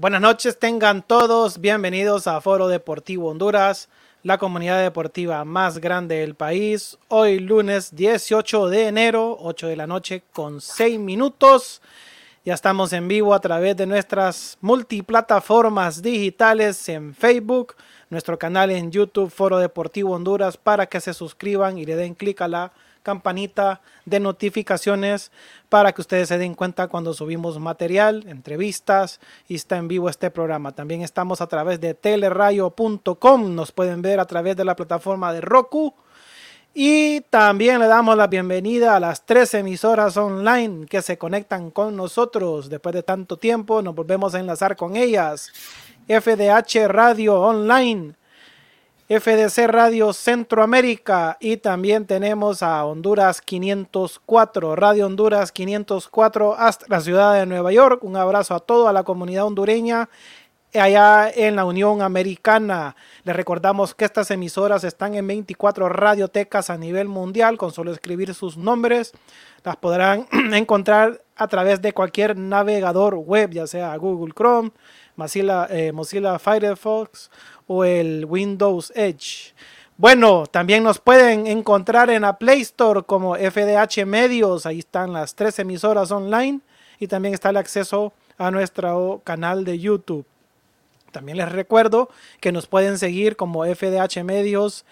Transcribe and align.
Buenas 0.00 0.20
noches, 0.20 0.56
tengan 0.60 1.02
todos 1.02 1.60
bienvenidos 1.60 2.28
a 2.28 2.40
Foro 2.40 2.68
Deportivo 2.68 3.30
Honduras, 3.30 3.88
la 4.22 4.38
comunidad 4.38 4.80
deportiva 4.80 5.44
más 5.44 5.78
grande 5.78 6.20
del 6.20 6.36
país. 6.36 6.96
Hoy 7.08 7.40
lunes 7.40 7.96
18 7.96 8.68
de 8.68 8.86
enero, 8.86 9.36
8 9.40 9.66
de 9.66 9.74
la 9.74 9.88
noche 9.88 10.22
con 10.32 10.60
6 10.60 11.00
minutos. 11.00 11.82
Ya 12.44 12.54
estamos 12.54 12.92
en 12.92 13.08
vivo 13.08 13.34
a 13.34 13.40
través 13.40 13.76
de 13.76 13.86
nuestras 13.86 14.56
multiplataformas 14.60 16.00
digitales 16.00 16.88
en 16.88 17.12
Facebook, 17.12 17.74
nuestro 18.08 18.38
canal 18.38 18.70
en 18.70 18.92
YouTube 18.92 19.32
Foro 19.32 19.58
Deportivo 19.58 20.14
Honduras 20.14 20.56
para 20.56 20.86
que 20.86 21.00
se 21.00 21.12
suscriban 21.12 21.76
y 21.76 21.84
le 21.84 21.96
den 21.96 22.14
clic 22.14 22.40
a 22.40 22.46
la 22.46 22.72
campanita 23.08 23.80
de 24.04 24.20
notificaciones 24.20 25.32
para 25.70 25.92
que 25.92 26.02
ustedes 26.02 26.28
se 26.28 26.36
den 26.36 26.54
cuenta 26.54 26.88
cuando 26.88 27.14
subimos 27.14 27.58
material, 27.58 28.26
entrevistas 28.28 29.18
y 29.48 29.54
está 29.54 29.78
en 29.78 29.88
vivo 29.88 30.10
este 30.10 30.30
programa. 30.30 30.72
También 30.72 31.00
estamos 31.00 31.40
a 31.40 31.46
través 31.46 31.80
de 31.80 31.94
telerayo.com, 31.94 33.54
nos 33.54 33.72
pueden 33.72 34.02
ver 34.02 34.20
a 34.20 34.26
través 34.26 34.58
de 34.58 34.66
la 34.66 34.76
plataforma 34.76 35.32
de 35.32 35.40
Roku. 35.40 35.94
Y 36.74 37.22
también 37.30 37.80
le 37.80 37.86
damos 37.86 38.14
la 38.14 38.26
bienvenida 38.26 38.94
a 38.94 39.00
las 39.00 39.24
tres 39.24 39.54
emisoras 39.54 40.18
online 40.18 40.84
que 40.84 41.00
se 41.00 41.16
conectan 41.16 41.70
con 41.70 41.96
nosotros 41.96 42.68
después 42.68 42.94
de 42.94 43.02
tanto 43.02 43.38
tiempo. 43.38 43.80
Nos 43.80 43.94
volvemos 43.94 44.34
a 44.34 44.40
enlazar 44.40 44.76
con 44.76 44.96
ellas. 44.96 45.50
FDH 46.08 46.88
Radio 46.88 47.40
Online, 47.40 48.14
FDC 49.08 49.68
Radio 49.68 50.12
Centroamérica 50.12 51.38
y 51.40 51.56
también 51.56 52.04
tenemos 52.04 52.62
a 52.62 52.84
Honduras 52.84 53.40
504, 53.40 54.76
Radio 54.76 55.06
Honduras 55.06 55.50
504 55.50 56.54
hasta 56.54 56.84
la 56.90 57.00
ciudad 57.00 57.32
de 57.32 57.46
Nueva 57.46 57.72
York. 57.72 58.04
Un 58.04 58.16
abrazo 58.16 58.54
a 58.54 58.60
toda 58.60 58.92
la 58.92 59.04
comunidad 59.04 59.46
hondureña 59.46 60.10
allá 60.74 61.30
en 61.30 61.56
la 61.56 61.64
Unión 61.64 62.02
Americana. 62.02 62.96
Les 63.24 63.34
recordamos 63.34 63.94
que 63.94 64.04
estas 64.04 64.30
emisoras 64.30 64.84
están 64.84 65.14
en 65.14 65.26
24 65.26 65.88
radiotecas 65.88 66.68
a 66.68 66.76
nivel 66.76 67.08
mundial. 67.08 67.56
Con 67.56 67.72
solo 67.72 67.92
escribir 67.92 68.34
sus 68.34 68.58
nombres, 68.58 69.12
las 69.64 69.76
podrán 69.76 70.26
encontrar 70.52 71.22
a 71.34 71.48
través 71.48 71.80
de 71.80 71.94
cualquier 71.94 72.36
navegador 72.36 73.14
web, 73.14 73.52
ya 73.52 73.66
sea 73.66 73.96
Google 73.96 74.34
Chrome, 74.36 74.72
Mozilla, 75.18 75.66
eh, 75.68 75.90
Mozilla 75.90 76.38
Firefox 76.38 77.28
o 77.66 77.84
el 77.84 78.24
Windows 78.24 78.92
Edge. 78.94 79.52
Bueno, 79.96 80.46
también 80.46 80.84
nos 80.84 81.00
pueden 81.00 81.48
encontrar 81.48 82.08
en 82.08 82.22
la 82.22 82.38
Play 82.38 82.60
Store 82.60 83.02
como 83.02 83.34
FDH 83.34 84.06
Medios. 84.06 84.64
Ahí 84.64 84.78
están 84.78 85.12
las 85.12 85.34
tres 85.34 85.58
emisoras 85.58 86.12
online 86.12 86.60
y 87.00 87.08
también 87.08 87.34
está 87.34 87.50
el 87.50 87.56
acceso 87.56 88.12
a 88.38 88.52
nuestro 88.52 89.20
canal 89.24 89.64
de 89.64 89.80
YouTube. 89.80 90.24
También 91.10 91.36
les 91.36 91.50
recuerdo 91.50 92.10
que 92.38 92.52
nos 92.52 92.68
pueden 92.68 92.96
seguir 92.96 93.34
como 93.34 93.64
FDH 93.64 94.22
Medios 94.22 94.84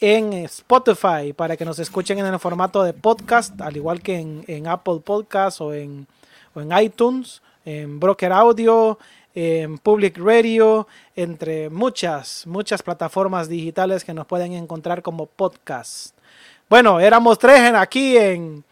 en 0.00 0.32
Spotify 0.32 1.32
para 1.36 1.56
que 1.56 1.64
nos 1.64 1.78
escuchen 1.78 2.18
en 2.18 2.26
el 2.26 2.40
formato 2.40 2.82
de 2.82 2.94
podcast, 2.94 3.60
al 3.60 3.76
igual 3.76 4.02
que 4.02 4.42
en, 4.48 4.66
Apple 4.66 5.02
Podcast 5.04 5.60
o 5.60 5.72
en 5.72 6.08
iTunes, 6.80 7.42
en 7.64 8.00
Broker 8.00 8.32
Audio, 8.32 8.98
en 9.34 9.78
Public 9.78 10.18
Radio, 10.18 10.86
entre 11.16 11.70
muchas, 11.70 12.46
muchas 12.46 12.82
plataformas 12.82 13.48
digitales 13.48 14.04
que 14.04 14.14
nos 14.14 14.26
pueden 14.26 14.52
encontrar 14.52 15.02
como 15.02 15.26
podcast. 15.26 16.16
Bueno, 16.68 17.00
éramos 17.00 17.38
tres 17.38 17.60
en, 17.60 17.76
aquí 17.76 18.16
en, 18.16 18.64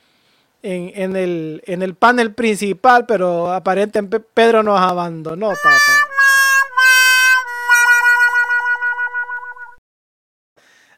en, 0.62 1.16
el, 1.16 1.62
en 1.66 1.82
el 1.82 1.94
panel 1.94 2.34
principal, 2.34 3.06
pero 3.06 3.52
aparentemente 3.52 4.20
Pedro 4.20 4.62
nos 4.62 4.80
abandonó, 4.80 5.48
papá. 5.48 5.70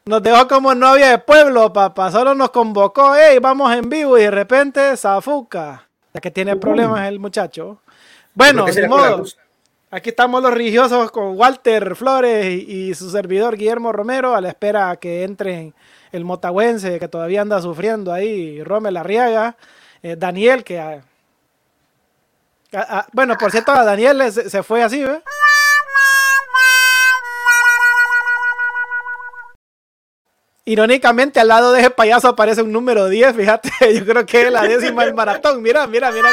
Nos 0.04 0.20
dejó 0.20 0.48
como 0.48 0.74
novia 0.74 1.10
de 1.10 1.18
pueblo, 1.18 1.72
papá. 1.72 2.10
Solo 2.10 2.34
nos 2.34 2.50
convocó, 2.50 3.14
hey, 3.14 3.38
vamos 3.40 3.72
en 3.72 3.88
vivo 3.88 4.18
y 4.18 4.22
de 4.22 4.32
repente 4.32 4.96
Zafuca. 4.96 5.88
La 6.12 6.20
que 6.20 6.30
tiene 6.32 6.56
problemas 6.56 7.06
el 7.08 7.20
muchacho. 7.20 7.80
Bueno, 8.34 8.64
de 8.66 8.88
modo. 8.88 9.24
Aquí 9.94 10.08
estamos 10.08 10.42
los 10.42 10.54
religiosos 10.54 11.10
con 11.10 11.36
Walter 11.36 11.94
Flores 11.96 12.46
y, 12.46 12.94
su 12.94 13.10
servidor 13.10 13.58
Guillermo 13.58 13.92
Romero 13.92 14.34
a 14.34 14.40
la 14.40 14.48
espera 14.48 14.96
que 14.96 15.22
entren 15.22 15.74
el 16.12 16.24
motahuense 16.24 16.98
que 16.98 17.08
todavía 17.08 17.42
anda 17.42 17.60
sufriendo 17.60 18.10
ahí, 18.10 18.62
Romel 18.64 18.96
Arriaga, 18.96 19.54
eh, 20.02 20.16
Daniel 20.16 20.64
que... 20.64 21.02
bueno, 23.12 23.36
por 23.36 23.50
cierto, 23.50 23.72
a 23.72 23.84
Daniel 23.84 24.32
se, 24.32 24.48
se 24.48 24.62
fue 24.62 24.82
así, 24.82 25.02
¿eh? 25.02 25.22
Irónicamente, 30.64 31.38
al 31.38 31.48
lado 31.48 31.70
de 31.70 31.80
ese 31.80 31.90
payaso 31.90 32.28
aparece 32.28 32.62
un 32.62 32.72
número 32.72 33.10
10, 33.10 33.36
fíjate, 33.36 33.70
yo 33.94 34.06
creo 34.06 34.24
que 34.24 34.46
es 34.46 34.50
la 34.52 34.62
décima 34.62 35.04
del 35.04 35.12
maratón. 35.12 35.60
Mira, 35.60 35.86
mira. 35.86 36.10
mira. 36.10 36.30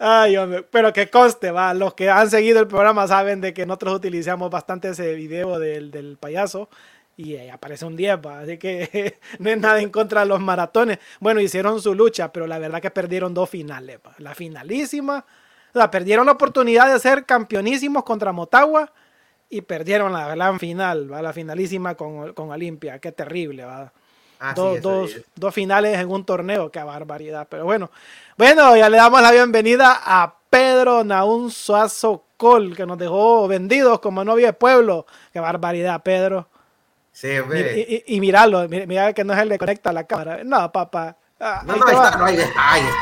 Ay, 0.00 0.36
hombre, 0.36 0.62
pero 0.62 0.92
que 0.92 1.10
conste, 1.10 1.50
va, 1.50 1.74
los 1.74 1.94
que 1.94 2.08
han 2.08 2.30
seguido 2.30 2.60
el 2.60 2.68
programa 2.68 3.08
saben 3.08 3.40
de 3.40 3.52
que 3.52 3.66
nosotros 3.66 3.96
utilizamos 3.96 4.48
bastante 4.48 4.90
ese 4.90 5.14
video 5.14 5.58
del, 5.58 6.16
payaso 6.20 6.68
y 7.16 7.36
aparece 7.48 7.84
un 7.84 7.96
10, 7.96 8.18
va, 8.24 8.40
así 8.40 8.58
que 8.58 9.18
no 9.40 9.50
es 9.50 9.58
nada 9.58 9.80
en 9.80 9.90
contra 9.90 10.20
de 10.20 10.26
los 10.26 10.40
maratones. 10.40 10.98
Bueno, 11.18 11.40
hicieron 11.40 11.82
su 11.82 11.96
lucha, 11.96 12.32
pero 12.32 12.46
la 12.46 12.60
verdad 12.60 12.80
que 12.80 12.92
perdieron 12.92 13.34
dos 13.34 13.50
finales, 13.50 13.98
va. 14.06 14.14
la 14.18 14.36
finalísima, 14.36 15.26
o 15.74 15.78
sea, 15.78 15.90
perdieron 15.90 16.26
la 16.26 16.32
oportunidad 16.32 16.92
de 16.92 17.00
ser 17.00 17.26
campeonísimos 17.26 18.04
contra 18.04 18.32
Motagua 18.32 18.92
y 19.50 19.62
perdieron 19.62 20.12
la 20.12 20.28
gran 20.28 20.60
final, 20.60 21.12
¿va? 21.12 21.22
la 21.22 21.32
finalísima 21.32 21.96
con, 21.96 22.34
con 22.34 22.50
Olimpia, 22.50 23.00
qué 23.00 23.10
terrible, 23.10 23.64
va. 23.64 23.92
Ah, 24.40 24.54
dos, 24.54 25.16
dos, 25.34 25.54
finales 25.54 25.98
en 25.98 26.10
un 26.10 26.24
torneo, 26.24 26.70
qué 26.70 26.82
barbaridad. 26.82 27.46
Pero 27.50 27.64
bueno, 27.64 27.90
bueno, 28.36 28.76
ya 28.76 28.88
le 28.88 28.96
damos 28.96 29.20
la 29.20 29.32
bienvenida 29.32 30.00
a 30.04 30.34
Pedro 30.48 31.02
Naún 31.02 31.50
Suazo 31.50 32.24
Col, 32.36 32.76
que 32.76 32.86
nos 32.86 32.98
dejó 32.98 33.48
vendidos 33.48 33.98
como 33.98 34.24
novia 34.24 34.48
de 34.48 34.52
pueblo. 34.52 35.06
Qué 35.32 35.40
barbaridad, 35.40 36.02
Pedro. 36.02 36.48
Sí, 37.10 37.28
y, 37.28 37.58
y, 37.80 38.04
y, 38.06 38.20
miralo, 38.20 38.68
mira, 38.68 39.12
que 39.12 39.24
no 39.24 39.32
es 39.32 39.40
el 39.40 39.48
que 39.48 39.58
conecta 39.58 39.92
la 39.92 40.04
cámara. 40.04 40.44
No, 40.44 40.70
papá. 40.70 41.16
Ah, 41.40 41.62
no, 41.66 41.76
no, 41.76 41.88
está, 41.88 42.16
no 42.16 42.24
hay 42.24 42.36
detalles. 42.36 42.94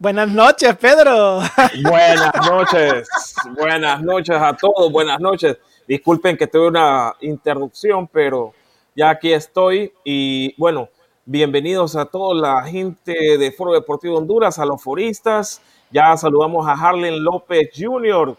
Buenas 0.00 0.28
noches, 0.28 0.76
Pedro. 0.76 1.40
Buenas 1.82 2.32
noches, 2.48 3.08
buenas 3.56 4.00
noches 4.00 4.36
a 4.36 4.56
todos, 4.56 4.92
buenas 4.92 5.18
noches. 5.18 5.56
Disculpen 5.88 6.36
que 6.36 6.46
tuve 6.46 6.68
una 6.68 7.16
interrupción, 7.20 8.06
pero 8.06 8.52
ya 8.94 9.10
aquí 9.10 9.32
estoy 9.32 9.92
y 10.04 10.54
bueno, 10.56 10.88
bienvenidos 11.24 11.96
a 11.96 12.04
toda 12.04 12.32
la 12.32 12.62
gente 12.62 13.38
de 13.38 13.50
Foro 13.50 13.72
Deportivo 13.72 14.18
Honduras, 14.18 14.60
a 14.60 14.64
los 14.64 14.80
foristas. 14.80 15.60
Ya 15.90 16.16
saludamos 16.16 16.68
a 16.68 16.74
Harlen 16.74 17.24
López 17.24 17.70
Jr. 17.76 18.36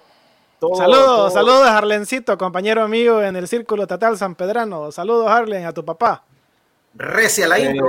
saludos, 0.78 1.34
saludos 1.34 1.68
Harlencito, 1.68 2.38
compañero 2.38 2.84
amigo 2.84 3.22
en 3.22 3.36
el 3.36 3.50
Círculo 3.50 3.86
Tatal 3.86 4.18
San 4.18 4.34
Pedrano. 4.36 4.94
Saludos, 4.94 5.28
Harlen, 5.28 5.66
a 5.66 5.74
tu 5.74 5.84
papá. 5.84 6.24
Recia 6.94 7.48
la 7.48 7.60
intro. 7.60 7.88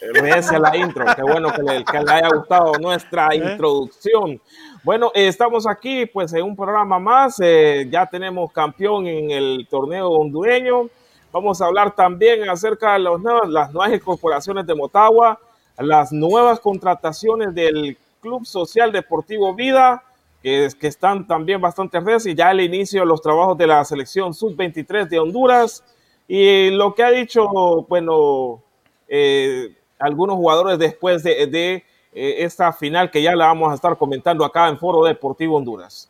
Eh, 0.00 0.12
recia 0.12 0.58
la 0.58 0.76
intro. 0.76 1.04
Qué 1.14 1.22
bueno 1.22 1.52
que 1.52 1.62
le, 1.62 1.84
haya 2.12 2.28
gustado 2.34 2.72
nuestra 2.80 3.28
¿Eh? 3.28 3.36
introducción. 3.36 4.40
Bueno, 4.82 5.12
eh, 5.14 5.28
estamos 5.28 5.66
aquí 5.66 6.06
pues 6.06 6.32
en 6.32 6.42
un 6.42 6.56
programa 6.56 6.98
más. 6.98 7.36
ya 7.38 8.06
tenemos 8.06 8.52
campeón 8.52 9.06
en 9.06 9.30
el 9.30 9.66
torneo 9.70 10.08
hondureño. 10.08 10.88
Vamos 11.32 11.60
a 11.62 11.66
hablar 11.66 11.94
también 11.94 12.48
acerca 12.48 12.94
de 12.94 12.98
los 12.98 13.20
las 13.48 13.72
nuevas 13.72 13.94
incorporaciones 13.94 14.66
de 14.66 14.74
Motagua, 14.74 15.38
las 15.78 16.10
nuevas 16.10 16.58
contrataciones 16.58 17.54
del 17.54 17.96
Club 18.20 18.44
Social 18.44 18.90
Deportivo 18.90 19.54
Vida, 19.54 20.02
que, 20.42 20.68
que 20.78 20.88
están 20.88 21.26
también 21.26 21.60
bastante 21.60 22.00
redes 22.00 22.26
y 22.26 22.34
ya 22.34 22.50
el 22.50 22.60
inicio 22.60 23.00
de 23.00 23.06
los 23.06 23.22
trabajos 23.22 23.56
de 23.56 23.68
la 23.68 23.84
selección 23.84 24.34
sub-23 24.34 25.08
de 25.08 25.20
Honduras 25.20 25.84
y 26.32 26.70
lo 26.70 26.94
que 26.94 27.02
ha 27.02 27.10
dicho, 27.10 27.48
bueno, 27.88 28.62
eh, 29.08 29.74
algunos 29.98 30.36
jugadores 30.36 30.78
después 30.78 31.24
de, 31.24 31.42
eh, 31.42 31.82
esta 32.12 32.72
final 32.72 33.10
que 33.10 33.20
ya 33.20 33.34
la 33.34 33.46
vamos 33.46 33.72
a 33.72 33.74
estar 33.74 33.98
comentando 33.98 34.44
acá 34.44 34.68
en 34.68 34.78
Foro 34.78 35.02
Deportivo 35.02 35.56
Honduras. 35.56 36.08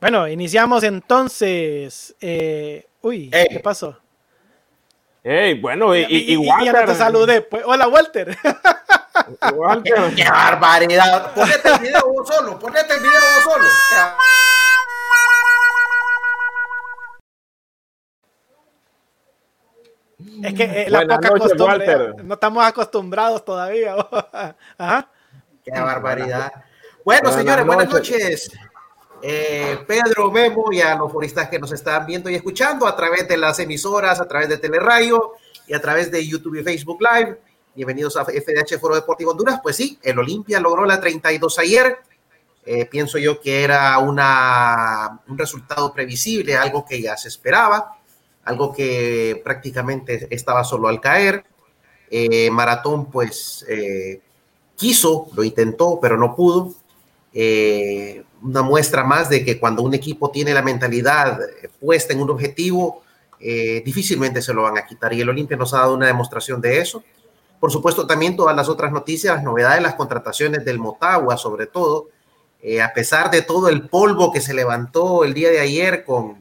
Bueno, 0.00 0.28
iniciamos 0.28 0.84
entonces. 0.84 2.14
Eh, 2.20 2.86
uy, 3.02 3.28
¿qué 3.30 3.58
pasó? 3.58 3.98
Hey, 5.24 5.58
bueno, 5.60 5.96
y, 5.96 6.04
y, 6.08 6.36
Walter. 6.36 6.86
te 6.86 6.94
saludé. 6.94 7.40
Pues, 7.40 7.64
hola, 7.66 7.88
Walter. 7.88 8.38
Walter. 9.56 9.94
¡Qué, 10.14 10.22
barbaridad! 10.30 11.34
Ponete 11.34 11.68
el 11.68 11.80
video 11.80 12.12
vos 12.12 12.28
solo, 12.28 12.56
ponete 12.60 12.94
el 12.94 13.00
video 13.00 13.20
vos 13.20 13.42
solo. 13.42 13.64
Es 20.42 20.54
que 20.54 20.64
eh, 20.64 20.90
la 20.90 21.06
poca 21.06 21.30
costumbre, 21.30 22.14
no 22.22 22.34
estamos 22.34 22.64
acostumbrados 22.64 23.44
todavía. 23.44 23.96
Ajá. 24.78 25.10
Qué 25.64 25.70
barbaridad. 25.70 26.52
Bueno, 27.04 27.32
señores, 27.32 27.64
buenas 27.64 27.88
noches. 27.88 28.50
Eh, 29.22 29.78
Pedro, 29.86 30.30
Memo 30.30 30.72
y 30.72 30.80
a 30.80 30.94
los 30.94 31.10
foristas 31.10 31.48
que 31.48 31.58
nos 31.58 31.72
están 31.72 32.06
viendo 32.06 32.28
y 32.28 32.34
escuchando 32.34 32.86
a 32.86 32.94
través 32.94 33.26
de 33.26 33.36
las 33.36 33.58
emisoras, 33.58 34.20
a 34.20 34.28
través 34.28 34.48
de 34.48 34.58
Teleradio 34.58 35.32
y 35.66 35.74
a 35.74 35.80
través 35.80 36.10
de 36.10 36.26
YouTube 36.26 36.60
y 36.60 36.62
Facebook 36.62 37.00
Live. 37.00 37.38
Bienvenidos 37.74 38.16
a 38.16 38.24
FDH 38.24 38.78
Foro 38.78 38.94
Deportivo 38.94 39.30
Honduras. 39.32 39.60
Pues 39.62 39.76
sí, 39.76 39.98
el 40.02 40.18
Olimpia 40.18 40.60
logró 40.60 40.84
la 40.84 41.00
32 41.00 41.58
ayer. 41.58 41.98
Eh, 42.64 42.86
pienso 42.86 43.18
yo 43.18 43.40
que 43.40 43.62
era 43.62 43.98
una, 43.98 45.20
un 45.28 45.38
resultado 45.38 45.92
previsible, 45.92 46.56
algo 46.56 46.84
que 46.84 47.00
ya 47.00 47.16
se 47.16 47.28
esperaba 47.28 47.95
algo 48.46 48.72
que 48.72 49.40
prácticamente 49.44 50.28
estaba 50.30 50.64
solo 50.64 50.88
al 50.88 51.00
caer. 51.00 51.44
Eh, 52.10 52.48
Maratón 52.50 53.10
pues 53.10 53.66
eh, 53.68 54.20
quiso, 54.76 55.28
lo 55.34 55.44
intentó, 55.44 55.98
pero 56.00 56.16
no 56.16 56.34
pudo. 56.34 56.72
Eh, 57.34 58.22
una 58.42 58.62
muestra 58.62 59.02
más 59.02 59.28
de 59.28 59.44
que 59.44 59.58
cuando 59.58 59.82
un 59.82 59.94
equipo 59.94 60.30
tiene 60.30 60.54
la 60.54 60.62
mentalidad 60.62 61.40
puesta 61.80 62.12
en 62.12 62.22
un 62.22 62.30
objetivo, 62.30 63.02
difícilmente 63.38 64.40
se 64.40 64.54
lo 64.54 64.62
van 64.62 64.78
a 64.78 64.86
quitar. 64.86 65.12
Y 65.12 65.20
el 65.20 65.28
Olimpia 65.28 65.56
nos 65.56 65.74
ha 65.74 65.78
dado 65.78 65.94
una 65.94 66.06
demostración 66.06 66.60
de 66.60 66.78
eso. 66.78 67.02
Por 67.58 67.72
supuesto, 67.72 68.06
también 68.06 68.36
todas 68.36 68.54
las 68.54 68.68
otras 68.68 68.92
noticias, 68.92 69.34
las 69.34 69.44
novedades, 69.44 69.82
las 69.82 69.94
contrataciones 69.94 70.64
del 70.64 70.78
Motagua, 70.78 71.36
sobre 71.36 71.66
todo, 71.66 72.08
a 72.82 72.92
pesar 72.92 73.30
de 73.30 73.42
todo 73.42 73.68
el 73.68 73.88
polvo 73.88 74.32
que 74.32 74.40
se 74.40 74.54
levantó 74.54 75.24
el 75.24 75.34
día 75.34 75.50
de 75.50 75.60
ayer 75.60 76.04
con, 76.04 76.36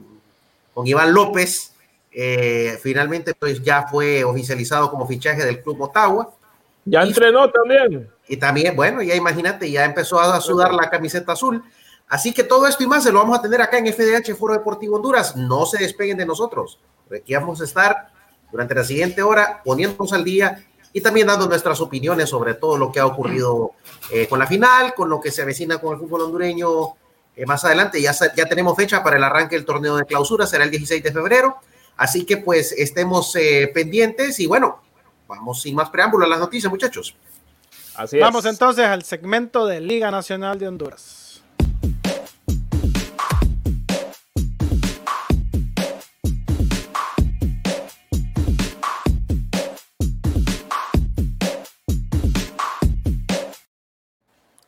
con 0.73 0.85
Iván 0.85 1.13
López, 1.13 1.74
eh, 2.17 2.79
finalmente, 2.81 3.33
pues 3.33 3.61
ya 3.61 3.87
fue 3.87 4.23
oficializado 4.23 4.89
como 4.89 5.05
fichaje 5.05 5.43
del 5.43 5.61
Club 5.61 5.81
Ottawa. 5.81 6.31
Ya 6.85 7.01
entrenó 7.01 7.51
también. 7.51 8.09
Y 8.29 8.37
también, 8.37 8.73
bueno, 8.73 9.01
ya 9.01 9.15
imagínate, 9.15 9.69
ya 9.69 9.83
empezó 9.83 10.17
a 10.21 10.39
sudar 10.39 10.73
la 10.73 10.89
camiseta 10.89 11.33
azul. 11.33 11.61
Así 12.07 12.33
que 12.33 12.45
todo 12.45 12.67
esto 12.67 12.83
y 12.83 12.87
más 12.87 13.03
se 13.03 13.11
lo 13.11 13.19
vamos 13.19 13.37
a 13.37 13.41
tener 13.41 13.61
acá 13.61 13.79
en 13.79 13.91
FDH 13.91 14.33
Foro 14.37 14.53
Deportivo 14.53 14.95
Honduras. 14.95 15.35
No 15.35 15.65
se 15.65 15.77
despeguen 15.77 16.17
de 16.17 16.25
nosotros. 16.25 16.79
Aquí 17.13 17.33
vamos 17.33 17.59
a 17.59 17.65
estar 17.65 18.09
durante 18.49 18.73
la 18.75 18.85
siguiente 18.85 19.21
hora 19.21 19.61
poniéndonos 19.65 20.13
al 20.13 20.23
día 20.23 20.63
y 20.93 21.01
también 21.01 21.27
dando 21.27 21.47
nuestras 21.47 21.81
opiniones 21.81 22.29
sobre 22.29 22.53
todo 22.53 22.77
lo 22.77 22.93
que 22.93 23.01
ha 23.01 23.05
ocurrido 23.05 23.71
eh, 24.09 24.27
con 24.27 24.39
la 24.39 24.47
final, 24.47 24.93
con 24.93 25.09
lo 25.09 25.19
que 25.19 25.31
se 25.31 25.41
avecina 25.41 25.79
con 25.79 25.93
el 25.93 25.99
fútbol 25.99 26.21
hondureño 26.21 26.95
eh, 27.35 27.45
más 27.45 27.65
adelante. 27.65 28.01
Ya, 28.01 28.13
ya 28.13 28.45
tenemos 28.45 28.77
fecha 28.77 29.03
para 29.03 29.17
el 29.17 29.23
arranque 29.23 29.57
del 29.57 29.65
torneo 29.65 29.97
de 29.97 30.05
clausura, 30.05 30.47
será 30.47 30.63
el 30.63 30.71
16 30.71 31.03
de 31.03 31.11
febrero. 31.11 31.57
Así 31.97 32.25
que 32.25 32.37
pues 32.37 32.71
estemos 32.73 33.35
eh, 33.35 33.71
pendientes 33.73 34.39
y 34.39 34.47
bueno, 34.47 34.81
vamos 35.27 35.61
sin 35.61 35.75
más 35.75 35.89
preámbulo 35.89 36.25
a 36.25 36.29
las 36.29 36.39
noticias, 36.39 36.71
muchachos. 36.71 37.15
Así 37.95 38.19
Vamos 38.19 38.45
entonces 38.45 38.85
al 38.85 39.03
segmento 39.03 39.65
de 39.65 39.79
Liga 39.79 40.11
Nacional 40.11 40.59
de 40.59 40.67
Honduras. 40.67 41.24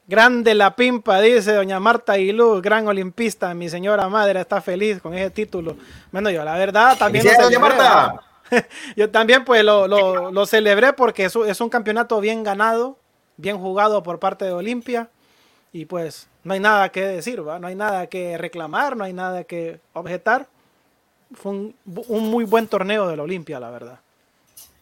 Grande 0.07 0.55
la 0.55 0.73
pimpa, 0.73 1.19
dice 1.19 1.53
doña 1.53 1.81
Marta 1.81 2.13
Aguilú, 2.13 2.61
gran 2.61 2.87
olimpista. 2.87 3.53
Mi 3.53 3.67
señora 3.67 4.07
madre 4.07 4.39
está 4.39 4.61
feliz 4.61 5.01
con 5.01 5.13
ese 5.13 5.29
título. 5.31 5.75
Bueno, 6.13 6.29
yo 6.29 6.45
la 6.45 6.55
verdad 6.55 6.97
también. 6.97 7.25
Lo 7.25 7.43
doña 7.43 7.59
Marta! 7.59 8.21
yo 8.95 9.09
también 9.09 9.43
pues 9.43 9.65
lo, 9.65 9.85
lo, 9.87 10.45
celebré 10.45 10.93
porque 10.93 11.25
es, 11.25 11.35
es, 11.35 11.59
un 11.59 11.67
campeonato 11.67 12.21
bien 12.21 12.41
ganado, 12.43 12.97
bien 13.35 13.57
jugado 13.57 14.01
por 14.01 14.17
parte 14.17 14.45
de 14.45 14.53
Olimpia. 14.53 15.09
Y 15.73 15.83
pues 15.83 16.29
no 16.45 16.53
hay 16.53 16.61
nada 16.61 16.87
que 16.89 17.01
decir, 17.01 17.45
¿va? 17.45 17.59
no 17.59 17.67
hay 17.67 17.75
nada 17.75 18.07
que 18.07 18.37
reclamar, 18.37 18.95
no 18.95 19.03
hay 19.03 19.11
nada 19.11 19.43
que 19.43 19.81
objetar. 19.91 20.47
Fue 21.33 21.51
un, 21.51 21.75
muy 21.85 22.45
buen 22.45 22.67
torneo 22.67 23.09
de 23.09 23.17
la 23.17 23.23
Olimpia, 23.23 23.59
la 23.59 23.69
verdad. 23.69 23.99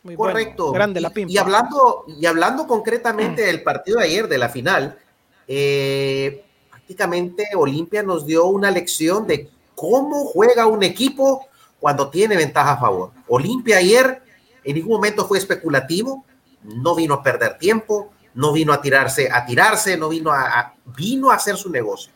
Muy 0.03 0.15
Correcto. 0.15 0.71
grande 0.71 1.01
la 1.01 1.09
pimpa. 1.09 1.33
Y 1.33 1.37
hablando, 1.39 2.05
y 2.07 2.27
hablando 2.27 2.67
concretamente 2.67 3.41
del 3.41 3.63
partido 3.63 3.97
de 3.97 4.05
ayer, 4.05 4.27
de 4.27 4.37
la 4.37 4.49
final, 4.49 4.99
eh, 5.47 6.43
prácticamente 6.69 7.49
Olimpia 7.55 8.03
nos 8.03 8.25
dio 8.25 8.45
una 8.45 8.71
lección 8.71 9.25
de 9.27 9.49
cómo 9.75 10.25
juega 10.25 10.67
un 10.67 10.83
equipo 10.83 11.47
cuando 11.79 12.09
tiene 12.09 12.37
ventaja 12.37 12.73
a 12.73 12.79
favor. 12.79 13.11
Olimpia 13.27 13.77
ayer 13.77 14.21
en 14.63 14.75
ningún 14.75 14.93
momento 14.93 15.27
fue 15.27 15.37
especulativo, 15.37 16.25
no 16.63 16.95
vino 16.95 17.15
a 17.15 17.23
perder 17.23 17.57
tiempo, 17.57 18.11
no 18.33 18.51
vino 18.51 18.73
a 18.73 18.81
tirarse, 18.81 19.29
a 19.31 19.45
tirarse, 19.45 19.97
no 19.97 20.09
vino 20.09 20.31
a, 20.31 20.73
vino 20.85 21.31
a 21.31 21.35
hacer 21.35 21.57
su 21.57 21.69
negocio. 21.69 22.11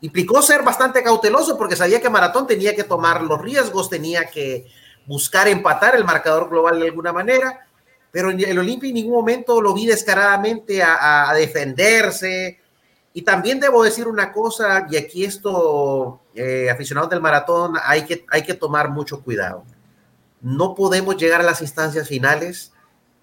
Implicó 0.00 0.42
ser 0.42 0.62
bastante 0.62 1.02
cauteloso 1.02 1.56
porque 1.56 1.74
sabía 1.74 2.00
que 2.00 2.10
Maratón 2.10 2.46
tenía 2.46 2.76
que 2.76 2.84
tomar 2.84 3.22
los 3.22 3.40
riesgos, 3.40 3.88
tenía 3.88 4.26
que 4.26 4.66
buscar 5.06 5.48
empatar 5.48 5.96
el 5.96 6.04
marcador 6.04 6.48
global 6.48 6.78
de 6.78 6.88
alguna 6.88 7.12
manera 7.12 7.65
pero 8.16 8.30
en 8.30 8.40
el 8.40 8.58
Olimpia 8.58 8.88
en 8.88 8.94
ningún 8.94 9.12
momento 9.12 9.60
lo 9.60 9.74
vi 9.74 9.84
descaradamente 9.84 10.82
a, 10.82 11.30
defenderse. 11.34 12.58
Y 13.12 13.20
también 13.20 13.60
debo 13.60 13.84
decir 13.84 14.08
una 14.08 14.32
cosa, 14.32 14.86
y 14.90 14.96
aquí 14.96 15.22
esto, 15.22 16.22
eh, 16.34 16.70
aficionados 16.70 17.10
del 17.10 17.20
maratón, 17.20 17.74
hay 17.84 18.06
que, 18.06 18.24
hay 18.30 18.42
que 18.42 18.54
tomar 18.54 18.88
mucho 18.88 19.22
cuidado. 19.22 19.64
No 20.40 20.74
podemos 20.74 21.18
llegar 21.18 21.42
a 21.42 21.44
las 21.44 21.60
instancias 21.60 22.08
finales 22.08 22.72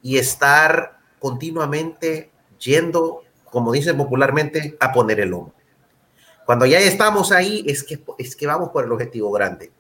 y 0.04 0.20
estar 0.20 1.00
continuamente 1.18 2.30
yendo, 2.60 3.24
como 3.50 3.72
dicen 3.72 3.98
popularmente, 3.98 4.78
a 4.80 4.94
poner 4.94 5.22
el 5.22 5.30
lomo. 5.30 5.56
Cuando 6.46 6.68
ya 6.68 6.78
estamos 6.78 7.32
ahí, 7.32 7.64
es 7.66 7.84
que, 7.84 8.00
es 8.20 8.36
que 8.36 8.46
vamos 8.46 8.70
por 8.70 8.86
el 8.86 8.92
objetivo 8.92 9.32
grande. 9.32 9.72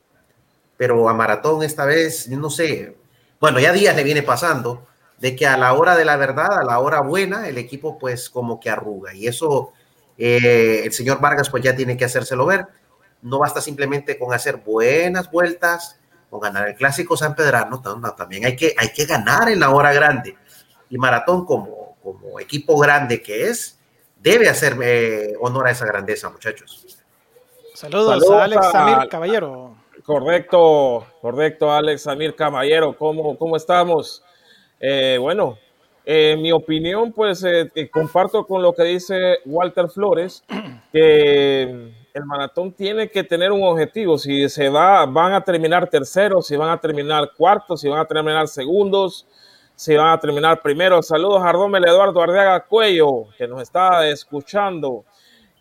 Pero 0.75 1.07
a 1.07 1.13
maratón 1.13 1.61
esta 1.61 1.85
vez, 1.85 2.27
no 2.29 2.49
sé, 2.49 2.97
bueno, 3.39 3.59
ya 3.59 3.71
días 3.71 3.95
le 3.95 4.03
viene 4.03 4.23
pasando, 4.23 4.87
de 5.23 5.37
que 5.37 5.47
a 5.47 5.55
la 5.55 5.71
hora 5.71 5.95
de 5.95 6.03
la 6.03 6.17
verdad, 6.17 6.59
a 6.59 6.65
la 6.65 6.79
hora 6.79 6.99
buena, 6.99 7.47
el 7.47 7.57
equipo 7.57 7.97
pues 7.97 8.29
como 8.29 8.59
que 8.59 8.69
arruga. 8.69 9.13
Y 9.13 9.25
eso 9.25 9.71
eh, 10.17 10.81
el 10.83 10.91
señor 10.91 11.21
Vargas 11.21 11.49
pues 11.49 11.63
ya 11.63 11.73
tiene 11.73 11.95
que 11.95 12.03
hacérselo 12.03 12.45
ver. 12.45 12.67
No 13.21 13.39
basta 13.39 13.61
simplemente 13.61 14.19
con 14.19 14.33
hacer 14.33 14.57
buenas 14.57 15.31
vueltas, 15.31 15.97
con 16.29 16.41
ganar 16.41 16.67
el 16.67 16.75
clásico 16.75 17.15
San 17.15 17.37
Pedrano, 17.37 17.81
también 18.17 18.43
hay 18.43 18.57
que, 18.57 18.75
hay 18.77 18.91
que 18.91 19.05
ganar 19.05 19.47
en 19.47 19.61
la 19.61 19.69
hora 19.69 19.93
grande. 19.93 20.35
Y 20.89 20.97
Maratón 20.97 21.45
como, 21.45 21.95
como 22.03 22.37
equipo 22.41 22.77
grande 22.77 23.21
que 23.21 23.47
es, 23.47 23.79
debe 24.19 24.49
hacer 24.49 24.77
eh, 24.83 25.35
honor 25.39 25.67
a 25.67 25.71
esa 25.71 25.85
grandeza, 25.85 26.29
muchachos. 26.31 26.99
Saludos, 27.75 28.29
a 28.29 28.43
Alex 28.43 28.71
Samir 28.73 29.07
Caballero. 29.07 29.77
Correcto, 30.03 31.07
correcto, 31.21 31.71
Alex 31.71 32.01
Samir 32.01 32.35
Caballero. 32.35 32.97
¿Cómo, 32.97 33.37
cómo 33.37 33.55
estamos? 33.55 34.21
Eh, 34.85 35.17
bueno, 35.17 35.57
en 36.03 36.41
mi 36.41 36.51
opinión, 36.51 37.13
pues 37.13 37.41
eh, 37.45 37.71
eh, 37.73 37.89
comparto 37.89 38.45
con 38.45 38.61
lo 38.61 38.73
que 38.73 38.83
dice 38.83 39.37
Walter 39.45 39.87
Flores, 39.87 40.43
que 40.91 41.61
el 42.13 42.25
maratón 42.25 42.73
tiene 42.73 43.07
que 43.09 43.23
tener 43.23 43.53
un 43.53 43.63
objetivo. 43.63 44.17
Si 44.17 44.49
se 44.49 44.67
va, 44.67 45.05
van 45.05 45.31
a 45.31 45.41
terminar 45.41 45.89
terceros, 45.89 46.47
si 46.47 46.57
van 46.57 46.69
a 46.69 46.81
terminar 46.81 47.31
cuartos, 47.37 47.79
si 47.79 47.87
van 47.87 48.01
a 48.01 48.05
terminar 48.05 48.49
segundos, 48.49 49.25
si 49.73 49.95
van 49.95 50.09
a 50.09 50.19
terminar 50.19 50.61
primeros. 50.61 51.07
Saludos 51.07 51.41
a 51.41 51.53
Rommel 51.53 51.87
Eduardo 51.87 52.21
Ardeaga 52.21 52.65
Cuello, 52.65 53.29
que 53.37 53.47
nos 53.47 53.61
está 53.61 54.09
escuchando. 54.09 55.05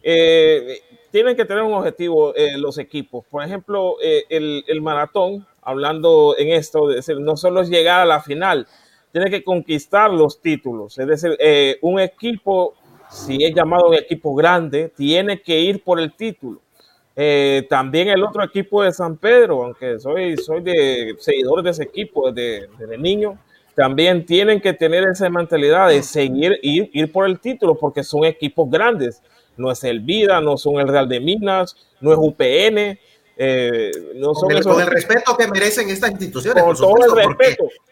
tienen 0.02 1.36
que 1.36 1.44
tener 1.44 1.62
un 1.62 1.74
objetivo 1.74 2.34
los 2.56 2.76
equipos. 2.78 3.24
Por 3.30 3.44
ejemplo, 3.44 3.98
el, 4.00 4.64
el, 4.66 4.82
maratón, 4.82 5.46
hablando 5.62 6.34
en 6.36 6.48
esto, 6.48 6.88
no 7.20 7.36
solo 7.36 7.60
es 7.60 7.68
llegar 7.68 8.00
a 8.00 8.04
la 8.04 8.20
final, 8.20 8.66
tiene 9.12 9.30
que 9.30 9.44
conquistar 9.44 10.10
los 10.10 10.40
títulos. 10.40 10.98
Es 10.98 11.06
decir, 11.06 11.36
eh, 11.38 11.78
un 11.82 12.00
equipo, 12.00 12.74
si 13.10 13.44
es 13.44 13.54
llamado 13.54 13.88
un 13.88 13.94
equipo 13.94 14.34
grande, 14.34 14.90
tiene 14.96 15.40
que 15.40 15.60
ir 15.60 15.84
por 15.84 16.00
el 16.00 16.14
título. 16.14 16.60
Eh, 17.14 17.66
también 17.68 18.08
el 18.08 18.24
otro 18.24 18.42
equipo 18.42 18.82
de 18.82 18.92
San 18.92 19.18
Pedro, 19.18 19.64
aunque 19.64 20.00
soy, 20.00 20.36
soy 20.38 20.62
de 20.62 21.14
seguidor 21.18 21.62
de 21.62 21.70
ese 21.70 21.82
equipo 21.82 22.32
desde, 22.32 22.68
desde 22.78 22.96
niño, 22.96 23.38
también 23.74 24.24
tienen 24.24 24.60
que 24.60 24.72
tener 24.72 25.04
esa 25.04 25.28
mentalidad 25.28 25.88
de 25.88 26.02
seguir, 26.02 26.58
ir, 26.62 26.90
ir 26.92 27.12
por 27.12 27.26
el 27.26 27.38
título, 27.38 27.74
porque 27.74 28.02
son 28.02 28.24
equipos 28.24 28.70
grandes. 28.70 29.22
No 29.56 29.70
es 29.70 29.84
el 29.84 30.00
Vida, 30.00 30.40
no 30.40 30.56
son 30.56 30.80
el 30.80 30.88
Real 30.88 31.08
de 31.08 31.20
Minas, 31.20 31.76
no 32.00 32.12
es 32.12 32.18
UPN. 32.18 32.98
Eh, 33.36 33.90
no 34.16 34.34
son 34.34 34.50
con, 34.62 34.80
el, 34.80 34.86
respeto 34.86 35.36
que 35.36 35.48
merecen 35.48 35.88
estas 35.88 36.10
instituciones. 36.10 36.62
Con 36.62 36.76
todo 36.76 37.04
el 37.04 37.26
respeto. 37.28 37.64
Porque 37.64 37.91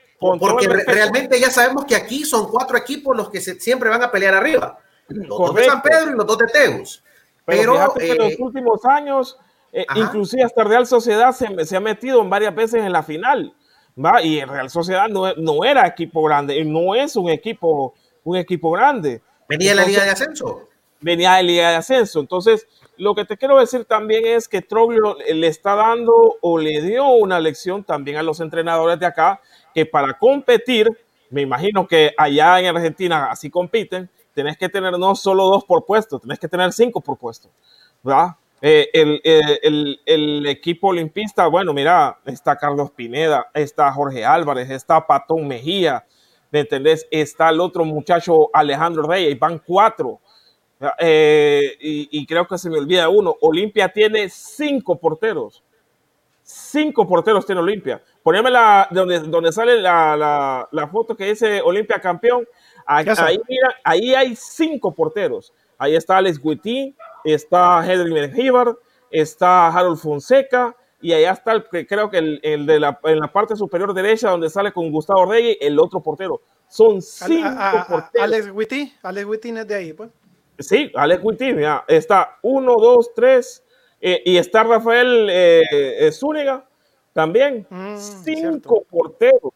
realmente 0.87 1.41
ya 1.41 1.51
sabemos 1.51 1.85
que 1.85 1.97
aquí 1.97 2.25
son 2.25 2.49
cuatro 2.51 2.77
equipos 2.77 3.17
los 3.17 3.31
que 3.31 3.41
siempre 3.41 3.89
van 3.89 4.03
a 4.03 4.11
pelear 4.11 4.35
arriba. 4.35 4.79
Los 5.09 5.29
dos 5.29 5.55
de 5.55 5.65
San 5.65 5.83
Pedro 5.83 6.11
y 6.11 6.15
los 6.17 6.27
dos 6.27 6.39
de 6.39 6.47
Tegus. 6.47 7.03
Pero, 7.45 7.75
en 7.99 8.19
los 8.19 8.33
eh, 8.33 8.37
últimos 8.39 8.85
años, 8.85 9.39
eh, 9.73 9.87
inclusive 9.97 10.45
hasta 10.45 10.63
Real 10.63 10.87
Sociedad 10.87 11.33
se, 11.33 11.65
se, 11.65 11.77
ha 11.77 11.81
metido 11.81 12.21
en 12.21 12.31
varias 12.31 12.55
veces 12.55 12.85
en 12.85 12.93
la 12.93 13.03
final. 13.03 13.55
¿va? 13.97 14.23
Y 14.23 14.45
Real 14.45 14.71
Sociedad 14.71 15.09
no, 15.09 15.35
no 15.35 15.65
era 15.65 15.87
equipo 15.87 16.23
grande, 16.23 16.65
no 16.65 16.95
es 16.95 17.17
un 17.17 17.31
equipo, 17.31 17.95
un 18.25 18.37
equipo 18.37 18.71
grande. 18.71 19.23
Venía 19.49 19.71
de 19.71 19.77
la 19.77 19.85
Liga 19.85 20.05
de 20.05 20.11
Ascenso. 20.11 20.69
Venía 21.01 21.35
de 21.35 21.43
Liga 21.43 21.71
de 21.71 21.77
Ascenso. 21.77 22.21
Entonces, 22.21 22.67
lo 22.97 23.15
que 23.15 23.25
te 23.25 23.37
quiero 23.37 23.59
decir 23.59 23.85
también 23.85 24.27
es 24.27 24.47
que 24.49 24.63
Troglio 24.63 25.17
le 25.33 25.47
está 25.47 25.75
dando 25.75 26.37
o 26.41 26.59
le 26.59 26.83
dio 26.83 27.09
una 27.09 27.41
lección 27.41 27.83
también 27.85 28.19
a 28.19 28.23
los 28.23 28.41
entrenadores 28.41 29.01
de 29.01 29.07
acá 29.07 29.41
que 29.75 29.87
para 29.87 30.19
competir, 30.19 30.89
me 31.31 31.43
imagino 31.43 31.87
que 31.87 32.13
allá 32.17 32.61
en 32.61 32.67
Argentina 32.67 33.31
así 33.31 33.51
compiten, 33.51 34.09
tenés 34.35 34.57
que 34.57 34.69
tener 34.69 34.99
no 34.99 35.15
solo 35.15 35.45
dos 35.45 35.65
por 35.65 35.85
puesto, 35.85 36.19
tenés 36.19 36.39
que 36.39 36.49
tener 36.49 36.73
cinco 36.73 37.01
por 37.01 37.17
puesto, 37.19 37.49
¿verdad? 38.03 38.37
Eh, 38.63 38.91
el, 38.93 40.47
equipo 40.47 40.89
olimpista, 40.89 41.47
bueno, 41.47 41.73
mira, 41.73 42.19
está 42.27 42.57
Carlos 42.57 42.91
Pineda, 42.91 43.49
está 43.55 43.91
Jorge 43.93 44.25
Álvarez, 44.25 44.71
está 44.71 45.07
Patón 45.07 45.49
Mejía, 45.49 46.05
¿me 46.51 46.61
entendés? 46.61 47.07
Está 47.11 47.49
el 47.49 47.61
otro 47.61 47.85
muchacho 47.85 48.51
Alejandro 48.53 49.05
Reyes, 49.05 49.39
van 49.39 49.59
cuatro. 49.65 50.21
Eh, 50.99 51.77
y, 51.81 52.09
y, 52.11 52.27
creo 52.27 52.47
que 52.47 52.57
se 52.57 52.71
me 52.71 52.79
olvida 52.79 53.09
uno. 53.11 53.37
Olimpia 53.43 53.91
tiene 53.91 54.31
cinco 54.31 54.99
porteros. 54.99 55.63
Cinco 56.43 57.07
porteros 57.07 57.45
tiene 57.45 57.61
Olimpia. 57.61 58.03
Poneme 58.23 58.51
la, 58.51 58.87
donde, 58.91 59.21
donde 59.21 59.53
sale 59.53 59.81
la, 59.81 60.89
foto 60.91 61.17
que 61.17 61.27
dice 61.27 61.61
Olimpia 61.63 62.01
campeón. 62.01 62.47
Ahí, 62.87 63.07
mira, 63.49 63.75
ahí 63.85 64.15
hay 64.15 64.37
cinco 64.37 64.93
porteros. 64.95 65.53
Ahí 65.79 65.97
está 65.97 66.19
Alex 66.19 66.39
Guití, 66.43 66.95
está 67.25 67.83
Henry 67.91 68.13
Mengíbar, 68.13 68.77
está 69.11 69.69
Harold 69.69 69.99
Fonseca, 69.99 70.77
y 71.01 71.13
allá 71.15 71.33
está 71.33 71.53
el, 71.53 71.65
creo 71.65 72.11
que 72.11 72.19
el, 72.43 72.67
de 72.67 72.81
la, 72.81 72.99
en 73.05 73.21
la 73.21 73.33
parte 73.33 73.57
superior 73.57 73.95
derecha 73.95 74.31
donde 74.31 74.51
sale 74.51 74.73
con 74.73 74.91
Gustavo 74.91 75.25
Reyes, 75.25 75.57
el 75.61 75.79
otro 75.79 76.03
portero. 76.03 76.43
Son 76.69 77.01
cinco 77.01 77.49
porteros. 77.89 78.25
Alex 78.25 78.51
Witty, 78.53 78.93
Alex 79.03 79.27
Witty 79.27 79.49
es 79.51 79.67
de 79.67 79.75
ahí, 79.75 79.93
pues. 79.95 80.11
Sí, 80.59 80.93
Alex 80.95 81.23
Witty, 81.25 81.55
mira, 81.55 81.85
está 81.89 82.39
uno, 82.43 82.77
dos, 82.77 83.15
tres, 83.15 83.65
eh, 84.01 84.21
y 84.27 84.37
está 84.37 84.63
Rafael 84.63 85.29
eh, 85.31 85.63
eh, 85.99 86.13
Zúñiga 86.13 86.67
también. 87.13 87.67
Mm, 87.71 87.97
cinco 87.97 88.85
porteros, 88.89 89.53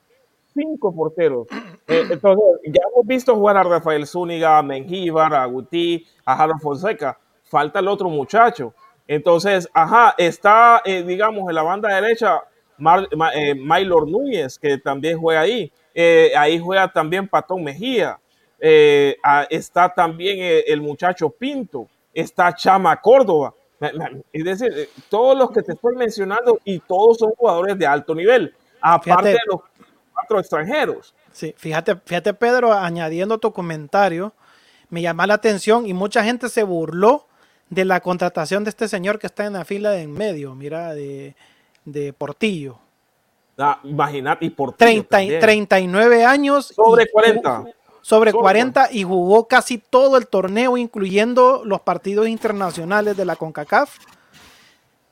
cinco 0.55 0.95
porteros. 0.95 1.47
Eh, 1.87 2.03
entonces, 2.13 2.45
ya 2.65 2.81
hemos 2.91 3.07
visto 3.07 3.35
jugar 3.35 3.59
a 3.59 3.63
Rafael 3.63 4.07
Zúñiga, 4.07 4.57
a 4.57 4.63
Mengíbar, 4.63 5.35
a 5.35 5.45
Guti, 5.45 6.07
a 6.25 6.33
Harold 6.43 6.63
Fonseca. 6.63 7.19
Falta 7.43 7.79
el 7.81 7.89
otro 7.89 8.09
muchacho. 8.09 8.73
Entonces, 9.07 9.69
ajá, 9.75 10.15
está, 10.17 10.81
eh, 10.87 11.03
digamos, 11.03 11.47
en 11.47 11.55
la 11.55 11.63
banda 11.63 11.95
derecha, 11.95 12.41
Mar, 12.79 13.07
Ma- 13.15 13.35
eh, 13.35 13.55
Maylor 13.55 14.09
Núñez, 14.09 14.59
que 14.59 14.79
también 14.79 15.19
juega 15.21 15.41
ahí. 15.43 15.71
Eh, 15.95 16.33
ahí 16.39 16.59
juega 16.59 16.91
también 16.91 17.29
Patón 17.29 17.63
Mejía. 17.63 18.19
Eh, 18.59 19.19
ah, 19.23 19.47
está 19.51 19.93
también 19.93 20.39
el 20.67 20.81
muchacho 20.81 21.29
Pinto. 21.29 21.87
Está 22.15 22.55
Chama 22.55 22.99
Córdoba. 22.99 23.53
Es 24.33 24.45
decir, 24.45 24.73
eh, 24.75 24.89
todos 25.09 25.37
los 25.37 25.51
que 25.51 25.63
te 25.63 25.73
estoy 25.73 25.95
mencionando 25.97 26.61
y 26.65 26.79
todos 26.81 27.19
son 27.19 27.33
jugadores 27.33 27.79
de 27.79 27.87
alto 27.87 28.15
nivel, 28.15 28.55
aparte 28.81 29.11
Fíjate. 29.11 29.29
de 29.31 29.39
los 29.47 29.61
cuatro 30.13 30.41
extranjeros. 30.41 31.15
Sí, 31.33 31.55
fíjate, 31.57 31.97
fíjate 31.97 32.33
Pedro, 32.35 32.73
añadiendo 32.73 33.39
tu 33.39 33.53
comentario, 33.53 34.33
me 34.89 35.03
llama 35.03 35.27
la 35.27 35.35
atención 35.35 35.87
y 35.87 35.93
mucha 35.95 36.23
gente 36.25 36.49
se 36.49 36.63
burló 36.63 37.27
de 37.71 37.85
la 37.85 38.01
contratación 38.01 38.63
de 38.65 38.71
este 38.71 38.87
señor 38.89 39.19
que 39.19 39.27
está 39.27 39.45
en 39.47 39.55
la 39.55 39.65
fila 39.65 39.91
de 39.91 40.03
en 40.03 40.13
medio, 40.13 40.55
mira, 40.55 40.95
de, 40.95 41.35
de 41.85 42.13
Portillo. 42.13 42.79
Ah, 43.59 43.81
Imagínate, 43.85 44.45
y 44.45 44.51
por 44.51 44.75
30, 44.75 45.23
y- 45.23 45.39
39 45.41 46.25
años. 46.25 46.71
y 46.71 46.75
Sobre 46.75 47.05
jugó- 47.07 47.13
40. 47.13 47.65
Sobre 48.07 48.33
Sobre 48.33 48.43
40 48.43 48.89
y 48.93 49.03
jugó 49.05 49.49
casi 49.49 49.79
todo 49.79 50.19
el 50.19 50.27
torneo, 50.27 50.77
incluyendo 50.77 51.63
los 51.65 51.81
partidos 51.81 52.29
internacionales 52.29 53.17
de 53.17 53.25
la 53.25 53.35
CONCACAF. 53.35 53.97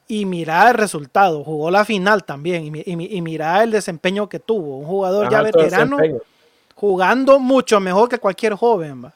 Y 0.08 0.26
mira 0.26 0.68
el 0.68 0.75
resultado, 0.75 1.42
jugó 1.42 1.70
la 1.70 1.87
final 1.87 2.25
también. 2.25 2.76
Y, 2.76 2.80
y 2.84 3.16
y 3.16 3.22
mira 3.22 3.62
el 3.62 3.70
desempeño 3.70 4.28
que 4.28 4.38
tuvo. 4.40 4.76
Un 4.78 4.84
jugador 4.87 5.30
ya 5.30 5.38
veterano 5.62 5.96
jugando 6.75 7.38
mucho 7.38 7.80
mejor 7.80 8.08
que 8.11 8.18
cualquier 8.18 8.54
joven, 8.54 9.04
¿va? 9.06 9.14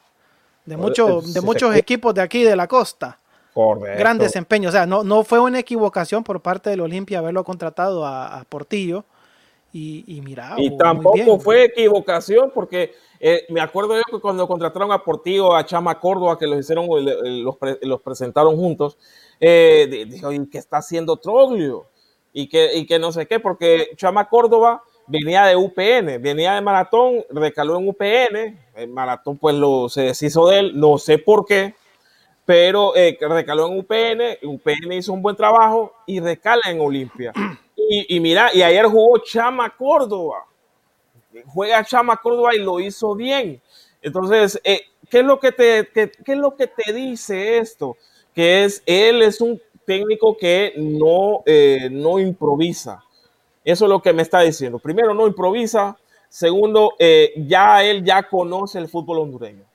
De, 0.65 0.75
mucho- 0.75 1.21
de 1.21 1.41
muchos 1.41 1.75
equipos 1.75 2.15
de 2.15 2.21
aquí 2.21 2.43
de 2.43 2.55
la 2.55 2.67
costa. 2.67 3.19
Correcto. 3.53 3.99
Gran 3.99 4.17
desempeño. 4.17 4.69
O 4.69 4.71
sea, 4.71 4.85
no, 4.87 5.03
no 5.03 5.23
fue 5.23 5.39
una 5.39 5.59
equivocación 5.59 6.23
por 6.23 6.41
parte 6.41 6.71
del 6.71 6.81
Olimpia 6.81 7.19
haberlo 7.19 7.43
contratado 7.43 8.05
a, 8.07 8.39
a 8.39 8.43
Portillo. 8.45 9.05
Y, 9.79 10.03
y 10.07 10.21
mira, 10.21 10.55
Y 10.57 10.75
tampoco 10.75 11.37
fue 11.39 11.65
equivocación 11.65 12.51
porque 12.51 12.95
eh, 13.19 13.45
me 13.49 13.61
acuerdo 13.61 13.95
yo 13.95 14.03
que 14.11 14.19
cuando 14.19 14.47
contrataron 14.47 14.91
a 14.91 15.03
Portillo, 15.03 15.53
a 15.55 15.63
Chama 15.65 15.99
Córdoba, 15.99 16.37
que 16.39 16.47
los 16.47 16.59
hicieron, 16.59 16.85
eh, 16.85 17.15
los, 17.43 17.57
pre- 17.57 17.77
los 17.83 18.01
presentaron 18.01 18.55
juntos, 18.55 18.97
eh, 19.39 19.87
di- 19.89 20.05
dijo, 20.05 20.31
¿y 20.31 20.49
qué 20.49 20.57
está 20.57 20.77
haciendo 20.77 21.17
Troglio? 21.17 21.85
Y 22.33 22.47
que, 22.49 22.75
y 22.75 22.87
que 22.87 22.97
no 22.97 23.11
sé 23.11 23.27
qué, 23.27 23.39
porque 23.39 23.89
Chama 23.95 24.27
Córdoba 24.29 24.81
venía 25.05 25.45
de 25.45 25.55
UPN, 25.55 26.19
venía 26.21 26.55
de 26.55 26.61
Maratón, 26.61 27.23
recaló 27.29 27.77
en 27.77 27.87
UPN, 27.87 28.59
el 28.75 28.87
Maratón 28.89 29.37
pues 29.37 29.55
lo, 29.55 29.89
se 29.89 30.01
deshizo 30.01 30.47
de 30.47 30.59
él, 30.59 30.71
no 30.79 30.97
sé 30.97 31.19
por 31.19 31.45
qué, 31.45 31.75
pero 32.45 32.95
eh, 32.95 33.15
recaló 33.21 33.67
en 33.67 33.77
UPN, 33.77 34.37
UPN 34.43 34.93
hizo 34.93 35.13
un 35.13 35.21
buen 35.21 35.35
trabajo 35.35 35.93
y 36.07 36.19
recala 36.19 36.63
en 36.67 36.81
Olimpia. 36.81 37.31
Y, 37.89 38.19
mira, 38.19 38.49
y 38.53 38.61
ayer 38.61 38.85
jugó 38.85 39.17
Chama 39.19 39.69
Córdoba. 39.75 40.45
Juega 41.45 41.83
Chama 41.83 42.17
Córdoba 42.17 42.55
y 42.55 42.59
lo 42.59 42.79
hizo 42.79 43.15
bien. 43.15 43.61
Entonces, 44.01 44.59
eh, 44.63 44.81
¿qué, 45.09 45.19
es 45.19 45.25
lo 45.25 45.39
que 45.39 45.51
te, 45.51 45.89
qué 45.93 46.11
es 46.25 46.37
lo 46.37 46.55
que 46.55 46.67
te 46.67 46.91
dice 46.93 47.57
esto? 47.57 47.95
Que 48.33 48.65
es, 48.65 48.83
él 48.85 49.21
es 49.21 49.41
un 49.41 49.61
técnico 49.85 50.35
que 50.35 50.73
no, 50.75 51.43
eh, 51.45 51.89
no 51.91 52.19
improvisa. 52.19 53.03
Eso 53.63 53.85
es 53.85 53.89
lo 53.89 54.01
que 54.01 54.13
me 54.13 54.21
está 54.21 54.41
diciendo. 54.41 54.79
Primero, 54.79 55.13
no 55.13 55.27
improvisa. 55.27 55.97
Segundo, 56.29 56.93
eh, 56.99 57.33
ya 57.47 57.83
él 57.83 58.03
ya 58.03 58.23
conoce 58.23 58.79
el 58.79 58.89
fútbol 58.89 59.19
hondureño 59.19 59.67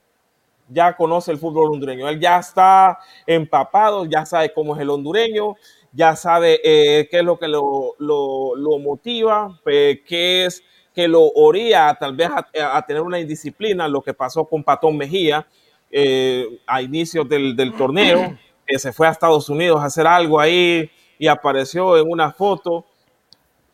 ya 0.72 0.96
conoce 0.96 1.32
el 1.32 1.38
fútbol 1.38 1.72
hondureño. 1.72 2.08
Él 2.08 2.20
ya 2.20 2.38
está 2.38 2.98
empapado, 3.26 4.06
ya 4.06 4.24
sabe 4.24 4.52
cómo 4.52 4.74
es 4.74 4.80
el 4.80 4.90
hondureño, 4.90 5.56
ya 5.92 6.16
sabe 6.16 6.60
eh, 6.64 7.08
qué 7.10 7.18
es 7.18 7.24
lo 7.24 7.38
que 7.38 7.48
lo, 7.48 7.94
lo, 7.98 8.56
lo 8.56 8.78
motiva, 8.78 9.60
eh, 9.66 10.02
qué 10.06 10.46
es 10.46 10.62
que 10.94 11.08
lo 11.08 11.26
oría 11.34 11.96
tal 11.98 12.14
vez 12.14 12.28
a, 12.28 12.76
a, 12.76 12.86
tener 12.86 13.02
una 13.02 13.20
indisciplina, 13.20 13.88
lo 13.88 14.02
que 14.02 14.12
pasó 14.12 14.44
con 14.44 14.62
Patón 14.62 14.96
Mejía 14.96 15.46
eh, 15.90 16.60
a 16.66 16.82
inicios 16.82 17.28
del, 17.28 17.56
del 17.56 17.74
torneo, 17.74 18.36
que 18.66 18.78
se 18.78 18.92
fue 18.92 19.06
a 19.06 19.10
Estados 19.10 19.48
Unidos 19.48 19.80
a 19.80 19.86
hacer 19.86 20.06
algo 20.06 20.40
ahí 20.40 20.90
y 21.18 21.26
apareció 21.26 21.96
en 21.98 22.10
una 22.10 22.32
foto. 22.32 22.84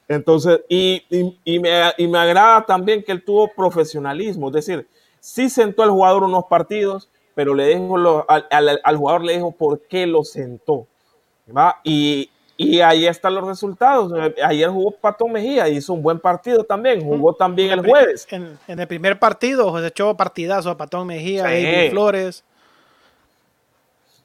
Entonces, 0.08 0.60
y, 0.68 1.02
y, 1.10 1.38
y, 1.44 1.58
me, 1.58 1.70
y 1.98 2.08
me 2.08 2.18
agrada 2.18 2.64
también 2.64 3.02
que 3.02 3.12
él 3.12 3.24
tuvo 3.24 3.52
profesionalismo, 3.54 4.48
es 4.48 4.54
decir, 4.54 4.88
sí 5.20 5.50
sentó 5.50 5.82
al 5.82 5.90
jugador 5.90 6.24
unos 6.24 6.44
partidos, 6.46 7.10
pero 7.34 7.54
le 7.54 7.68
dijo 7.68 7.96
lo, 7.96 8.24
al, 8.28 8.46
al, 8.50 8.80
al, 8.82 8.96
jugador 8.96 9.24
le 9.24 9.34
dijo 9.34 9.52
por 9.52 9.82
qué 9.86 10.06
lo 10.06 10.24
sentó. 10.24 10.86
¿Va? 11.56 11.80
Y, 11.84 12.30
y 12.56 12.80
ahí 12.80 13.06
están 13.06 13.34
los 13.34 13.46
resultados. 13.46 14.12
Ayer 14.44 14.68
jugó 14.68 14.90
Pato 14.90 15.28
Mejía, 15.28 15.68
hizo 15.68 15.92
un 15.92 16.02
buen 16.02 16.18
partido 16.18 16.64
también, 16.64 17.02
jugó 17.02 17.34
también 17.34 17.70
el 17.70 17.86
jueves. 17.86 18.26
En, 18.30 18.58
en 18.66 18.80
el 18.80 18.86
primer 18.88 19.18
partido 19.18 19.78
se 19.80 19.86
echó 19.86 20.16
partidazo 20.16 20.70
a 20.70 20.76
Patón 20.76 21.06
Mejía, 21.06 21.44
sí. 21.44 21.62
David 21.62 21.90
Flores. 21.90 22.44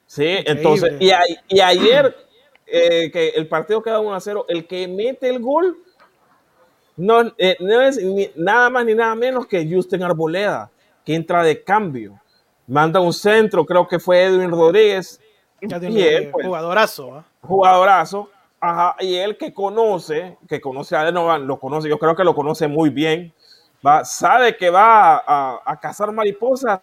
Sí, 0.06 0.24
Increíble. 0.24 0.52
entonces, 0.52 0.92
y, 1.00 1.10
a, 1.10 1.20
y 1.48 1.60
ayer 1.60 2.16
eh, 2.66 3.10
que 3.12 3.28
el 3.30 3.48
partido 3.48 3.82
queda 3.82 4.00
1 4.00 4.14
a 4.14 4.20
0, 4.20 4.46
el 4.48 4.66
que 4.66 4.86
mete 4.88 5.28
el 5.28 5.40
gol 5.40 5.76
no, 6.96 7.32
eh, 7.38 7.56
no 7.60 7.82
es 7.82 7.96
ni, 8.02 8.30
nada 8.36 8.70
más 8.70 8.84
ni 8.84 8.94
nada 8.94 9.14
menos 9.14 9.46
que 9.46 9.68
Justin 9.68 10.02
Arboleda, 10.02 10.70
que 11.04 11.14
entra 11.14 11.42
de 11.42 11.62
cambio. 11.62 12.20
Manda 12.66 13.00
un 13.00 13.12
centro, 13.12 13.66
creo 13.66 13.86
que 13.86 13.98
fue 13.98 14.24
Edwin 14.24 14.50
Rodríguez. 14.50 15.20
Y 15.88 16.02
él, 16.02 16.30
pues, 16.30 16.46
jugadorazo. 16.46 17.18
¿eh? 17.18 17.22
Jugadorazo. 17.42 18.30
Ajá, 18.60 18.96
y 19.00 19.16
él 19.16 19.36
que 19.36 19.52
conoce, 19.52 20.38
que 20.48 20.60
conoce 20.60 20.96
a 20.96 21.02
Adenovan, 21.02 21.46
lo 21.46 21.58
conoce, 21.58 21.88
yo 21.88 21.98
creo 21.98 22.16
que 22.16 22.24
lo 22.24 22.34
conoce 22.34 22.66
muy 22.66 22.88
bien, 22.88 23.30
va, 23.86 24.06
sabe 24.06 24.56
que 24.56 24.70
va 24.70 25.16
a, 25.16 25.22
a, 25.26 25.60
a 25.66 25.80
cazar 25.80 26.10
mariposas, 26.12 26.80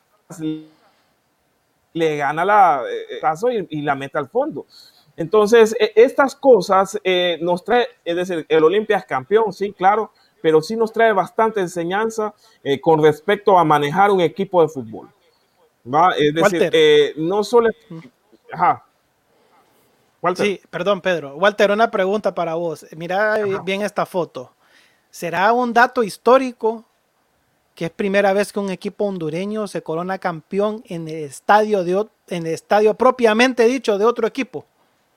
le 1.93 2.17
gana 2.17 2.45
la 2.45 2.83
caso 3.19 3.49
y, 3.51 3.65
y, 3.71 3.81
la 3.81 3.95
mete 3.95 4.19
al 4.19 4.29
fondo. 4.29 4.67
Entonces, 5.17 5.75
estas 5.95 6.35
cosas 6.35 6.99
eh, 7.03 7.37
nos 7.41 7.63
trae, 7.63 7.87
es 8.05 8.15
decir, 8.15 8.45
el 8.47 8.63
Olimpia 8.63 8.97
es 8.97 9.05
campeón, 9.05 9.51
sí, 9.51 9.73
claro, 9.73 10.11
pero 10.41 10.61
sí 10.61 10.75
nos 10.75 10.91
trae 10.91 11.13
bastante 11.13 11.59
enseñanza 11.59 12.33
eh, 12.63 12.79
con 12.79 13.01
respecto 13.03 13.57
a 13.57 13.63
manejar 13.63 14.11
un 14.11 14.21
equipo 14.21 14.61
de 14.61 14.69
fútbol. 14.69 15.09
¿va? 15.85 16.15
Es 16.17 16.33
decir, 16.33 16.69
eh, 16.73 17.13
no 17.17 17.43
solo... 17.43 17.69
Ajá. 18.51 18.85
Walter. 20.21 20.45
Sí, 20.45 20.61
perdón, 20.69 21.01
Pedro. 21.01 21.35
Walter, 21.35 21.71
una 21.71 21.89
pregunta 21.89 22.35
para 22.35 22.55
vos. 22.55 22.85
Mira 22.95 23.33
Ajá. 23.33 23.61
bien 23.63 23.81
esta 23.81 24.05
foto. 24.05 24.53
¿Será 25.09 25.51
un 25.51 25.73
dato 25.73 26.03
histórico 26.03 26.85
que 27.75 27.85
es 27.85 27.91
primera 27.91 28.33
vez 28.33 28.53
que 28.53 28.59
un 28.59 28.69
equipo 28.69 29.05
hondureño 29.05 29.67
se 29.67 29.81
corona 29.81 30.19
campeón 30.19 30.83
en 30.87 31.07
el 31.07 31.23
estadio, 31.23 31.83
de, 31.83 32.05
en 32.27 32.45
el 32.45 32.53
estadio 32.53 32.93
propiamente 32.93 33.65
dicho 33.65 33.97
de 33.97 34.05
otro 34.05 34.27
equipo? 34.27 34.65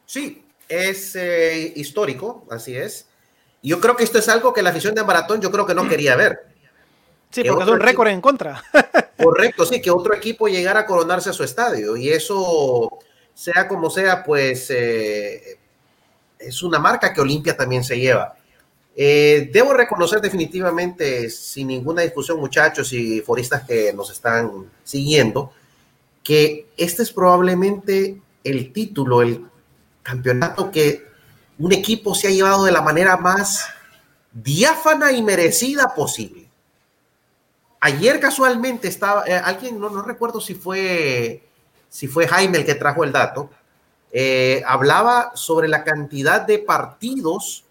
Sí, 0.07 0.45
es 0.69 1.17
eh, 1.17 1.73
histórico, 1.77 2.47
así 2.51 2.77
es. 2.77 3.07
Yo 3.63 3.81
creo 3.81 3.97
que 3.97 4.05
esto 4.05 4.19
es 4.19 4.29
algo 4.29 4.53
que 4.53 4.63
la 4.63 4.71
afición 4.71 4.95
de 4.95 5.05
Maratón 5.05 5.41
yo 5.41 5.51
creo 5.51 5.67
que 5.67 5.75
no 5.75 5.89
quería 5.89 6.17
ver. 6.17 6.55
Sí, 7.31 7.43
que 7.43 7.49
porque 7.49 7.65
es 7.65 7.71
un 7.71 7.81
récord 7.81 8.09
en 8.09 8.21
contra. 8.21 8.63
Correcto, 9.23 9.65
sí, 9.65 9.81
que 9.81 9.91
otro 9.91 10.15
equipo 10.15 10.49
llegara 10.49 10.81
a 10.81 10.87
coronarse 10.87 11.31
a 11.31 11.33
su 11.33 11.43
estadio. 11.43 11.97
Y 11.97 12.11
eso, 12.11 12.99
sea 13.35 13.67
como 13.69 13.91
sea, 13.91 14.23
pues 14.23 14.71
eh, 14.71 15.59
es 16.39 16.63
una 16.63 16.79
marca 16.79 17.13
que 17.13 17.21
Olimpia 17.21 17.57
también 17.57 17.85
se 17.85 17.99
lleva. 17.99 18.37
Eh, 18.97 19.51
debo 19.53 19.73
reconocer 19.73 20.21
definitivamente, 20.21 21.29
sin 21.29 21.69
ninguna 21.69 22.03
discusión, 22.03 22.39
muchachos 22.39 22.93
y 22.93 23.21
foristas 23.21 23.65
que 23.65 23.93
nos 23.93 24.11
están 24.11 24.71
siguiendo, 24.85 25.53
que 26.23 26.69
este 26.77 27.03
es 27.03 27.13
probablemente 27.13 28.21
el 28.45 28.73
título, 28.73 29.23
el 29.23 29.45
campeonato 30.03 30.71
que 30.71 31.05
un 31.59 31.73
equipo 31.73 32.15
se 32.15 32.29
ha 32.29 32.31
llevado 32.31 32.65
de 32.65 32.73
la 32.73 32.83
manera 32.83 33.17
más 33.17 33.67
diáfana 34.33 35.13
y 35.13 35.23
merecida 35.23 35.95
posible. 35.95 36.49
Ayer 37.81 38.21
casualmente 38.21 38.89
estaba, 38.89 39.25
eh, 39.27 39.35
alguien, 39.35 39.79
no, 39.79 39.91
no, 39.91 40.03
recuerdo 40.03 40.41
si 40.41 40.55
fue, 40.55 41.43
si 41.95 42.09
fue 42.09 42.27
Jaime 42.27 42.59
el 42.59 42.67
que 42.67 42.75
trajo 42.75 43.05
el 43.05 43.13
dato, 43.13 43.51
eh, 44.11 44.65
hablaba 44.67 45.31
sobre 45.37 45.69
la 45.69 45.85
cantidad 45.85 46.41
de 46.41 46.59
partidos 46.59 47.63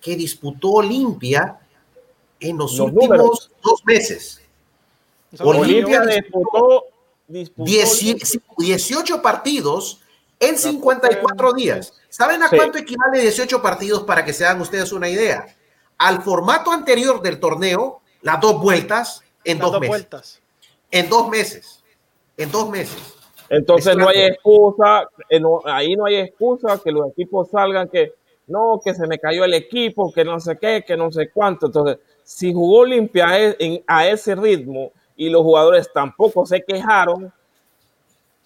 que 0.00 0.16
disputó 0.16 0.70
Olimpia 0.72 1.60
en 2.40 2.58
los, 2.58 2.72
los 2.72 2.80
últimos 2.80 3.08
números. 3.10 3.50
dos 3.62 3.84
meses. 3.84 4.40
Olimpia 5.38 6.00
disputó 6.00 6.86
18 7.28 9.22
partidos 9.22 10.00
en 10.40 10.58
54 10.58 11.52
días. 11.52 11.92
¿Saben 12.08 12.42
a 12.42 12.48
cuánto 12.48 12.76
equivale 12.76 13.20
18 13.20 13.62
partidos 13.62 14.02
para 14.02 14.24
que 14.24 14.32
se 14.32 14.44
hagan 14.44 14.60
ustedes 14.62 14.90
una 14.90 15.08
idea? 15.08 15.46
Al 15.96 16.22
formato 16.22 16.72
anterior 16.72 17.22
del 17.22 17.38
torneo, 17.38 18.00
las 18.22 18.40
dos 18.40 18.60
vueltas 18.60 19.22
en 19.44 19.60
dos, 19.60 19.74
meses. 19.74 19.88
Vueltas. 19.88 20.40
En 20.90 21.08
dos 21.08 21.28
meses. 21.28 21.84
En 22.36 22.50
dos 22.50 22.68
meses. 22.68 23.19
Entonces 23.50 23.96
no 23.96 24.08
hay 24.08 24.20
excusa, 24.20 25.08
eh, 25.28 25.42
ahí 25.64 25.96
no 25.96 26.06
hay 26.06 26.16
excusa 26.16 26.80
que 26.82 26.92
los 26.92 27.10
equipos 27.10 27.50
salgan 27.50 27.88
que 27.88 28.12
no, 28.46 28.80
que 28.82 28.94
se 28.94 29.06
me 29.08 29.18
cayó 29.18 29.44
el 29.44 29.54
equipo, 29.54 30.12
que 30.12 30.24
no 30.24 30.38
sé 30.38 30.56
qué, 30.56 30.84
que 30.86 30.96
no 30.96 31.10
sé 31.10 31.30
cuánto. 31.30 31.66
Entonces, 31.66 31.98
si 32.22 32.52
jugó 32.52 32.80
Olimpia 32.80 33.26
a 33.86 34.06
ese 34.06 34.36
ritmo 34.36 34.92
y 35.16 35.28
los 35.30 35.42
jugadores 35.42 35.92
tampoco 35.92 36.46
se 36.46 36.62
quejaron, 36.62 37.32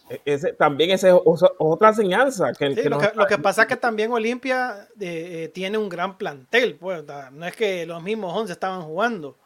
e-, 0.08 0.20
ese, 0.24 0.54
también 0.54 0.90
esa 0.90 1.10
es 1.10 1.14
otra 1.58 1.88
enseñanza. 1.90 2.52
Que, 2.52 2.70
lo, 2.88 2.98
que, 3.26 3.38
pasa 3.38 3.62
es 3.62 3.68
que 3.68 3.76
también 3.76 4.10
Olimpia 4.10 4.88
eh, 5.00 5.44
eh, 5.44 5.48
tiene 5.48 5.76
un 5.76 5.90
gran 5.90 6.16
plantel, 6.16 6.76
pues, 6.76 7.04
no 7.32 7.46
es 7.46 7.54
que 7.56 7.84
los 7.84 8.02
mismos 8.02 8.34
11 8.34 8.52
estaban 8.52 8.82
jugando. 8.82 9.36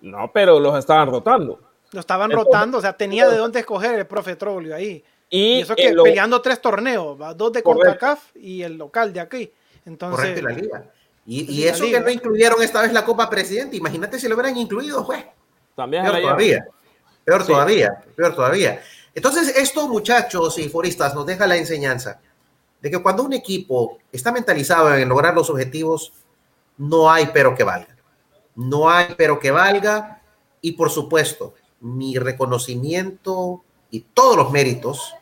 No, 0.00 0.30
pero 0.32 0.58
los 0.58 0.78
estaban 0.78 1.10
rotando. 1.10 1.60
Lo 1.92 2.00
estaban 2.00 2.30
rotando, 2.30 2.78
o 2.78 2.80
sea, 2.80 2.96
tenía 2.96 3.28
de 3.28 3.36
dónde 3.36 3.60
escoger 3.60 3.94
el 3.94 4.06
profe 4.06 4.36
Troglio 4.36 4.74
ahí. 4.74 5.04
Y, 5.28 5.60
eso 5.60 5.74
que 5.74 5.94
peleando 5.94 6.42
tres 6.42 6.60
torneos, 6.60 7.18
dos 7.36 7.52
de 7.52 7.62
CONCACAF 7.62 8.36
y 8.36 8.62
el 8.62 8.76
local 8.76 9.12
de 9.12 9.20
aquí. 9.20 9.52
Entonces, 9.84 10.42
la 10.42 10.50
liga. 10.50 10.84
Y, 11.24 11.64
eso 11.64 11.84
que 11.84 12.00
no 12.00 12.10
incluyeron 12.10 12.62
esta 12.62 12.82
vez 12.82 12.92
la 12.92 13.04
Copa 13.04 13.30
Presidente, 13.30 13.76
imagínate 13.76 14.18
si 14.18 14.28
lo 14.28 14.34
hubieran 14.34 14.56
incluido, 14.56 15.06
pues. 15.06 15.24
También 15.74 16.02
peor 16.02 16.20
todavía. 16.20 16.66
Peor 17.24 17.46
todavía, 17.46 18.04
peor 18.16 18.34
todavía. 18.34 18.82
Entonces, 19.14 19.56
esto, 19.56 19.88
muchachos 19.88 20.58
y 20.58 20.68
foristas, 20.68 21.14
nos 21.14 21.26
deja 21.26 21.46
la 21.46 21.56
enseñanza 21.56 22.20
de 22.80 22.90
que 22.90 23.00
cuando 23.00 23.22
un 23.22 23.32
equipo 23.32 23.98
está 24.10 24.32
mentalizado 24.32 24.94
en 24.94 25.08
lograr 25.08 25.34
los 25.34 25.48
objetivos, 25.48 26.12
no 26.76 27.10
hay 27.10 27.30
pero 27.32 27.54
que 27.54 27.62
valga. 27.62 27.96
No 28.56 28.90
hay 28.90 29.14
pero 29.16 29.38
que 29.38 29.50
valga. 29.50 30.20
Y 30.60 30.72
por 30.72 30.90
supuesto, 30.90 31.54
mi 31.82 32.16
reconocimiento 32.16 33.62
y 33.90 34.00
todos 34.00 34.36
los 34.36 34.50
méritos 34.50 35.14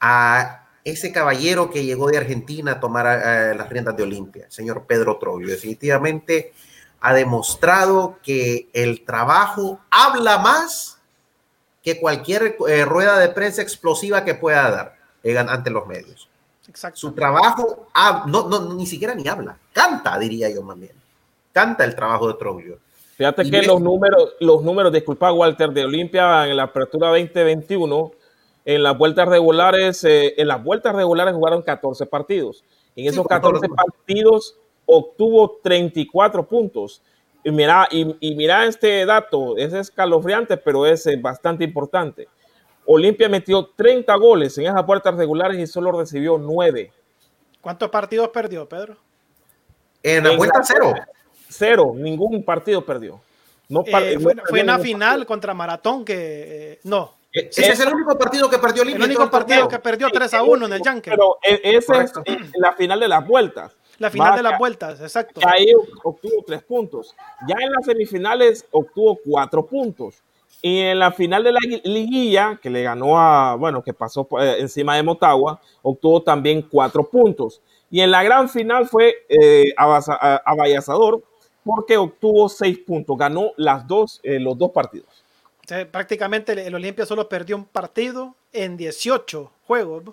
a 0.00 0.66
ese 0.84 1.12
caballero 1.12 1.70
que 1.70 1.84
llegó 1.84 2.08
de 2.08 2.18
Argentina 2.18 2.72
a 2.72 2.80
tomar 2.80 3.06
eh, 3.06 3.54
las 3.56 3.68
riendas 3.68 3.96
de 3.96 4.02
Olimpia, 4.02 4.46
señor 4.48 4.84
Pedro 4.86 5.18
Troglio. 5.18 5.48
Definitivamente 5.48 6.52
ha 7.00 7.14
demostrado 7.14 8.18
que 8.22 8.68
el 8.72 9.04
trabajo 9.04 9.80
habla 9.90 10.38
más 10.38 10.98
que 11.82 12.00
cualquier 12.00 12.56
eh, 12.68 12.84
rueda 12.84 13.18
de 13.18 13.28
prensa 13.28 13.62
explosiva 13.62 14.24
que 14.24 14.34
pueda 14.34 14.70
dar 14.70 14.98
ante 15.48 15.70
los 15.70 15.86
medios. 15.86 16.28
Exacto. 16.68 16.98
Su 16.98 17.12
trabajo 17.12 17.88
no, 18.26 18.48
no, 18.48 18.74
ni 18.74 18.86
siquiera 18.86 19.14
ni 19.14 19.26
habla, 19.26 19.56
canta, 19.72 20.18
diría 20.18 20.50
yo 20.50 20.62
más 20.62 20.78
bien. 20.78 20.92
Canta 21.52 21.84
el 21.84 21.94
trabajo 21.94 22.28
de 22.28 22.34
Troglio. 22.34 22.78
Fíjate 23.18 23.50
que 23.50 23.62
los 23.62 23.80
números, 23.80 24.36
los 24.38 24.62
números, 24.62 24.92
disculpa 24.92 25.32
Walter, 25.32 25.70
de 25.70 25.84
Olimpia 25.84 26.48
en 26.48 26.56
la 26.56 26.62
apertura 26.62 27.08
2021 27.08 28.12
en 28.64 28.82
las 28.82 28.96
vueltas 28.96 29.26
regulares, 29.26 30.04
eh, 30.04 30.34
en 30.36 30.46
las 30.46 30.62
vueltas 30.62 30.94
regulares 30.94 31.34
jugaron 31.34 31.62
14 31.62 32.06
partidos. 32.06 32.62
En 32.94 33.06
esos 33.06 33.26
14 33.26 33.66
partidos 33.70 34.56
obtuvo 34.86 35.58
34 35.62 36.46
puntos. 36.46 37.02
Y 37.42 37.50
mira, 37.50 37.88
y, 37.90 38.34
mira 38.36 38.66
este 38.66 39.04
dato, 39.04 39.56
es 39.56 39.72
escalofriante, 39.72 40.56
pero 40.56 40.86
es 40.86 41.06
eh, 41.06 41.16
bastante 41.16 41.64
importante. 41.64 42.28
Olimpia 42.84 43.28
metió 43.28 43.70
30 43.74 44.14
goles 44.16 44.56
en 44.58 44.66
esas 44.66 44.86
vueltas 44.86 45.16
regulares 45.16 45.58
y 45.58 45.66
solo 45.66 45.90
recibió 45.90 46.38
9. 46.38 46.92
¿Cuántos 47.60 47.88
partidos 47.88 48.28
perdió, 48.28 48.68
Pedro? 48.68 48.96
En 50.04 50.22
la 50.22 50.36
vuelta 50.36 50.60
cero. 50.62 50.94
Cero, 51.48 51.92
ningún 51.94 52.44
partido 52.44 52.84
perdió. 52.84 53.20
No, 53.68 53.84
eh, 53.86 54.18
fue, 54.18 54.60
en 54.60 54.66
la 54.66 54.78
final 54.78 55.26
contra 55.26 55.52
Maratón 55.52 56.04
que 56.04 56.80
no, 56.84 57.18
eh, 57.32 57.50
ese 57.50 57.72
es 57.72 57.80
el 57.80 57.92
único 57.92 58.16
partido 58.18 58.48
que 58.48 58.58
perdió 58.58 58.82
Olimpia. 58.82 59.04
El 59.04 59.10
único 59.10 59.30
partido 59.30 59.68
que 59.68 59.78
perdió 59.78 60.08
3 60.10 60.34
a 60.34 60.42
1 60.42 60.66
en 60.66 60.72
el 60.72 60.82
Yankee. 60.82 61.10
Pero 61.10 61.38
e, 61.42 61.60
ese 61.62 62.02
es 62.02 62.12
la 62.54 62.72
final 62.72 63.00
de 63.00 63.08
las 63.08 63.26
vueltas. 63.26 63.76
La 63.98 64.10
final 64.10 64.36
de 64.36 64.42
las 64.42 64.58
vueltas, 64.58 65.00
exacto. 65.00 65.40
Ahí 65.44 65.72
obtuvo 66.04 66.44
3 66.46 66.62
puntos. 66.62 67.14
Ya 67.46 67.56
en 67.60 67.72
las 67.72 67.84
semifinales 67.84 68.64
obtuvo 68.70 69.18
4 69.24 69.66
puntos. 69.66 70.22
Y 70.62 70.80
en 70.80 70.98
la 70.98 71.12
final 71.12 71.44
de 71.44 71.52
la 71.52 71.60
liguilla, 71.84 72.58
que 72.60 72.70
le 72.70 72.82
ganó 72.82 73.18
a, 73.18 73.54
bueno, 73.56 73.82
que 73.82 73.92
pasó 73.92 74.26
eh, 74.40 74.56
encima 74.58 74.96
de 74.96 75.02
Motagua, 75.02 75.60
obtuvo 75.82 76.22
también 76.22 76.62
4 76.62 77.10
puntos. 77.10 77.60
Y 77.90 78.00
en 78.00 78.10
la 78.10 78.22
gran 78.22 78.48
final 78.48 78.88
fue 78.88 79.26
eh, 79.28 79.72
avallazador 79.76 81.22
porque 81.68 81.98
obtuvo 81.98 82.48
6 82.48 82.78
puntos. 82.78 83.18
Ganó 83.18 83.52
las 83.56 83.86
dos, 83.86 84.20
eh, 84.22 84.40
los 84.40 84.56
dos 84.56 84.70
partidos 84.70 85.24
prácticamente 85.90 86.66
el 86.66 86.74
Olimpia 86.74 87.04
solo 87.04 87.28
perdió 87.28 87.56
un 87.56 87.64
partido 87.64 88.34
en 88.52 88.76
18 88.76 89.50
juegos. 89.66 90.04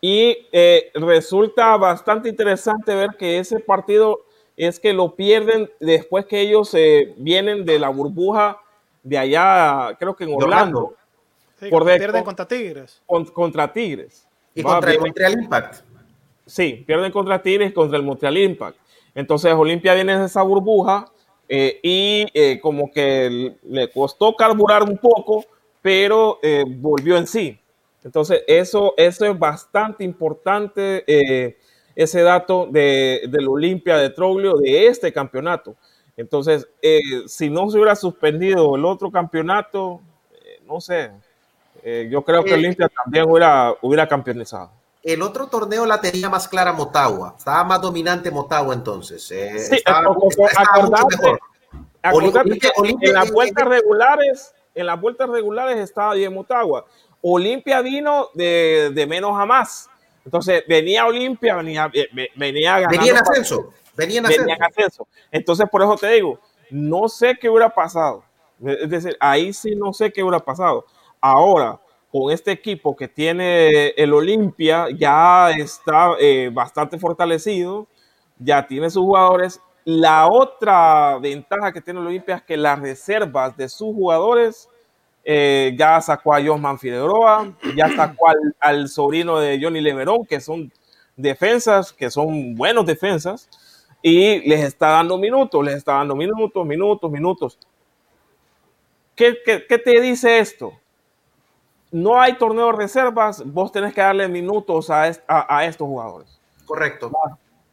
Y 0.00 0.46
eh, 0.52 0.90
resulta 0.94 1.76
bastante 1.76 2.28
interesante 2.28 2.94
ver 2.94 3.10
que 3.18 3.38
ese 3.38 3.58
partido 3.58 4.20
es 4.56 4.78
que 4.78 4.92
lo 4.92 5.16
pierden 5.16 5.70
después 5.80 6.26
que 6.26 6.40
ellos 6.40 6.72
eh, 6.74 7.14
vienen 7.16 7.64
de 7.64 7.78
la 7.78 7.88
burbuja 7.88 8.60
de 9.02 9.18
allá, 9.18 9.96
creo 9.98 10.14
que 10.14 10.24
en 10.24 10.34
Orlando. 10.34 10.94
por 11.70 11.84
pierden 11.84 12.22
contra 12.22 12.46
Tigres. 12.46 13.02
contra 13.06 13.72
Tigres. 13.72 14.26
Y 14.54 14.62
contra 14.62 14.92
el 14.92 15.00
Montreal 15.00 15.32
Impact. 15.32 15.84
Sí, 16.46 16.84
pierden 16.86 17.10
contra 17.10 17.42
Tigres 17.42 17.72
contra 17.72 17.96
el 17.96 18.04
Montreal 18.04 18.36
Impact. 18.36 18.76
Entonces 19.14 19.52
Olimpia 19.52 19.94
viene 19.94 20.18
de 20.18 20.26
esa 20.26 20.42
burbuja 20.42 21.06
eh, 21.48 21.78
y 21.82 22.26
eh, 22.34 22.58
como 22.60 22.90
que 22.90 23.56
le 23.62 23.90
costó 23.90 24.34
carburar 24.34 24.82
un 24.82 24.98
poco, 24.98 25.44
pero 25.82 26.38
eh, 26.42 26.64
volvió 26.66 27.16
en 27.16 27.26
sí. 27.26 27.58
Entonces, 28.02 28.42
eso, 28.46 28.92
eso 28.96 29.24
es 29.24 29.38
bastante 29.38 30.04
importante, 30.04 31.56
ese 31.94 32.20
dato 32.20 32.66
de, 32.70 33.22
del 33.30 33.48
Olimpia 33.48 33.96
de 33.96 34.10
Troglio 34.10 34.56
de 34.56 34.88
este 34.88 35.10
campeonato. 35.10 35.74
Entonces, 36.14 36.68
si 37.26 37.48
no 37.48 37.70
se 37.70 37.78
hubiera 37.78 37.96
suspendido 37.96 38.76
el 38.76 38.84
otro 38.84 39.10
campeonato, 39.10 40.02
no 40.66 40.82
sé, 40.82 41.12
yo 42.10 42.22
creo 42.22 42.44
que 42.44 42.52
Olimpia 42.52 42.90
también 42.90 43.24
hubiera, 43.26 43.74
hubiera 43.80 44.06
campeonizado 44.06 44.70
el 45.04 45.20
otro 45.20 45.48
torneo 45.48 45.84
la 45.84 46.00
tenía 46.00 46.30
más 46.30 46.48
clara 46.48 46.72
Motagua. 46.72 47.34
Estaba 47.36 47.62
más 47.62 47.80
dominante 47.82 48.30
Motagua 48.30 48.72
entonces. 48.72 49.30
Eh, 49.30 49.58
sí, 49.58 49.82
en 53.02 53.12
las 53.12 53.30
vueltas 53.30 53.64
regulares, 53.66 54.54
en 54.74 54.86
las 54.86 55.00
vueltas 55.00 55.28
regulares 55.28 55.78
estaba 55.78 56.14
bien 56.14 56.32
Motagua. 56.32 56.86
Olimpia 57.20 57.82
vino 57.82 58.30
de, 58.32 59.06
menos 59.06 59.38
a 59.38 59.44
más. 59.44 59.90
Entonces 60.24 60.64
venía 60.66 61.04
Olimpia, 61.04 61.56
venía, 61.56 61.90
venía 62.34 62.80
ganando. 62.80 62.98
Venía 62.98 63.12
en 63.12 63.18
ascenso. 63.18 63.70
Venía 63.94 64.20
en 64.20 64.62
ascenso. 64.62 65.06
Entonces, 65.30 65.68
por 65.70 65.82
eso 65.82 65.96
te 65.96 66.08
digo, 66.08 66.40
no 66.70 67.08
sé 67.10 67.36
qué 67.38 67.50
hubiera 67.50 67.68
pasado. 67.68 68.24
Es 68.64 68.88
decir, 68.88 69.16
ahí 69.20 69.52
sí 69.52 69.74
no 69.76 69.92
sé 69.92 70.10
qué 70.10 70.22
hubiera 70.22 70.40
pasado. 70.40 70.86
Ahora, 71.20 71.78
con 72.14 72.30
este 72.30 72.52
equipo 72.52 72.94
que 72.94 73.08
tiene 73.08 73.88
el 73.88 74.12
Olimpia, 74.12 74.86
ya 74.96 75.50
está 75.50 76.10
eh, 76.20 76.48
bastante 76.52 76.96
fortalecido, 76.96 77.88
ya 78.38 78.64
tiene 78.64 78.88
sus 78.88 79.02
jugadores. 79.02 79.60
La 79.84 80.28
otra 80.28 81.18
ventaja 81.18 81.72
que 81.72 81.80
tiene 81.80 81.98
el 81.98 82.06
Olimpia 82.06 82.36
es 82.36 82.42
que 82.44 82.56
las 82.56 82.78
reservas 82.78 83.56
de 83.56 83.68
sus 83.68 83.92
jugadores 83.92 84.68
eh, 85.24 85.74
ya 85.76 86.00
sacó 86.00 86.32
a 86.32 86.40
Josman 86.40 86.78
Figueroa, 86.78 87.52
ya 87.76 87.88
sacó 87.96 88.26
al, 88.60 88.88
sobrino 88.88 89.40
de 89.40 89.58
Johnny 89.60 89.80
Leverón, 89.80 90.24
que 90.24 90.38
son 90.38 90.72
defensas, 91.16 91.92
que 91.92 92.12
son 92.12 92.54
buenos 92.54 92.86
defensas, 92.86 93.48
y 94.00 94.38
les 94.48 94.62
está 94.62 94.90
dando 94.90 95.18
minutos, 95.18 95.64
les 95.64 95.74
está 95.74 95.94
dando 95.94 96.14
minutos, 96.14 96.64
minutos, 96.64 97.10
minutos. 97.10 97.58
¿Qué, 99.16 99.36
qué 99.44 99.78
te 99.78 100.00
dice 100.00 100.38
esto? 100.38 100.74
No 101.94 102.20
hay 102.20 102.32
torneo 102.32 102.66
de 102.66 102.72
reservas, 102.72 103.40
vos 103.46 103.70
tenés 103.70 103.94
que 103.94 104.00
darle 104.00 104.26
minutos 104.26 104.90
a, 104.90 105.06
estos 105.64 105.86
jugadores. 105.86 106.40
Correcto. 106.66 107.12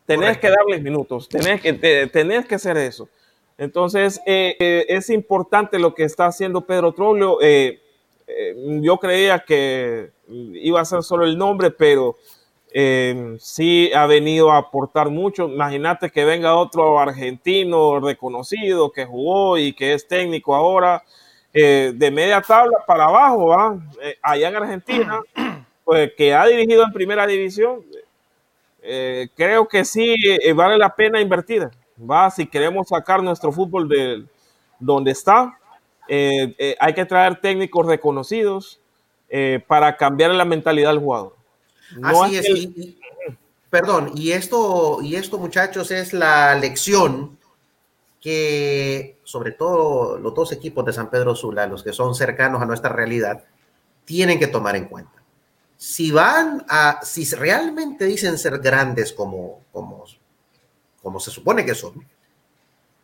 Tenés 0.06 0.38
que 0.38 0.48
darles 0.48 0.84
minutos, 0.84 1.28
tenés 1.28 1.60
que, 1.60 1.74
tenés 1.74 2.46
que 2.46 2.54
hacer 2.54 2.78
eso. 2.78 3.10
Entonces, 3.58 4.22
eh, 4.28 4.56
eh, 4.60 4.86
es 4.90 5.10
importante 5.10 5.80
lo 5.80 5.96
que 5.96 6.04
está 6.04 6.28
haciendo 6.28 6.62
Pedro 6.62 6.94
Troglio. 6.94 7.40
Eh, 7.42 7.82
yo 8.82 8.98
creía 8.98 9.40
que 9.40 10.12
iba 10.28 10.80
a 10.80 10.86
ser 10.86 11.02
solo 11.02 11.26
el 11.26 11.36
nombre, 11.36 11.72
pero 11.72 12.16
sí 13.40 13.92
ha 13.96 14.06
venido 14.06 14.52
a 14.52 14.58
aportar 14.58 15.10
mucho. 15.10 15.48
Imagínate 15.48 16.12
que 16.12 16.26
venga 16.26 16.56
otro 16.56 17.00
argentino 17.00 18.00
reconocido 18.00 18.92
que 18.92 19.06
jugó 19.06 19.58
y 19.58 19.74
que 19.74 19.96
es 19.96 20.08
técnico 20.08 20.54
ahora 20.54 21.04
eh, 21.54 21.92
de 21.94 22.12
media 22.12 22.42
tabla 22.42 22.78
para 22.88 23.06
abajo, 23.06 23.48
¿va? 23.48 23.78
Eh, 24.02 24.18
allá 24.22 24.48
en 24.48 24.56
Argentina, 24.56 25.20
pues 25.84 26.12
que 26.16 26.34
ha 26.34 26.46
dirigido 26.46 26.84
en 26.84 26.94
primera 26.94 27.28
división, 27.28 27.84
eh, 28.82 29.28
creo 29.36 29.68
que 29.68 29.84
sí 29.84 30.16
vale 30.56 30.78
la 30.78 30.96
pena 30.96 31.20
invertir, 31.20 31.70
¿va? 32.00 32.32
Si 32.32 32.48
queremos 32.48 32.88
sacar 32.88 33.22
nuestro 33.22 33.52
fútbol 33.52 33.90
de 33.90 34.24
donde 34.80 35.12
está, 35.12 35.58
hay 36.10 36.94
que 36.94 37.06
traer 37.06 37.40
técnicos 37.40 37.86
reconocidos 37.86 38.80
para 39.68 39.96
cambiar 39.96 40.32
la 40.32 40.46
mentalidad 40.46 40.90
del 40.90 41.00
jugador. 41.00 41.36
Así 42.02 42.38
es. 42.38 42.68
perdón, 43.70 44.12
y 44.16 44.32
esto, 44.32 45.00
y 45.02 45.16
esto, 45.16 45.38
muchachos, 45.38 45.92
es 45.92 46.14
la 46.14 46.56
lección 46.56 47.38
que 48.22 49.20
sobre 49.24 49.52
todo 49.52 50.20
los 50.20 50.36
dos 50.36 50.52
equipos 50.52 50.86
de 50.86 50.94
San 50.94 51.10
Pedro 51.10 51.36
Sula, 51.36 51.66
los 51.66 51.84
que 51.84 51.92
son 51.92 52.14
cercanos 52.14 52.62
a 52.62 52.66
nuestra 52.66 52.92
realidad, 52.92 53.44
tienen 54.06 54.38
que 54.38 54.48
tomar 54.48 54.76
en 54.76 54.86
cuenta. 54.86 55.24
Si 55.76 56.12
van 56.12 56.64
a, 56.70 57.00
si 57.04 57.26
realmente 57.34 58.06
dicen 58.06 58.38
ser 58.38 58.60
grandes 58.60 59.12
como, 59.12 59.62
como, 59.72 60.06
como 61.02 61.20
se 61.20 61.32
supone 61.32 61.66
que 61.66 61.74
son, 61.74 62.06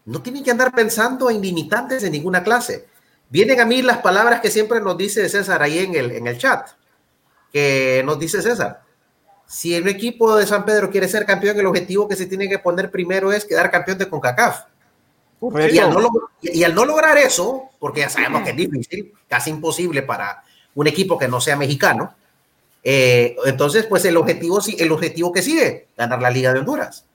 no 0.05 0.21
tienen 0.21 0.43
que 0.43 0.51
andar 0.51 0.71
pensando 0.73 1.31
en 1.31 1.41
limitantes 1.41 2.03
de 2.03 2.11
ninguna 2.11 2.43
clase. 2.43 2.87
Vienen 3.29 3.59
a 3.59 3.65
mí 3.65 3.81
las 3.81 3.97
palabras 3.97 4.39
que 4.39 4.51
siempre 4.51 4.79
nos 4.79 4.97
dice 4.97 5.27
César 5.27 5.63
ahí 5.63 5.79
en 5.79 5.95
el, 5.95 6.11
en 6.11 6.27
el 6.27 6.37
chat, 6.37 6.69
que 7.51 8.03
nos 8.05 8.19
dice 8.19 8.41
César. 8.43 8.83
Si 9.47 9.73
el 9.73 9.87
equipo 9.87 10.35
de 10.35 10.45
San 10.45 10.63
Pedro 10.63 10.91
quiere 10.91 11.07
ser 11.07 11.25
campeón, 11.25 11.59
el 11.59 11.65
objetivo 11.65 12.07
que 12.07 12.15
se 12.15 12.27
tiene 12.27 12.47
que 12.47 12.59
poner 12.59 12.91
primero 12.91 13.33
es 13.33 13.43
quedar 13.43 13.71
campeón 13.71 13.97
de 13.97 14.07
CONCACAF. 14.07 14.65
Y 15.39 16.63
al, 16.63 16.73
no, 16.73 16.85
lograr 16.85 17.17
eso, 17.17 17.69
porque 17.79 18.01
ya 18.01 18.09
sabemos 18.09 18.41
que 18.41 18.51
es 18.51 18.55
difícil, 18.55 19.13
casi 19.27 19.51
imposible 19.51 20.01
para 20.01 20.43
un 20.73 20.87
equipo 20.87 21.17
que 21.17 21.27
no 21.27 21.39
sea 21.39 21.55
mexicano, 21.55 22.13
eh, 22.83 23.35
entonces 23.45 23.85
pues 23.85 24.05
el 24.05 24.17
objetivo, 24.17 24.59
el 24.77 24.91
objetivo 24.91 25.31
que 25.31 25.41
sigue, 25.41 25.87
ganar 25.95 26.21
la 26.21 26.29
Liga 26.29 26.53
de 26.53 26.59
Honduras. 26.59 27.05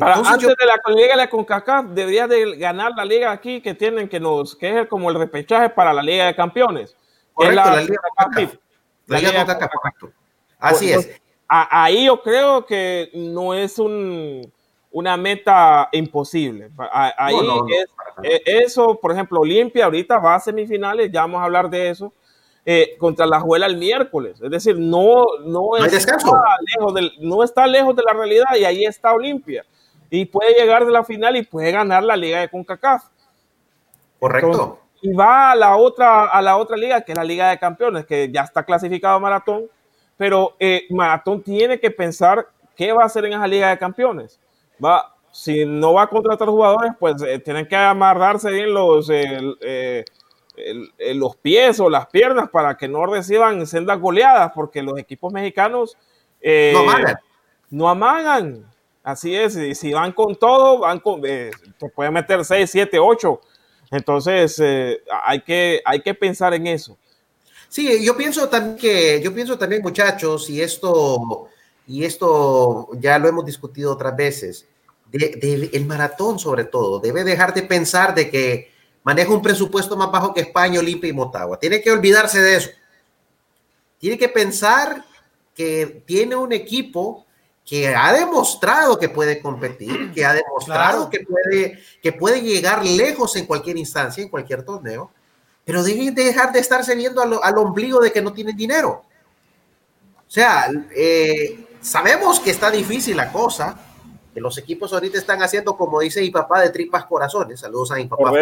antes 0.00 0.48
de 0.48 0.66
la 0.66 0.94
Liga 0.94 1.10
de 1.10 1.16
la 1.16 1.30
CONCACAF, 1.30 1.86
debería 1.90 2.26
de 2.26 2.56
ganar 2.56 2.92
la 2.96 3.04
liga 3.04 3.30
aquí 3.30 3.60
que 3.60 3.74
tienen 3.74 4.08
que 4.08 4.18
nos, 4.18 4.56
que 4.56 4.80
es 4.80 4.88
como 4.88 5.10
el 5.10 5.16
repechaje 5.16 5.70
para 5.70 5.92
la 5.92 6.02
Liga 6.02 6.26
de 6.26 6.34
Campeones. 6.34 6.96
Correcto, 7.32 7.70
la, 7.70 7.80
Liga 7.82 9.30
de 9.30 9.36
CONCACAF. 9.36 9.70
correcto. 9.70 10.10
Así 10.58 10.92
pues, 10.92 11.06
es. 11.06 11.20
ahí 11.48 12.06
yo 12.06 12.22
creo 12.22 12.66
que 12.66 13.10
no 13.14 13.54
es 13.54 13.78
un 13.78 14.50
una 14.94 15.16
meta 15.16 15.88
imposible. 15.90 16.70
Ahí 16.92 17.34
es, 18.22 18.42
eso, 18.44 18.96
por 19.00 19.10
ejemplo, 19.10 19.40
Olimpia 19.40 19.86
ahorita 19.86 20.18
va 20.18 20.36
a 20.36 20.40
semifinales, 20.40 21.10
ya 21.10 21.22
vamos 21.22 21.40
a 21.40 21.44
hablar 21.44 21.68
de 21.68 21.90
eso, 21.90 22.12
eh, 22.64 22.94
contra 22.96 23.26
la 23.26 23.40
Juela 23.40 23.66
el 23.66 23.76
miércoles. 23.76 24.40
Es 24.40 24.50
decir, 24.50 24.78
no, 24.78 25.24
no, 25.44 25.76
está 25.76 26.16
lejos 26.76 26.94
del, 26.94 27.10
no 27.18 27.42
está 27.42 27.66
lejos 27.66 27.96
de 27.96 28.04
la 28.04 28.12
realidad 28.12 28.44
y 28.56 28.64
ahí 28.64 28.84
está 28.84 29.12
Olimpia. 29.12 29.64
Y 30.10 30.26
puede 30.26 30.54
llegar 30.54 30.86
de 30.86 30.92
la 30.92 31.02
final 31.02 31.36
y 31.36 31.42
puede 31.42 31.72
ganar 31.72 32.04
la 32.04 32.16
liga 32.16 32.38
de 32.38 32.48
CONCACAF. 32.48 33.06
Correcto. 34.20 34.78
y 35.02 35.12
va 35.12 35.50
a 35.50 35.56
la, 35.56 35.76
otra, 35.76 36.26
a 36.26 36.40
la 36.40 36.56
otra 36.56 36.76
liga, 36.76 37.00
que 37.00 37.10
es 37.10 37.18
la 37.18 37.24
Liga 37.24 37.50
de 37.50 37.58
Campeones, 37.58 38.06
que 38.06 38.30
ya 38.30 38.42
está 38.42 38.64
clasificado 38.64 39.18
Maratón, 39.18 39.64
pero 40.16 40.54
eh, 40.60 40.86
Maratón 40.90 41.42
tiene 41.42 41.80
que 41.80 41.90
pensar 41.90 42.46
qué 42.76 42.92
va 42.92 43.02
a 43.02 43.06
hacer 43.06 43.24
en 43.24 43.32
esa 43.32 43.48
Liga 43.48 43.70
de 43.70 43.78
Campeones 43.78 44.38
va, 44.82 45.14
si 45.34 45.64
no 45.66 45.94
va 45.94 46.02
a 46.02 46.06
contratar 46.06 46.48
jugadores, 46.48 46.92
pues 46.98 47.20
eh, 47.22 47.38
tienen 47.40 47.66
que 47.66 47.76
amarrarse 47.76 48.50
bien 48.50 48.72
los, 48.72 49.08
eh, 49.10 50.04
los 51.14 51.36
pies 51.36 51.80
o 51.80 51.90
las 51.90 52.06
piernas 52.06 52.48
para 52.50 52.76
que 52.76 52.86
no 52.86 53.04
reciban 53.06 53.66
sendas 53.66 54.00
goleadas, 54.00 54.52
porque 54.54 54.82
los 54.82 54.98
equipos 54.98 55.32
mexicanos 55.32 55.98
eh, 56.40 56.70
no, 56.72 56.80
amagan. 56.80 57.16
no 57.70 57.88
amagan. 57.88 58.70
Así 59.02 59.34
es, 59.34 59.56
y 59.56 59.74
si 59.74 59.92
van 59.92 60.12
con 60.12 60.36
todo, 60.36 60.78
van 60.78 61.00
con, 61.00 61.20
te 61.20 61.50
pueden 61.94 62.14
meter 62.14 62.44
6, 62.44 62.70
7, 62.70 62.98
8. 62.98 63.40
Entonces, 63.90 64.62
hay, 65.24 65.40
que, 65.42 65.82
hay 65.84 66.00
que 66.00 66.14
pensar 66.14 66.54
en 66.54 66.68
eso. 66.68 66.96
Sí, 67.68 68.04
yo 68.04 68.16
pienso 68.16 68.48
también 68.48 68.76
que, 68.76 69.20
yo 69.20 69.34
pienso 69.34 69.58
también, 69.58 69.82
muchachos, 69.82 70.48
y 70.48 70.62
esto, 70.62 71.48
y 71.86 72.04
esto 72.04 72.88
ya 72.98 73.18
lo 73.18 73.28
hemos 73.28 73.44
discutido 73.44 73.92
otras 73.92 74.16
veces, 74.16 74.66
el 75.12 75.86
maratón 75.86 76.38
sobre 76.38 76.64
todo, 76.64 76.98
debe 76.98 77.24
dejar 77.24 77.54
de 77.54 77.62
pensar 77.62 78.14
de 78.14 78.30
que 78.30 78.72
maneja 79.04 79.32
un 79.32 79.42
presupuesto 79.42 79.96
más 79.96 80.10
bajo 80.10 80.34
que 80.34 80.40
España, 80.40 80.80
Olimpia 80.80 81.10
y 81.10 81.12
Motagua. 81.12 81.58
Tiene 81.58 81.80
que 81.80 81.92
olvidarse 81.92 82.40
de 82.40 82.56
eso. 82.56 82.70
Tiene 83.98 84.18
que 84.18 84.28
pensar 84.28 85.04
que 85.54 86.02
tiene 86.06 86.34
un 86.34 86.52
equipo 86.52 87.24
que 87.64 87.94
ha 87.94 88.12
demostrado 88.12 88.98
que 88.98 89.08
puede 89.08 89.40
competir, 89.40 90.12
que 90.12 90.24
ha 90.24 90.34
demostrado 90.34 91.08
que, 91.08 91.20
puede, 91.20 91.78
que 92.02 92.12
puede 92.12 92.42
llegar 92.42 92.84
lejos 92.84 93.36
en 93.36 93.46
cualquier 93.46 93.78
instancia, 93.78 94.22
en 94.22 94.28
cualquier 94.28 94.64
torneo, 94.64 95.10
pero 95.64 95.82
debe 95.82 96.10
dejar 96.10 96.52
de 96.52 96.58
estarse 96.58 96.94
viendo 96.94 97.22
al, 97.22 97.38
al 97.42 97.56
ombligo 97.56 98.00
de 98.00 98.12
que 98.12 98.20
no 98.20 98.32
tienen 98.32 98.56
dinero. 98.56 99.04
O 100.26 100.30
sea, 100.30 100.68
eh, 100.94 101.63
sabemos 101.84 102.40
que 102.40 102.50
está 102.50 102.70
difícil 102.70 103.16
la 103.16 103.30
cosa, 103.30 103.78
que 104.32 104.40
los 104.40 104.56
equipos 104.58 104.92
ahorita 104.92 105.18
están 105.18 105.42
haciendo, 105.42 105.76
como 105.76 106.00
dice 106.00 106.20
mi 106.22 106.30
papá, 106.30 106.62
de 106.62 106.70
tripas 106.70 107.04
corazones. 107.04 107.60
Saludos 107.60 107.92
a 107.92 107.96
mi 107.96 108.06
papá, 108.06 108.32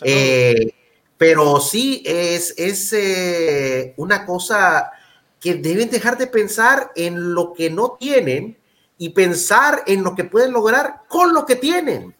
eh, 0.00 0.74
pero 1.16 1.60
sí 1.60 2.02
es, 2.04 2.54
es 2.56 2.92
eh, 2.94 3.94
una 3.98 4.26
cosa 4.26 4.90
que 5.38 5.54
deben 5.54 5.90
dejar 5.90 6.16
de 6.16 6.26
pensar 6.26 6.90
en 6.96 7.34
lo 7.34 7.52
que 7.52 7.70
no 7.70 7.96
tienen 8.00 8.58
y 8.96 9.10
pensar 9.10 9.82
en 9.86 10.02
lo 10.02 10.14
que 10.14 10.24
pueden 10.24 10.52
lograr 10.52 11.02
con 11.08 11.34
lo 11.34 11.44
que 11.44 11.56
tienen. 11.56 12.16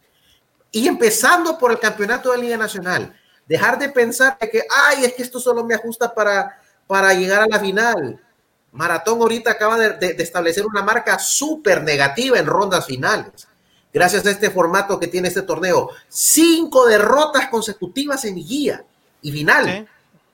Y 0.71 0.87
empezando 0.89 1.59
por 1.59 1.73
el 1.73 1.79
campeonato 1.79 2.33
de 2.33 2.39
Liga 2.39 2.57
Nacional. 2.57 3.17
Dejar 3.47 3.79
de 3.79 3.89
pensar 3.89 4.39
que, 4.39 4.63
ay, 4.71 5.05
es 5.05 5.15
que 5.15 5.23
esto 5.23 5.41
solo 5.41 5.65
me 5.65 5.75
ajusta 5.75 6.15
para, 6.15 6.59
para 6.87 7.13
llegar 7.13 7.43
a 7.43 7.47
la 7.47 7.59
final. 7.59 8.21
Maratón 8.73 9.21
ahorita 9.21 9.51
acaba 9.51 9.79
de, 9.79 10.17
establecer 10.19 10.65
una 10.67 10.83
marca 10.83 11.19
súper 11.19 11.83
negativa 11.83 12.39
en 12.39 12.47
rondas 12.47 12.87
finales. 12.87 13.47
Gracias 13.93 14.25
a 14.25 14.31
este 14.31 14.51
formato 14.51 14.99
que 14.99 15.09
tiene 15.09 15.29
este 15.29 15.43
torneo. 15.43 15.91
Cinco 16.09 16.87
derrotas 16.87 17.49
consecutivas 17.49 18.25
en 18.25 18.37
guía 18.37 18.83
y 19.21 19.31
final. 19.31 19.87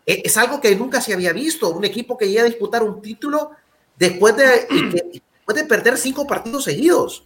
E, 0.06 0.22
es, 0.24 0.36
algo 0.36 0.60
que 0.60 0.74
nunca 0.76 1.00
se 1.00 1.12
había 1.12 1.32
visto. 1.32 1.70
Un 1.70 1.84
equipo 1.84 2.16
que 2.16 2.28
llega 2.28 2.42
a 2.42 2.46
disputar 2.46 2.84
un 2.84 3.02
título 3.02 3.50
después 3.96 4.36
de, 4.36 5.22
de 5.52 5.64
perder 5.64 5.98
cinco 5.98 6.24
partidos 6.24 6.64
seguidos. 6.64 7.24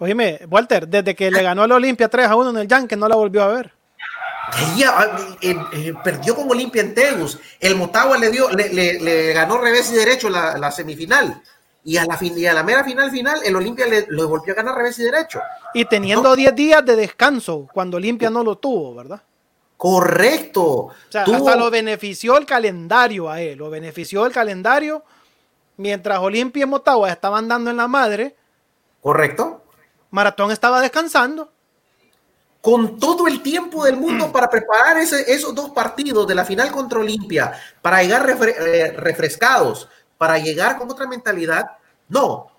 Oíme, 0.00 0.40
Walter, 0.48 0.88
desde 0.88 1.14
que 1.14 1.30
le 1.30 1.42
ganó 1.42 1.62
al 1.62 1.72
Olimpia 1.72 2.08
3 2.08 2.26
a 2.26 2.36
1 2.36 2.50
en 2.50 2.56
el 2.58 2.68
Yankee, 2.68 2.96
no 2.96 3.08
la 3.08 3.16
volvió 3.16 3.42
a 3.42 3.48
ver. 3.48 3.77
Ah, 4.50 5.18
eh, 5.40 5.56
eh, 5.72 5.94
perdió 6.02 6.34
con 6.34 6.50
Olimpia 6.50 6.82
en 6.82 6.94
Tegus. 6.94 7.38
El 7.60 7.76
Motagua 7.76 8.18
le 8.18 8.30
dio, 8.30 8.48
le, 8.50 9.32
ganó 9.32 9.58
revés 9.58 9.90
y 9.92 9.94
derecho 9.94 10.28
la, 10.28 10.70
semifinal. 10.70 11.42
Y 11.84 11.96
a, 11.96 12.04
la 12.04 12.16
fin, 12.16 12.36
y 12.36 12.44
a 12.46 12.52
la 12.52 12.62
mera 12.62 12.84
final 12.84 13.10
final, 13.10 13.40
el 13.44 13.56
Olimpia 13.56 13.86
le, 13.86 14.06
volvió 14.24 14.52
a 14.52 14.56
ganar 14.56 14.74
revés 14.76 14.98
y 14.98 15.04
derecho. 15.04 15.40
Y 15.74 15.84
teniendo 15.84 16.34
10 16.34 16.54
días 16.54 16.84
de 16.84 16.96
descanso, 16.96 17.66
cuando 17.72 17.96
Olimpia 17.96 18.30
no 18.30 18.42
lo 18.42 18.56
tuvo, 18.58 18.94
¿verdad? 18.94 19.22
Correcto. 19.76 20.88
hasta 21.14 21.56
lo 21.56 21.70
benefició 21.70 22.36
el 22.36 22.44
calendario 22.44 23.30
a 23.30 23.40
él, 23.40 23.58
lo 23.58 23.70
benefició 23.70 24.26
el 24.26 24.32
calendario 24.32 25.04
mientras 25.76 26.18
Olimpia 26.18 26.64
y 26.64 26.66
Motagua 26.66 27.10
estaban 27.10 27.46
dando 27.46 27.70
en 27.70 27.76
la 27.76 27.86
madre. 27.86 28.34
Correcto. 29.00 29.62
Maratón 30.10 30.50
estaba 30.50 30.80
descansando 30.80 31.52
con 32.60 32.98
todo 32.98 33.28
el 33.28 33.42
tiempo 33.42 33.84
del 33.84 33.96
mundo 33.96 34.32
para 34.32 34.50
preparar 34.50 34.98
esos 34.98 35.54
dos 35.54 35.70
partidos 35.70 36.26
de 36.26 36.34
la 36.34 36.44
final 36.44 36.70
contra 36.70 36.98
Olimpia, 36.98 37.52
para 37.80 38.02
llegar 38.02 38.28
eh, 38.28 38.92
refrescados, 38.96 39.88
para 40.16 40.38
llegar 40.38 40.76
con 40.76 40.90
otra 40.90 41.06
mentalidad, 41.06 41.70
no. 42.08 42.50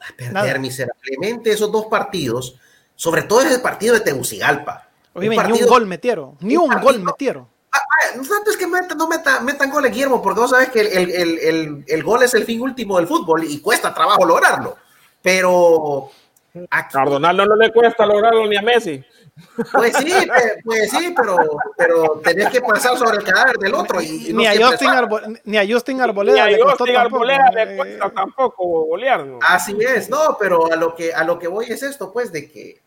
A 0.00 0.16
perder 0.16 0.58
miserablemente 0.58 1.52
esos 1.52 1.70
dos 1.70 1.86
partidos, 1.86 2.56
sobre 2.96 3.22
todo 3.22 3.42
ese 3.42 3.58
partido 3.60 3.94
de 3.94 4.00
Tegucigalpa. 4.00 4.88
ni 5.14 5.28
un 5.28 5.66
gol 5.66 5.86
metieron, 5.86 6.36
ni 6.40 6.56
un, 6.56 6.80
gol 6.80 7.00
metieron. 7.00 7.46
Ah, 7.70 7.78
ah, 7.78 8.16
no 8.16 8.22
es 8.22 8.56
que 8.56 8.66
no 8.66 9.08
metan, 9.08 9.44
metan 9.44 9.70
goles, 9.70 9.92
Guillermo, 9.92 10.20
porque 10.20 10.40
vos 10.40 10.50
sabes 10.50 10.70
que 10.70 10.80
el, 10.80 12.02
gol 12.02 12.22
es 12.22 12.34
el 12.34 12.44
fin 12.44 12.60
último 12.60 12.96
del 12.96 13.06
fútbol 13.06 13.44
y 13.44 13.60
cuesta 13.60 13.94
trabajo 13.94 14.24
lograrlo. 14.24 14.76
Pero 15.22 16.10
a 16.70 16.88
Cardonal 16.88 17.36
no 17.36 17.56
le 17.56 17.72
cuesta 17.72 18.04
lograrlo 18.04 18.46
ni 18.46 18.56
a 18.56 18.62
Messi. 18.62 19.02
Pues 19.72 19.96
sí, 19.96 20.12
pues 20.62 20.90
sí, 20.90 21.14
pero, 21.16 21.36
pero 21.76 22.20
tenés 22.22 22.50
que 22.50 22.60
pasar 22.60 22.96
sobre 22.98 23.16
el 23.16 23.24
cadáver 23.24 23.56
del 23.56 23.74
otro. 23.74 24.02
Y, 24.02 24.32
ni, 24.34 24.46
a 24.46 24.52
Justin 24.52 24.90
ni, 25.44 25.56
a 25.56 25.66
Justin 25.66 26.00
Arboleda. 26.00 26.46
Ni 26.46 26.54
a 26.54 26.64
Justin 26.64 26.96
Arboleda 26.96 27.50
le 27.50 27.76
cuesta 27.76 28.10
tampoco 28.10 28.84
golear. 28.86 29.26
Así 29.40 29.76
es, 29.80 30.10
no, 30.10 30.36
pero 30.38 30.70
a 30.70 30.76
lo 30.76 30.94
que 30.94 31.14
a 31.14 31.24
lo 31.24 31.38
que 31.38 31.48
voy 31.48 31.66
es 31.70 31.82
esto, 31.82 32.12
pues, 32.12 32.30
de 32.30 32.50
que 32.50 32.82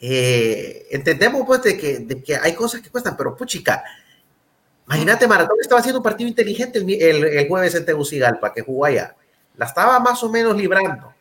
eh, 0.00 0.86
entendemos 0.90 1.44
pues 1.46 1.62
de 1.62 1.78
que, 1.78 1.98
de 2.00 2.22
que 2.22 2.36
hay 2.36 2.52
cosas 2.54 2.80
que 2.80 2.90
cuestan, 2.90 3.16
pero 3.16 3.34
puchica, 3.34 3.82
imagínate, 4.86 5.26
Maratón 5.26 5.56
estaba 5.60 5.80
haciendo 5.80 6.00
un 6.00 6.04
partido 6.04 6.28
inteligente 6.28 6.78
el, 6.78 6.90
el, 6.90 7.24
el 7.24 7.48
jueves 7.48 7.74
en 7.74 7.84
Tegucigalpa, 7.84 8.52
que 8.52 8.62
jugó 8.62 8.84
allá. 8.84 9.16
La 9.56 9.66
estaba 9.66 9.98
más 10.00 10.22
o 10.22 10.30
menos 10.30 10.56
librando. 10.56 11.13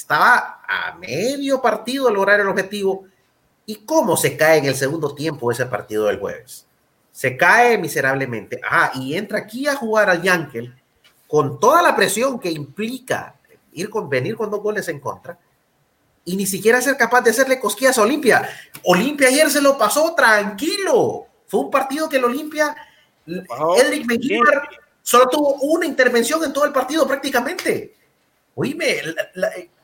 Estaba 0.00 0.62
a 0.66 0.96
medio 0.96 1.60
partido 1.60 2.06
de 2.06 2.14
lograr 2.14 2.40
el 2.40 2.48
objetivo. 2.48 3.04
¿Y 3.66 3.84
cómo 3.84 4.16
se 4.16 4.34
cae 4.34 4.56
en 4.56 4.64
el 4.64 4.74
segundo 4.74 5.14
tiempo 5.14 5.52
ese 5.52 5.66
partido 5.66 6.06
del 6.06 6.18
jueves? 6.18 6.66
Se 7.12 7.36
cae 7.36 7.76
miserablemente. 7.76 8.62
Ah, 8.66 8.90
y 8.94 9.14
entra 9.14 9.40
aquí 9.40 9.66
a 9.66 9.76
jugar 9.76 10.08
al 10.08 10.22
Yankel 10.22 10.74
con 11.28 11.60
toda 11.60 11.82
la 11.82 11.94
presión 11.94 12.40
que 12.40 12.50
implica 12.50 13.34
ir 13.72 13.90
con, 13.90 14.08
venir 14.08 14.36
con 14.36 14.50
dos 14.50 14.62
goles 14.62 14.88
en 14.88 15.00
contra 15.00 15.38
y 16.24 16.34
ni 16.34 16.46
siquiera 16.46 16.80
ser 16.80 16.96
capaz 16.96 17.20
de 17.20 17.30
hacerle 17.30 17.60
cosquillas 17.60 17.98
a 17.98 18.02
Olimpia. 18.02 18.48
Olimpia 18.84 19.28
ayer 19.28 19.50
se 19.50 19.60
lo 19.60 19.76
pasó 19.76 20.14
tranquilo. 20.14 21.26
Fue 21.46 21.60
un 21.60 21.70
partido 21.70 22.08
que 22.08 22.16
el 22.16 22.24
Olimpia, 22.24 22.74
Edric 23.26 24.06
Mejía 24.06 24.40
solo 25.02 25.28
tuvo 25.28 25.54
una 25.56 25.84
intervención 25.84 26.42
en 26.42 26.54
todo 26.54 26.64
el 26.64 26.72
partido 26.72 27.06
prácticamente. 27.06 27.99
Oíme, 28.54 29.02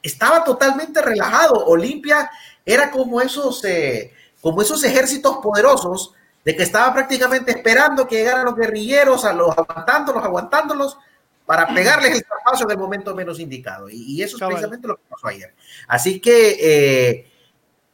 estaba 0.03 0.45
totalmente 0.45 1.01
relajado. 1.03 1.67
Olimpia 1.67 2.31
era 2.65 2.91
como 2.91 3.21
esos, 3.21 3.65
eh, 3.65 4.13
como 4.41 4.63
esos 4.63 4.83
ejércitos 4.85 5.39
poderosos 5.39 6.13
de 6.45 6.57
que 6.57 6.63
estaba 6.63 6.93
prácticamente 6.93 7.51
esperando 7.51 8.07
que 8.07 8.17
llegaran 8.17 8.45
los 8.45 8.55
guerrilleros, 8.55 9.25
a 9.25 9.33
los 9.33 9.57
aguantándolos, 9.57 10.25
aguantándolos, 10.25 10.99
para 11.45 11.73
pegarles 11.73 12.11
el 12.11 12.17
espacio 12.19 12.67
en 12.67 12.73
el 12.73 12.79
momento 12.79 13.15
menos 13.15 13.39
indicado. 13.39 13.89
Y, 13.89 14.23
eso 14.23 14.37
es 14.37 14.45
precisamente 14.45 14.87
lo 14.87 14.97
que 14.97 15.03
pasó 15.09 15.29
ayer. 15.29 15.55
Así 15.89 16.21
que, 16.21 16.57
eh, 16.61 17.31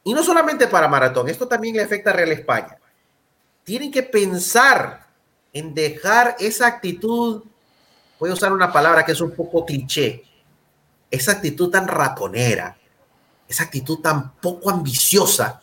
y 0.04 0.14
no 0.14 0.22
solamente 0.22 0.66
para 0.66 0.88
Maratón, 0.88 1.28
esto 1.28 1.46
también 1.46 1.76
le 1.76 1.82
afecta 1.82 2.10
a 2.10 2.12
Real 2.14 2.32
España. 2.32 2.78
Tienen 3.62 3.90
que 3.90 4.02
pensar 4.02 5.06
en 5.52 5.74
dejar 5.74 6.36
esa 6.40 6.66
actitud, 6.66 7.44
voy 8.18 8.30
a 8.30 8.34
usar 8.34 8.52
una 8.52 8.72
palabra 8.72 9.04
que 9.04 9.12
es 9.12 9.20
un 9.20 9.32
poco 9.32 9.64
cliché, 9.64 10.24
esa 11.12 11.32
actitud 11.32 11.70
tan 11.70 11.86
ratonera, 11.86 12.76
esa 13.46 13.64
actitud 13.64 14.00
tan 14.00 14.32
poco 14.34 14.70
ambiciosa 14.70 15.60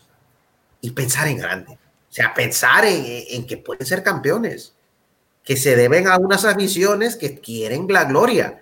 y 0.79 0.91
pensar 0.91 1.27
en 1.27 1.37
grande. 1.37 1.73
O 1.73 2.13
sea, 2.13 2.33
pensar 2.33 2.85
en, 2.85 3.03
en 3.05 3.45
que 3.45 3.57
pueden 3.57 3.85
ser 3.85 4.01
campeones 4.01 4.73
que 5.49 5.57
se 5.57 5.75
deben 5.75 6.07
a 6.07 6.17
unas 6.17 6.45
aficiones 6.45 7.15
que 7.15 7.39
quieren 7.39 7.87
la 7.89 8.05
gloria. 8.05 8.61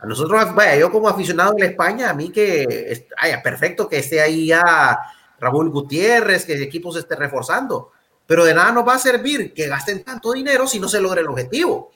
A 0.00 0.06
nosotros, 0.06 0.52
vaya, 0.52 0.76
yo 0.76 0.90
como 0.90 1.08
aficionado 1.08 1.52
de 1.52 1.60
la 1.60 1.66
España, 1.66 2.10
a 2.10 2.12
mí 2.14 2.30
que, 2.30 3.06
haya 3.18 3.40
perfecto 3.40 3.88
que 3.88 3.98
esté 3.98 4.20
ahí 4.20 4.48
ya 4.48 4.98
Raúl 5.38 5.70
Gutiérrez, 5.70 6.44
que 6.44 6.54
el 6.54 6.62
equipo 6.62 6.92
se 6.92 6.98
esté 6.98 7.14
reforzando, 7.14 7.92
pero 8.26 8.44
de 8.44 8.52
nada 8.52 8.72
nos 8.72 8.84
va 8.84 8.94
a 8.94 8.98
servir 8.98 9.54
que 9.54 9.68
gasten 9.68 10.02
tanto 10.02 10.32
dinero 10.32 10.66
si 10.66 10.80
no 10.80 10.88
se 10.88 11.00
logra 11.00 11.20
el 11.20 11.28
objetivo. 11.28 11.92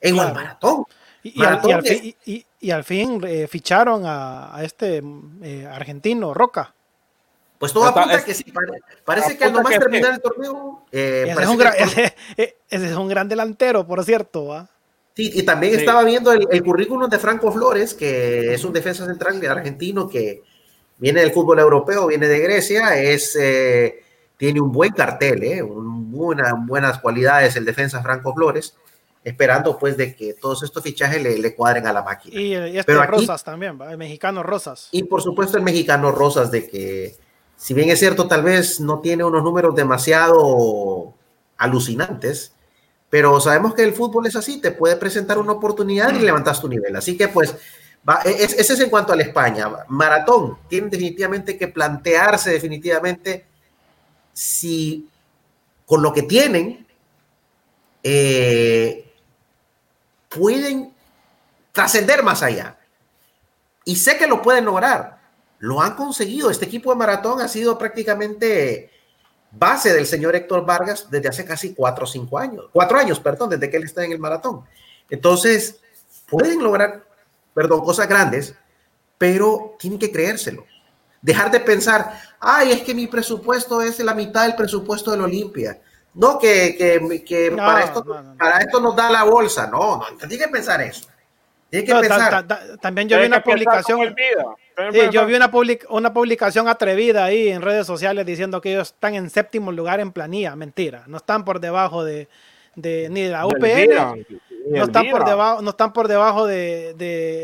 En 0.00 0.18
el 0.18 0.32
maratón. 0.32 0.84
Y, 1.26 2.70
al, 2.70 2.84
fin, 2.84 3.22
eh, 3.26 3.48
ficharon 3.48 4.02
a, 4.04 4.58
este 4.62 5.02
eh, 5.42 5.66
argentino, 5.66 6.34
Roca. 6.34 6.74
Pues 7.58 7.72
todo 7.72 7.86
apunta 7.86 8.22
que 8.22 8.34
sí. 8.34 8.44
Parece 9.06 9.38
que 9.38 9.44
al 9.44 9.54
nomás 9.54 9.78
terminar 9.78 10.12
el 10.12 10.20
torneo. 10.20 10.84
Eh, 10.92 11.28
ese, 11.30 11.42
es 11.42 11.48
un 11.48 11.56
gran, 11.56 11.74
ese, 11.78 12.14
es 12.68 12.92
un 12.92 13.08
gran 13.08 13.26
delantero, 13.26 13.86
por 13.86 14.04
cierto. 14.04 14.68
Sí, 15.16 15.30
y 15.32 15.44
también 15.44 15.78
estaba 15.78 16.04
viendo 16.04 16.30
el, 16.30 16.62
currículum 16.62 17.08
de 17.08 17.18
Franco 17.18 17.50
Flores, 17.50 17.94
que 17.94 18.52
es 18.52 18.64
un 18.64 18.74
defensa 18.74 19.06
central 19.06 19.40
de 19.40 19.48
argentino 19.48 20.06
que 20.06 20.42
viene 20.98 21.22
del 21.22 21.32
fútbol 21.32 21.58
europeo, 21.58 22.08
viene 22.08 22.28
de 22.28 22.40
Grecia, 22.40 22.98
es, 22.98 23.34
eh, 23.40 24.02
tiene 24.36 24.60
un 24.60 24.70
buen 24.70 24.92
cartel, 24.92 25.42
eh, 25.42 25.62
buenas 25.62 26.98
cualidades 26.98 27.56
el 27.56 27.64
defensa 27.64 28.02
Franco 28.02 28.34
Flores, 28.34 28.74
esperando 29.24 29.78
pues 29.78 29.96
de 29.96 30.14
que 30.14 30.34
todos 30.34 30.62
estos 30.62 30.82
fichajes 30.82 31.22
le, 31.22 31.54
cuadren 31.54 31.86
a 31.86 31.92
la 31.92 32.02
máquina. 32.02 32.38
Y, 32.38 32.54
este 32.54 32.94
Rosas 33.06 33.42
también, 33.42 33.78
el 33.90 33.96
mexicano 33.96 34.42
Rosas. 34.42 34.88
Y 34.92 35.04
por 35.04 35.22
supuesto 35.22 35.56
el 35.56 35.64
mexicano 35.64 36.12
Rosas 36.12 36.50
de 36.50 36.68
que 36.68 37.16
si 37.56 37.72
bien 37.72 37.88
es 37.88 37.98
cierto, 37.98 38.28
tal 38.28 38.42
vez 38.42 38.80
no 38.80 39.00
tiene 39.00 39.24
unos 39.24 39.42
números 39.42 39.74
demasiado 39.74 41.14
alucinantes, 41.56 42.52
pero 43.08 43.40
sabemos 43.40 43.74
que 43.74 43.84
el 43.84 43.94
fútbol 43.94 44.26
es 44.26 44.36
así, 44.36 44.60
te 44.60 44.72
puede 44.72 44.96
presentar 44.96 45.38
una 45.38 45.52
oportunidad 45.52 46.14
y 46.14 46.18
levantas 46.18 46.60
tu 46.60 46.68
nivel. 46.68 46.94
Así 46.96 47.16
que 47.16 47.28
pues, 47.28 47.54
e, 48.24 48.44
ese 48.44 48.72
es 48.72 48.80
en 48.80 48.90
cuanto 48.90 49.12
a 49.12 49.16
la 49.16 49.22
España. 49.22 49.70
Maratón, 49.88 50.58
tienen 50.68 50.90
definitivamente 50.90 51.56
que 51.56 51.68
plantearse 51.68 52.50
definitivamente 52.50 53.46
si 54.32 55.08
con 55.86 56.02
lo 56.02 56.12
que 56.12 56.22
tienen 56.22 56.86
eh, 58.02 59.13
pueden 60.36 60.94
trascender 61.72 62.22
más 62.22 62.42
allá. 62.42 62.78
Y 63.84 63.96
sé 63.96 64.16
que 64.16 64.26
lo 64.26 64.42
pueden 64.42 64.64
lograr 64.64 65.24
lo 65.64 65.80
han 65.80 65.94
conseguido. 65.94 66.50
Este 66.50 66.66
equipo 66.66 66.90
de 66.90 66.96
maratón 66.96 67.40
ha 67.40 67.48
sido 67.48 67.78
prácticamente 67.78 68.90
base 69.50 69.94
del 69.94 70.06
señor 70.06 70.36
Héctor 70.36 70.66
Vargas 70.66 71.08
desde 71.10 71.28
hace 71.28 71.44
casi 71.46 71.72
cuatro 71.72 72.04
o 72.04 72.06
cinco 72.06 72.38
años, 72.38 72.66
cuatro 72.70 72.98
años, 72.98 73.18
perdón, 73.18 73.48
desde 73.48 73.70
que 73.70 73.78
él 73.78 73.84
está 73.84 74.04
en 74.04 74.12
el 74.12 74.18
maratón. 74.18 74.64
Entonces, 75.08 75.80
pueden 76.26 76.62
lograr, 76.62 77.06
perdón, 77.54 77.82
cosas 77.82 78.06
grandes, 78.06 78.54
pero 79.16 79.74
tienen 79.78 79.98
que 79.98 80.12
creérselo. 80.12 80.66
Dejar 81.22 81.50
de 81.50 81.60
pensar, 81.60 82.20
ay, 82.38 82.72
es 82.72 82.82
que 82.82 82.94
mi 82.94 83.06
presupuesto 83.06 83.80
es 83.80 83.98
la 84.00 84.12
mitad 84.12 84.42
del 84.42 84.56
presupuesto 84.56 85.12
del 85.12 85.22
Olimpia. 85.22 85.80
No, 86.14 86.38
que, 86.38 86.76
que, 87.26 87.52
para, 87.56 87.84
esto, 87.84 88.04
para 88.38 88.58
esto 88.58 88.80
nos 88.80 88.94
da 88.94 89.10
la 89.10 89.24
bolsa. 89.24 89.66
No, 89.66 89.98
no, 89.98 90.16
tienen 90.18 90.38
que 90.38 90.48
pensar 90.48 90.80
eso. 90.80 91.08
Tienen 91.68 91.86
que 91.86 92.08
pensar. 92.08 92.46
también 92.80 93.08
yo 93.08 93.18
vi 93.18 93.26
una 93.26 93.42
publicación 93.42 94.14
yo 95.10 95.26
vi 95.26 95.34
una, 95.34 95.50
una 95.88 96.12
publicación 96.12 96.68
atrevida 96.68 97.24
ahí 97.24 97.48
en 97.48 97.62
redes 97.62 97.86
sociales 97.86 98.26
diciendo 98.26 98.60
que 98.60 98.72
ellos 98.72 98.88
están 98.88 99.14
en 99.14 99.30
séptimo 99.30 99.72
lugar 99.72 100.00
en 100.00 100.12
planilla. 100.12 100.54
Mentira, 100.56 101.04
no 101.06 101.16
están 101.16 101.44
por 101.44 101.60
debajo 101.60 102.04
de, 102.04 102.28
ni 102.76 103.22
de 103.22 103.30
la 103.30 103.46
UPN, 103.46 104.24
no 104.70 104.84
están, 104.84 105.10
por 105.10 105.24
debajo, 105.24 105.62
no 105.62 105.70
están 105.70 105.92
por 105.92 106.08
debajo 106.08 106.46
de, 106.46 106.94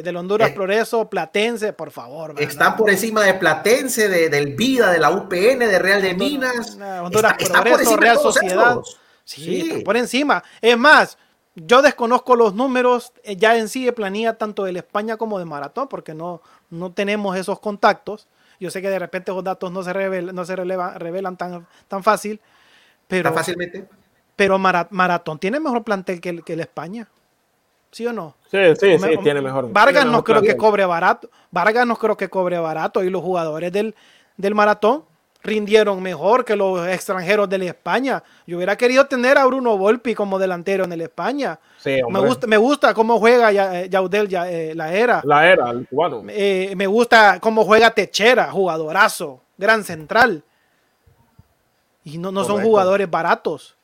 del 0.02 0.16
Honduras 0.16 0.50
eh, 0.50 0.54
Progreso, 0.54 1.08
Platense, 1.08 1.72
por 1.72 1.90
favor. 1.90 2.34
Están 2.38 2.76
por 2.76 2.90
encima 2.90 3.22
de 3.24 3.34
Platense, 3.34 4.08
de, 4.08 4.28
del 4.28 4.54
Vida, 4.54 4.90
de 4.90 4.98
la 4.98 5.10
UPN, 5.10 5.58
de 5.58 5.78
Real 5.78 6.02
de 6.02 6.14
Minas. 6.14 6.78
Honduras 7.02 7.34
Progreso, 7.34 7.96
Real 7.96 8.18
Sociedad. 8.18 8.78
Sí, 9.24 9.82
por 9.84 9.96
encima. 9.96 10.42
Es 10.60 10.76
más, 10.76 11.18
yo 11.54 11.82
desconozco 11.82 12.36
los 12.36 12.54
números 12.54 13.12
eh, 13.22 13.36
ya 13.36 13.56
en 13.56 13.68
sí 13.68 13.84
de 13.84 13.92
planilla 13.92 14.38
tanto 14.38 14.64
del 14.64 14.76
España 14.76 15.16
como 15.16 15.38
de 15.38 15.44
Maratón, 15.44 15.88
porque 15.88 16.14
no, 16.14 16.42
no 16.70 16.92
tenemos 16.92 17.36
esos 17.36 17.60
contactos. 17.60 18.28
Yo 18.58 18.70
sé 18.70 18.82
que 18.82 18.90
de 18.90 18.98
repente 18.98 19.30
esos 19.30 19.44
datos 19.44 19.70
no 19.72 19.82
se 19.82 19.92
revelan, 19.92 20.34
no 20.34 20.44
se 20.44 20.54
revelan 20.56 21.36
tan, 21.36 21.66
tan 21.88 22.02
fácil, 22.02 22.40
pero, 23.06 23.30
¿Tan 23.30 23.34
fácilmente. 23.34 23.88
Pero 24.40 24.58
Maratón 24.58 25.38
tiene 25.38 25.60
mejor 25.60 25.84
plantel 25.84 26.18
que 26.18 26.30
el, 26.30 26.42
que 26.42 26.54
el 26.54 26.60
España. 26.60 27.06
¿Sí 27.90 28.06
o 28.06 28.12
no? 28.14 28.36
Sí, 28.50 28.56
sí, 28.74 28.98
sí, 28.98 29.18
tiene 29.22 29.42
mejor. 29.42 29.70
Vargas 29.70 30.06
no 30.06 30.24
creo 30.24 30.40
que 30.40 30.56
cobre 30.56 30.86
barato. 30.86 31.28
Vargas 31.50 31.86
no 31.86 31.94
creo 31.94 32.16
que 32.16 32.30
cobre 32.30 32.58
barato. 32.58 33.04
Y 33.04 33.10
los 33.10 33.20
jugadores 33.20 33.70
del, 33.70 33.94
del 34.38 34.54
maratón 34.54 35.04
rindieron 35.42 36.02
mejor 36.02 36.46
que 36.46 36.56
los 36.56 36.88
extranjeros 36.88 37.50
de 37.50 37.58
la 37.58 37.64
España. 37.66 38.22
Yo 38.46 38.56
hubiera 38.56 38.76
querido 38.76 39.04
tener 39.04 39.36
a 39.36 39.44
Bruno 39.44 39.76
Volpi 39.76 40.14
como 40.14 40.38
delantero 40.38 40.84
en 40.84 40.92
el 40.94 41.02
España. 41.02 41.60
me 41.84 42.20
gusta, 42.20 42.46
me 42.46 42.56
gusta 42.56 42.94
cómo 42.94 43.18
juega 43.18 43.52
eh, 43.52 43.90
Yaudel 43.90 44.26
ya, 44.26 44.50
eh, 44.50 44.74
la 44.74 44.90
era. 44.90 45.20
La 45.22 45.46
era, 45.52 45.68
el 45.68 45.86
cubano. 45.86 46.22
Eh, 46.30 46.72
me 46.78 46.86
gusta 46.86 47.38
cómo 47.40 47.66
juega 47.66 47.90
Techera, 47.90 48.50
jugadorazo, 48.50 49.42
gran 49.58 49.84
central. 49.84 50.42
Y 52.04 52.16
no, 52.16 52.32
no 52.32 52.42
son 52.44 52.62
jugadores 52.62 53.10
baratos. 53.10 53.76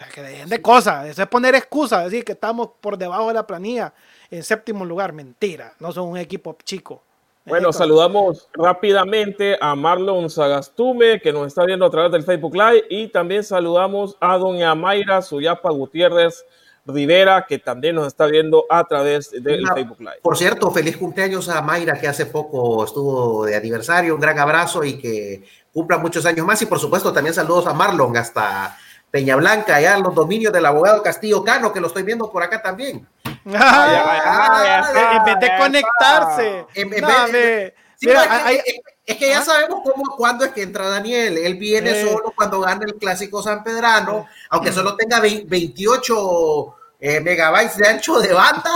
O 0.00 0.02
sea, 0.02 0.12
que 0.12 0.22
dejen 0.22 0.48
de 0.48 0.62
cosas. 0.62 1.06
Eso 1.06 1.22
es 1.22 1.28
poner 1.28 1.54
excusas, 1.54 2.04
decir 2.04 2.24
que 2.24 2.32
estamos 2.32 2.70
por 2.80 2.96
debajo 2.96 3.28
de 3.28 3.34
la 3.34 3.46
planilla 3.46 3.92
en 4.30 4.42
séptimo 4.42 4.86
lugar. 4.86 5.12
Mentira, 5.12 5.74
no 5.78 5.92
son 5.92 6.08
un 6.08 6.16
equipo 6.16 6.56
chico. 6.64 7.02
Bueno, 7.44 7.72
saludamos 7.72 8.48
rápidamente 8.52 9.58
a 9.60 9.74
Marlon 9.74 10.30
Sagastume, 10.30 11.20
que 11.20 11.32
nos 11.32 11.48
está 11.48 11.64
viendo 11.64 11.84
a 11.84 11.90
través 11.90 12.12
del 12.12 12.22
Facebook 12.22 12.54
Live, 12.54 12.84
y 12.88 13.08
también 13.08 13.42
saludamos 13.42 14.16
a 14.20 14.36
doña 14.36 14.74
Mayra 14.74 15.20
Suyapa 15.20 15.70
Gutiérrez 15.70 16.44
Rivera, 16.86 17.46
que 17.48 17.58
también 17.58 17.96
nos 17.96 18.06
está 18.06 18.26
viendo 18.26 18.66
a 18.68 18.84
través 18.84 19.30
del 19.30 19.66
Facebook 19.74 20.00
Live. 20.00 20.20
Por 20.22 20.36
cierto, 20.36 20.70
feliz 20.70 20.96
cumpleaños 20.96 21.48
a 21.48 21.60
Mayra, 21.60 21.98
que 21.98 22.08
hace 22.08 22.26
poco 22.26 22.84
estuvo 22.84 23.44
de 23.44 23.56
aniversario, 23.56 24.14
un 24.14 24.20
gran 24.20 24.38
abrazo 24.38 24.84
y 24.84 24.98
que 24.98 25.42
cumpla 25.72 25.98
muchos 25.98 26.24
años 26.26 26.46
más, 26.46 26.60
y 26.62 26.66
por 26.66 26.78
supuesto 26.78 27.12
también 27.12 27.34
saludos 27.34 27.66
a 27.66 27.74
Marlon 27.74 28.16
hasta 28.16 28.78
Peña 29.10 29.36
Blanca, 29.36 29.76
allá 29.76 29.98
los 29.98 30.14
dominios 30.14 30.52
del 30.52 30.66
abogado 30.66 31.02
Castillo 31.02 31.42
Cano, 31.42 31.72
que 31.72 31.80
lo 31.80 31.88
estoy 31.88 32.04
viendo 32.04 32.30
por 32.30 32.42
acá 32.42 32.62
también. 32.62 33.06
en 33.44 35.24
vez 35.24 35.40
de 35.40 35.50
conectarse. 35.58 36.66
es, 39.06 39.16
que, 39.16 39.28
ya 39.28 39.42
sabemos 39.42 39.80
cómo, 39.82 40.16
cuándo 40.16 40.44
es 40.44 40.52
que 40.52 40.62
entra 40.62 40.88
Daniel. 40.88 41.38
Él 41.38 41.56
viene 41.56 42.04
solo 42.04 42.32
cuando 42.36 42.60
gana 42.60 42.84
el 42.86 42.94
clásico 42.94 43.42
San 43.42 43.64
Pedrano, 43.64 44.26
aunque 44.50 44.72
solo 44.72 44.94
tenga 44.96 45.20
28 45.20 46.74
eh, 47.00 47.20
megabytes 47.20 47.76
de 47.78 47.88
ancho 47.88 48.20
de 48.20 48.32
banda. 48.32 48.70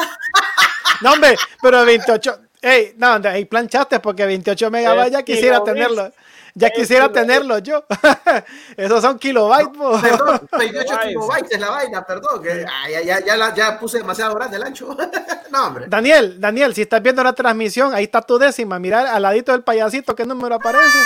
No, 1.01 1.13
hombre, 1.13 1.37
pero 1.61 1.85
28. 1.85 2.41
Ey, 2.63 2.95
no, 2.97 3.21
ahí 3.29 3.45
planchaste 3.45 4.01
porque 4.01 4.25
28 4.25 4.71
megabytes 4.71 5.13
ya 5.13 5.23
quisiera 5.23 5.63
tenerlo. 5.63 6.11
Ya 6.57 6.71
quisiera 6.71 7.11
tenerlo 7.11 7.59
yo. 7.59 7.85
Esos 8.77 9.03
son 9.03 9.19
kilobytes. 9.19 9.77
Perdón, 10.01 10.49
28 10.59 10.95
kilobytes 11.03 11.51
es 11.51 11.61
la 11.61 11.71
vaina, 11.71 12.07
perdón. 12.07 12.45
ya, 12.45 13.21
ya, 13.21 13.55
ya, 13.55 13.79
puse 13.79 13.99
demasiado 13.99 14.37
grande 14.37 14.57
el 14.57 14.63
ancho. 14.63 14.97
no, 15.51 15.67
hombre. 15.67 15.87
Daniel, 15.89 16.41
Daniel, 16.41 16.73
si 16.73 16.83
estás 16.83 17.03
viendo 17.03 17.25
la 17.25 17.33
transmisión, 17.33 17.93
ahí 17.93 18.05
está 18.05 18.23
tu 18.23 18.39
décima. 18.39 18.79
Mira 18.79 19.13
al 19.13 19.23
ladito 19.23 19.51
del 19.51 19.65
payasito, 19.65 20.15
¿qué 20.15 20.25
número 20.25 20.55
aparece? 20.55 20.99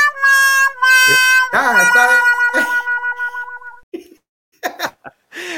Ah, 1.54 1.82
está. 1.82 2.08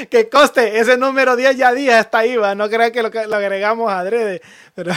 que 0.09 0.28
coste, 0.28 0.78
ese 0.78 0.97
número 0.97 1.34
10 1.34 1.57
ya 1.57 1.72
día 1.72 1.99
está 1.99 2.18
ahí, 2.18 2.36
va. 2.36 2.55
No 2.55 2.70
crean 2.70 2.93
que 2.93 3.03
lo, 3.03 3.09
lo 3.09 3.36
agregamos 3.36 3.91
adrede. 3.91 4.41
Pero 4.76 4.93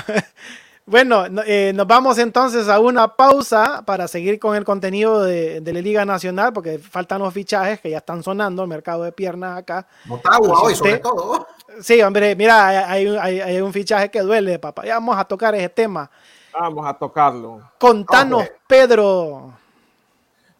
bueno, 0.86 1.26
eh, 1.46 1.72
nos 1.74 1.88
vamos 1.88 2.18
entonces 2.18 2.68
a 2.68 2.80
una 2.80 3.16
pausa 3.16 3.84
para 3.86 4.08
seguir 4.10 4.38
con 4.38 4.56
el 4.58 4.66
contenido 4.66 5.24
de, 5.24 5.62
la 5.66 5.80
Liga 5.80 6.04
Nacional, 6.04 6.52
porque 6.52 6.78
faltan 6.78 7.22
los 7.22 7.34
fichajes 7.34 7.80
que 7.80 7.90
ya 7.90 8.00
están 8.00 8.22
sonando, 8.22 8.64
el 8.64 8.68
mercado 8.68 9.04
de 9.04 9.14
piernas 9.14 9.58
acá. 9.58 9.88
Motagua 10.06 10.62
hoy, 10.62 10.76
sobre 10.76 11.00
todo. 11.00 11.48
Sí, 11.80 12.02
hombre, 12.02 12.36
mira, 12.36 12.92
hay, 12.92 13.62
un 13.62 13.72
fichaje 13.72 14.12
que 14.12 14.22
duele, 14.22 14.60
papá. 14.60 14.84
Ya 14.86 14.96
vamos 14.96 15.18
a 15.18 15.24
tocar 15.24 15.56
ese 15.56 15.70
tema. 15.70 16.12
Vamos 16.52 16.86
a 16.86 16.94
tocarlo. 16.94 17.62
Contanos, 17.80 18.52
Pedro. 18.68 19.54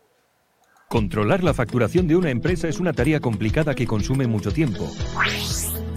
Controlar 0.89 1.43
la 1.43 1.53
facturación 1.53 2.07
de 2.07 2.15
una 2.17 2.31
empresa 2.31 2.69
es 2.69 2.79
una 2.79 2.93
tarea 2.93 3.21
complicada 3.21 3.75
que 3.75 3.87
consume 3.87 4.27
mucho 4.27 4.53
tiempo. 4.53 4.89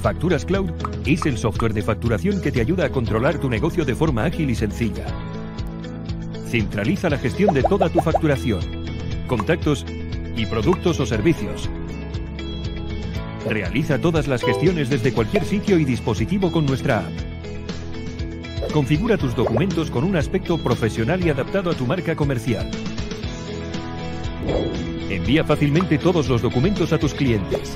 Facturas 0.02 0.46
Cloud 0.46 0.72
es 1.06 1.26
el 1.26 1.38
software 1.38 1.74
de 1.74 1.82
facturación 1.82 2.42
que 2.42 2.52
te 2.52 2.62
ayuda 2.62 2.86
a 2.86 2.90
controlar 2.90 3.40
tu 3.40 3.50
negocio 3.50 3.86
de 3.86 3.96
forma 3.96 4.24
ágil 4.24 4.50
y 4.50 4.56
sencilla. 4.56 5.06
Centraliza 6.50 7.12
la 7.12 7.20
gestión 7.20 7.54
de 7.54 7.62
toda 7.62 7.90
tu 7.90 8.00
facturación, 8.00 8.60
contactos 9.28 9.86
y 10.36 10.48
productos 10.48 11.00
o 11.00 11.06
servicios. 11.06 11.70
Realiza 13.48 14.02
todas 14.02 14.28
las 14.28 14.44
gestiones 14.44 14.90
desde 14.90 15.14
cualquier 15.14 15.46
sitio 15.46 15.78
y 15.78 15.86
dispositivo 15.86 16.52
con 16.52 16.66
nuestra 16.66 17.02
app. 17.02 18.72
Configura 18.74 19.16
tus 19.16 19.36
documentos 19.36 19.92
con 19.92 20.04
un 20.04 20.16
aspecto 20.16 20.58
profesional 20.58 21.24
y 21.24 21.30
adaptado 21.30 21.70
a 21.70 21.76
tu 21.76 21.86
marca 21.86 22.16
comercial. 22.16 22.68
Envía 25.08 25.44
fácilmente 25.44 26.00
todos 26.00 26.30
los 26.30 26.42
documentos 26.42 26.92
a 26.94 26.98
tus 26.98 27.14
clientes. 27.14 27.76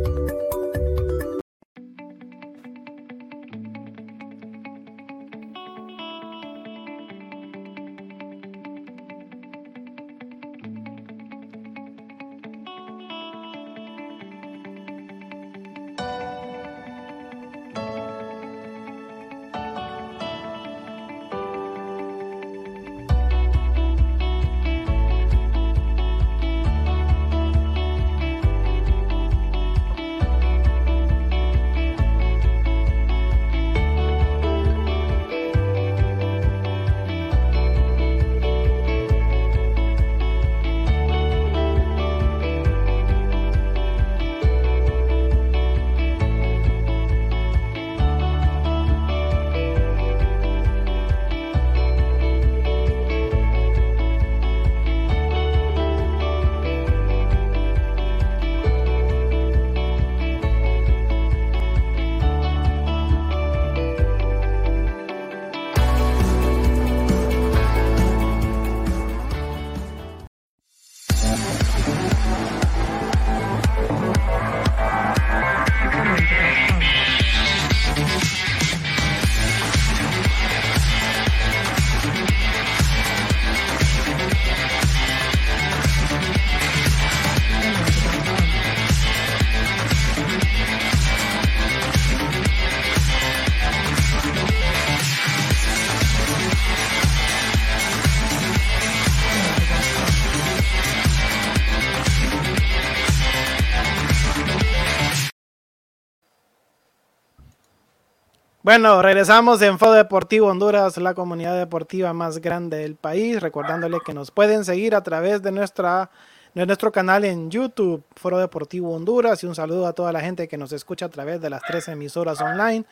Bueno, 108.71 109.01
regresamos 109.01 109.61
en 109.63 109.77
Foro 109.77 109.91
Deportivo 109.91 110.47
Honduras, 110.47 110.95
la 110.95 111.13
comunidad 111.13 111.57
deportiva 111.57 112.13
más 112.13 112.37
grande 112.37 112.77
del 112.77 112.95
país. 112.95 113.41
Recordándole 113.41 113.99
que 113.99 114.13
nos 114.13 114.31
pueden 114.31 114.63
seguir 114.63 114.95
a 114.95 115.03
través 115.03 115.41
de, 115.41 115.51
nuestra, 115.51 116.09
nuestro 116.53 116.89
canal 116.89 117.25
en 117.25 117.51
YouTube, 117.51 118.01
Foro 118.15 118.37
Deportivo 118.37 118.95
Honduras. 118.95 119.43
Y 119.43 119.47
un 119.47 119.55
saludo 119.55 119.87
a 119.87 119.91
toda 119.91 120.13
la 120.13 120.21
gente 120.21 120.47
que 120.47 120.55
nos 120.55 120.71
escucha 120.71 121.07
a 121.07 121.09
través 121.09 121.41
de 121.41 121.49
las 121.49 121.61
tres 121.63 121.89
emisoras 121.89 122.39
online: 122.39 122.85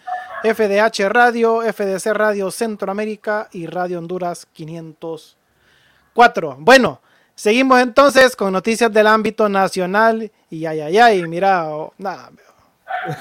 FDH 0.43 1.07
Radio, 1.07 1.61
FDC 1.61 2.07
Radio 2.07 2.51
Centroamérica 2.51 3.47
y 3.53 3.65
Radio 3.65 3.99
Honduras 3.99 4.47
504. 4.51 6.57
Bueno, 6.59 6.99
seguimos 7.35 7.79
entonces 7.79 8.35
con 8.35 8.51
noticias 8.51 8.91
del 8.91 9.07
ámbito 9.07 9.47
nacional. 9.47 10.29
Y 10.49 10.65
ay, 10.65 10.81
ay, 10.81 10.97
ay, 10.97 11.25
mira, 11.25 11.69
oh, 11.69 11.93
nada 11.97 12.31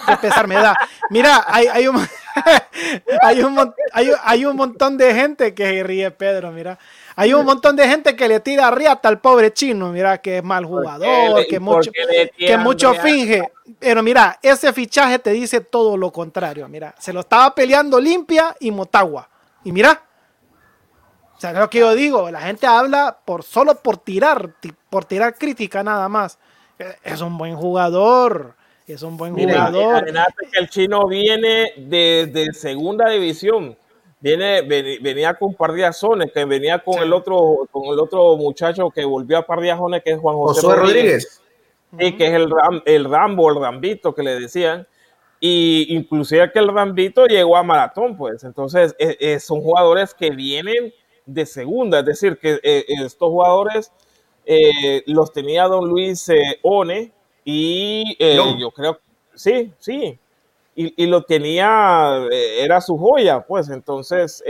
Qué 0.07 0.17
pesar 0.17 0.49
me 0.49 0.57
da. 0.57 0.77
Mira, 1.11 1.45
hay, 1.47 1.67
hay, 1.67 1.89
un, 1.89 1.97
hay, 3.23 3.43
un, 3.43 3.75
hay, 3.93 4.45
un 4.45 4.57
montón 4.57 4.97
de 4.97 5.15
gente 5.15 5.55
que 5.55 5.83
ríe, 5.83 6.11
Pedro. 6.11 6.51
Mira, 6.53 6.79
hay 7.17 7.35
un 7.35 7.45
montón 7.45 7.77
de 7.77 7.89
gente 7.89 8.17
que 8.17 8.29
le 8.29 8.41
tira 8.41 8.71
riata 8.71 9.09
al 9.09 9.21
pobre 9.21 9.53
chino, 9.53 9.91
mira 9.93 10.19
que 10.19 10.39
es 10.39 10.45
mal 10.45 10.65
jugador, 10.65 11.47
que 11.47 11.59
mucho, 11.61 11.91
que 12.37 12.57
mucho 12.59 12.95
finge. 12.95 13.51
Pero 13.79 14.03
mira, 14.03 14.39
ese 14.43 14.73
fichaje 14.73 15.19
te 15.19 15.31
dice 15.31 15.61
todo 15.61 15.97
lo 15.97 16.13
contrario. 16.13 16.69
Mira, 16.69 16.95
se 16.99 17.13
lo 17.13 17.21
estaba 17.21 17.55
peleando 17.55 18.01
Limpia 18.01 18.57
y 18.61 18.71
Motagua. 18.71 19.29
Y 19.65 19.73
mira, 19.73 20.03
o 21.39 21.41
sea, 21.41 21.53
lo 21.53 21.71
que 21.71 21.79
yo 21.79 21.95
digo, 21.95 22.31
la 22.33 22.41
gente 22.41 22.67
habla 22.67 23.19
por 23.25 23.45
solo 23.45 23.77
por 23.77 23.99
tirar, 23.99 24.55
por 24.91 25.05
tirar 25.05 25.39
crítica 25.39 25.85
nada 25.85 26.09
más. 26.09 26.37
E, 26.79 26.97
es 27.05 27.21
un 27.21 27.39
buen 27.39 27.55
jugador. 27.55 28.57
Es 28.89 29.03
un 29.03 29.19
buen 29.19 29.35
jugador. 29.35 30.07
que 30.07 30.59
el 30.59 30.71
chino 30.71 31.07
viene 31.07 31.73
de, 31.77 32.49
segunda 32.55 33.11
división. 33.11 33.77
Viene, 34.21 34.63
venía 34.63 35.35
con 35.35 35.55
Pardiazones, 35.55 36.33
que 36.33 36.45
venía 36.47 36.79
con 36.81 37.01
el 37.03 37.13
otro, 37.13 37.69
con 37.71 37.85
el 37.93 38.01
otro 38.01 38.37
muchacho 38.37 38.91
que 38.91 39.05
volvió 39.05 39.39
a 39.39 39.47
Pardiazones, 39.47 40.03
que 40.03 40.13
es 40.13 40.19
Juan 40.19 40.37
José, 40.37 40.75
Rodríguez. 40.75 41.43
Sí, 41.99 42.17
que 42.17 42.27
es 42.27 42.33
el, 42.33 42.49
el 42.87 43.05
Rambo, 43.05 43.51
el 43.51 43.61
Rambito 43.61 44.15
que 44.15 44.23
le 44.23 44.41
decían. 44.41 44.87
Y 45.39 45.95
inclusive 45.95 46.51
que 46.51 46.59
el 46.59 46.69
Rambito 46.69 47.27
llegó 47.27 47.57
a 47.57 47.63
maratón, 47.63 48.17
pues. 48.17 48.43
Entonces, 48.43 48.97
e, 48.99 49.17
e, 49.21 49.39
son 49.39 49.61
jugadores 49.61 50.15
que 50.15 50.31
vienen 50.31 50.93
de 51.27 51.45
segunda, 51.47 52.01
es 52.01 52.07
decir, 52.07 52.39
que 52.39 52.59
eh, 52.63 52.85
estos 52.89 53.29
jugadores 53.29 53.93
eh, 54.47 55.03
los 55.07 55.31
tenía 55.33 55.65
don 55.65 55.87
Luis 55.87 56.27
eh, 56.31 56.59
One 56.63 57.13
y 57.51 58.59
yo 58.59 58.71
creo, 58.73 58.99
sí, 59.35 59.73
sí, 59.79 60.19
y, 60.75 61.07
lo 61.07 61.23
tenía, 61.23 62.27
era 62.31 62.81
su 62.83 62.99
joya, 62.99 63.41
pues. 63.41 63.71
Entonces, 63.71 64.45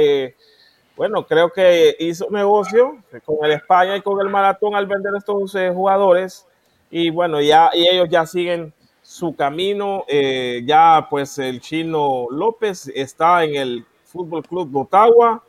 bueno, 0.97 1.25
creo 1.25 1.53
que 1.53 1.95
hizo 2.01 2.29
negocio 2.29 2.99
con 3.25 3.37
el 3.45 3.53
España 3.53 3.97
y 3.97 4.03
con 4.03 4.21
el 4.21 4.29
Maratón 4.29 4.75
al 4.75 4.87
vender 4.87 5.13
estos 5.17 5.53
jugadores. 5.73 6.45
Y 6.91 7.11
bueno, 7.11 7.41
ya 7.41 7.71
y 7.73 7.87
ellos 7.87 8.09
ya 8.11 8.27
siguen 8.27 8.75
su 9.01 9.35
camino, 9.37 10.05
ya 10.65 11.07
pues 11.09 11.39
el 11.39 11.61
chino 11.61 12.27
López 12.33 12.91
está 12.95 13.45
en 13.45 13.55
el 13.55 13.87
Fútbol 14.07 14.43
Club 14.43 14.69
Botagua 14.71 15.45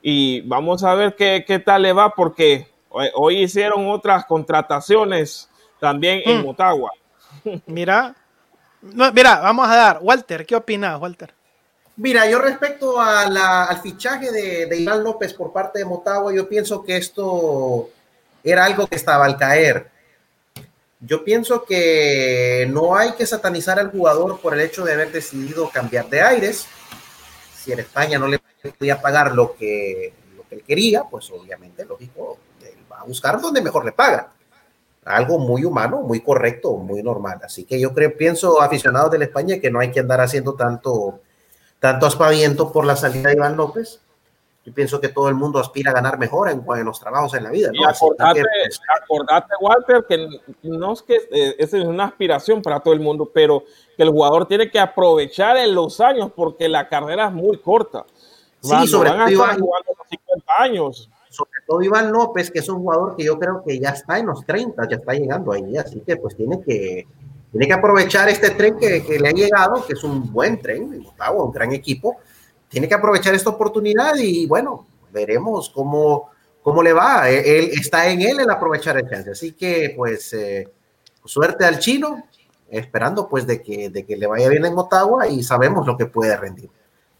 y 0.00 0.40
vamos 0.42 0.82
a 0.82 0.94
ver 0.94 1.14
qué, 1.14 1.44
qué 1.46 1.58
tal 1.58 1.82
le 1.82 1.92
va 1.92 2.10
porque 2.10 2.68
hoy, 3.14 3.42
hicieron 3.42 3.88
otras 3.90 4.24
contrataciones 4.24 5.50
también 5.80 6.22
en 6.24 6.40
hmm. 6.40 6.44
Motagua. 6.44 6.90
Mira, 7.66 8.14
mira, 8.82 9.40
vamos 9.40 9.68
a 9.68 9.76
dar. 9.76 9.98
Walter, 10.02 10.46
¿qué 10.46 10.56
opinas, 10.56 11.00
Walter? 11.00 11.32
Mira, 11.96 12.28
yo 12.28 12.38
respecto 12.38 13.00
al 13.00 13.80
fichaje 13.82 14.30
de, 14.30 14.66
de, 14.66 14.76
Iván 14.76 15.02
López 15.02 15.32
por 15.32 15.52
parte 15.52 15.78
de 15.78 15.84
Motagua, 15.84 16.34
yo 16.34 16.48
pienso 16.48 16.84
que 16.84 16.96
esto 16.96 17.88
era 18.44 18.64
algo 18.64 18.86
que 18.86 18.96
estaba 18.96 19.24
al 19.24 19.36
caer. 19.36 19.90
Yo 21.00 21.24
pienso 21.24 21.64
que 21.64 22.66
no 22.70 22.96
hay 22.96 23.12
que 23.12 23.26
satanizar 23.26 23.78
al 23.78 23.90
jugador 23.90 24.40
por 24.40 24.54
el 24.54 24.60
hecho 24.60 24.84
de 24.84 24.92
haber 24.92 25.12
decidido 25.12 25.70
cambiar 25.70 26.08
de 26.08 26.20
aires. 26.20 26.66
Si 27.54 27.72
en 27.72 27.80
España 27.80 28.18
no 28.18 28.26
le 28.26 28.40
podía 28.78 29.00
pagar 29.00 29.32
lo 29.32 29.56
que, 29.56 30.12
lo 30.36 30.46
que 30.48 30.56
él 30.56 30.64
quería, 30.66 31.04
pues 31.04 31.30
obviamente, 31.30 31.84
lógico, 31.84 32.38
él 32.62 32.84
va 32.90 33.00
a 33.00 33.04
buscar 33.04 33.40
donde 33.40 33.62
mejor 33.62 33.84
le 33.84 33.92
paga 33.92 34.35
Algo 35.06 35.38
muy 35.38 35.64
humano, 35.64 36.02
muy 36.02 36.20
correcto, 36.20 36.76
muy 36.76 37.02
normal. 37.02 37.40
Así 37.44 37.64
que 37.64 37.80
yo 37.80 37.94
creo, 37.94 38.16
pienso, 38.16 38.60
aficionados 38.60 39.10
de 39.12 39.18
la 39.18 39.24
España, 39.24 39.60
que 39.60 39.70
no 39.70 39.78
hay 39.78 39.92
que 39.92 40.00
andar 40.00 40.20
haciendo 40.20 40.54
tanto, 40.54 41.20
tanto 41.78 42.06
aspaviento 42.06 42.72
por 42.72 42.84
la 42.84 42.96
salida 42.96 43.28
de 43.28 43.36
Iván 43.36 43.56
López. 43.56 44.00
Yo 44.64 44.74
pienso 44.74 45.00
que 45.00 45.08
todo 45.08 45.28
el 45.28 45.36
mundo 45.36 45.60
aspira 45.60 45.92
a 45.92 45.94
ganar 45.94 46.18
mejor 46.18 46.50
en, 46.50 46.64
en 46.68 46.84
los 46.84 46.98
trabajos 46.98 47.32
en 47.34 47.44
la 47.44 47.50
vida. 47.50 47.70
Y 47.72 47.84
acordate, 47.84 48.42
pues, 48.42 48.80
acordate, 49.00 49.52
Walter, 49.60 50.04
que 50.08 50.28
no 50.64 50.92
es 50.92 51.02
que 51.02 51.14
eh, 51.30 51.54
esa 51.56 51.78
es 51.78 51.84
una 51.84 52.06
aspiración 52.06 52.60
para 52.60 52.80
todo 52.80 52.92
el 52.92 52.98
mundo, 52.98 53.30
pero 53.32 53.62
que 53.96 54.02
el 54.02 54.10
jugador 54.10 54.48
tiene 54.48 54.68
que 54.68 54.80
aprovechar 54.80 55.56
en 55.56 55.72
los 55.72 56.00
años 56.00 56.32
porque 56.34 56.68
la 56.68 56.88
carrera 56.88 57.26
es 57.26 57.32
muy 57.32 57.58
corta. 57.58 58.04
Sí, 58.60 58.88
sobre 58.88 59.10
todo 59.10 59.28
Iván, 59.28 59.62
años. 60.58 61.08
Sobre 61.36 61.60
todo 61.66 61.82
Iván 61.82 62.10
López, 62.10 62.50
que 62.50 62.60
es 62.60 62.68
un 62.68 62.78
jugador 62.78 63.14
que 63.14 63.24
yo 63.24 63.38
creo 63.38 63.62
que 63.62 63.78
ya 63.78 63.90
está 63.90 64.18
en 64.18 64.26
los 64.26 64.46
30, 64.46 64.88
ya 64.88 64.96
está 64.96 65.12
llegando 65.12 65.52
ahí, 65.52 65.76
así 65.76 66.00
que 66.00 66.16
pues 66.16 66.34
tiene 66.34 66.62
que, 66.62 67.06
tiene 67.50 67.66
que 67.66 67.72
aprovechar 67.74 68.28
este 68.30 68.50
tren 68.50 68.78
que, 68.78 69.04
que 69.04 69.18
le 69.18 69.28
ha 69.28 69.32
llegado, 69.32 69.84
que 69.86 69.92
es 69.92 70.02
un 70.02 70.32
buen 70.32 70.60
tren, 70.60 70.84
un 70.84 71.52
gran 71.52 71.72
equipo, 71.72 72.16
tiene 72.68 72.88
que 72.88 72.94
aprovechar 72.94 73.34
esta 73.34 73.50
oportunidad 73.50 74.16
y 74.16 74.46
bueno, 74.46 74.86
veremos 75.12 75.70
cómo, 75.70 76.30
cómo 76.62 76.82
le 76.82 76.92
va. 76.92 77.30
E, 77.30 77.58
él, 77.58 77.70
está 77.78 78.08
en 78.08 78.22
él 78.22 78.40
el 78.40 78.50
aprovechar 78.50 78.96
el 78.96 79.08
chance, 79.08 79.30
así 79.30 79.52
que 79.52 79.92
pues 79.94 80.32
eh, 80.32 80.68
suerte 81.24 81.64
al 81.64 81.78
chino, 81.78 82.24
esperando 82.70 83.28
pues 83.28 83.46
de 83.46 83.62
que, 83.62 83.90
de 83.90 84.04
que 84.04 84.16
le 84.16 84.26
vaya 84.26 84.48
bien 84.48 84.64
en 84.64 84.74
Motagua 84.74 85.28
y 85.28 85.42
sabemos 85.42 85.86
lo 85.86 85.96
que 85.96 86.06
puede 86.06 86.36
rendir. 86.36 86.70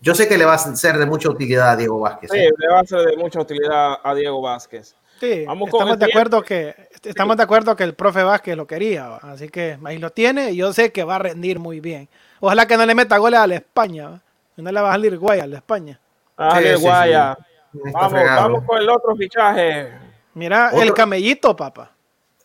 Yo 0.01 0.15
sé 0.15 0.29
que 0.29 0.39
le 0.39 0.45
va 0.45 0.55
a 0.55 0.59
ser 0.59 0.99
de 0.99 1.07
mucha 1.07 1.29
utilidad 1.29 1.71
a 1.71 1.77
Diego 1.77 1.99
Vázquez. 2.01 2.31
Sí, 2.31 2.39
¿eh? 2.39 2.51
le 2.57 2.69
va 2.69 2.81
a 2.81 2.85
ser 2.85 3.01
de 3.01 3.17
mucha 3.17 3.41
utilidad 3.41 3.99
a 4.03 4.15
Diego 4.15 4.41
Vázquez. 4.41 4.95
Sí, 5.19 5.47
estamos 5.49 5.99
de 5.99 6.05
acuerdo 6.05 6.43
que 6.43 6.75
estamos 7.03 7.37
de 7.39 7.43
acuerdo 7.43 7.75
que 7.75 7.85
el 7.85 7.95
profe 7.95 8.23
Vázquez 8.23 8.55
lo 8.55 8.67
quería, 8.67 9.17
así 9.17 9.49
que 9.49 9.79
ahí 9.85 9.97
lo 9.97 10.11
tiene 10.11 10.51
y 10.51 10.57
yo 10.57 10.75
sé 10.75 10.93
que 10.93 11.05
va 11.05 11.17
a 11.17 11.21
rendir 11.21 11.59
muy 11.59 11.81
bien. 11.81 12.09
Ojalá 12.41 12.67
que 12.67 12.77
no 12.77 12.85
le 12.85 12.95
meta 12.95 13.17
goles 13.17 13.41
a 13.41 13.47
la 13.47 13.55
España, 13.55 14.21
no 14.57 14.73
le 14.73 14.81
va 14.81 14.91
a 14.91 14.93
salir 14.93 15.19
guaya 15.19 15.45
a 15.45 15.47
la 15.47 15.57
España. 15.57 15.99
Ah, 16.37 16.61
guaya. 16.79 17.39
Vamos, 17.73 18.13
vamos 18.13 18.65
con 18.65 18.79
el 18.79 18.89
otro 18.91 19.17
fichaje. 19.17 19.91
Mira, 20.35 20.71
el 20.75 20.93
camellito, 20.93 21.57
papá. 21.57 21.91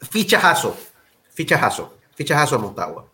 Fichajazo, 0.10 0.76
fichajazo, 1.30 1.94
fichajazo 2.16 2.58
Montagua. 2.58 3.11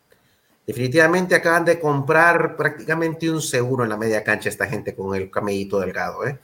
Definitivamente 0.67 1.33
acaban 1.33 1.63
de 1.63 1.79
comprar 1.79 2.57
prácticamente 2.57 3.31
un 3.31 3.41
seguro 3.41 3.85
en 3.85 3.89
la 3.89 3.95
media 3.95 4.21
cancha 4.21 4.49
esta 4.49 4.67
gente 4.67 4.93
con 4.93 5.15
el 5.15 5.31
camellito 5.31 5.79
delgado. 5.79 6.27
¿eh? 6.27 6.37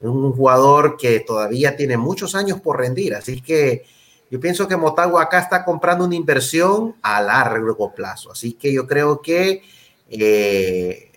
Un 0.00 0.32
jugador 0.32 0.98
que 0.98 1.20
todavía 1.20 1.74
tiene 1.74 1.96
muchos 1.96 2.34
años 2.34 2.60
por 2.60 2.78
rendir. 2.78 3.14
Así 3.14 3.40
que 3.40 3.86
yo 4.30 4.38
pienso 4.38 4.68
que 4.68 4.76
Motagua 4.76 5.22
acá 5.22 5.38
está 5.38 5.64
comprando 5.64 6.04
una 6.04 6.14
inversión 6.14 6.96
a 7.00 7.22
largo 7.22 7.94
plazo. 7.94 8.30
Así 8.30 8.52
que 8.52 8.70
yo 8.74 8.86
creo 8.86 9.22
que 9.22 9.62
eh, 10.10 11.10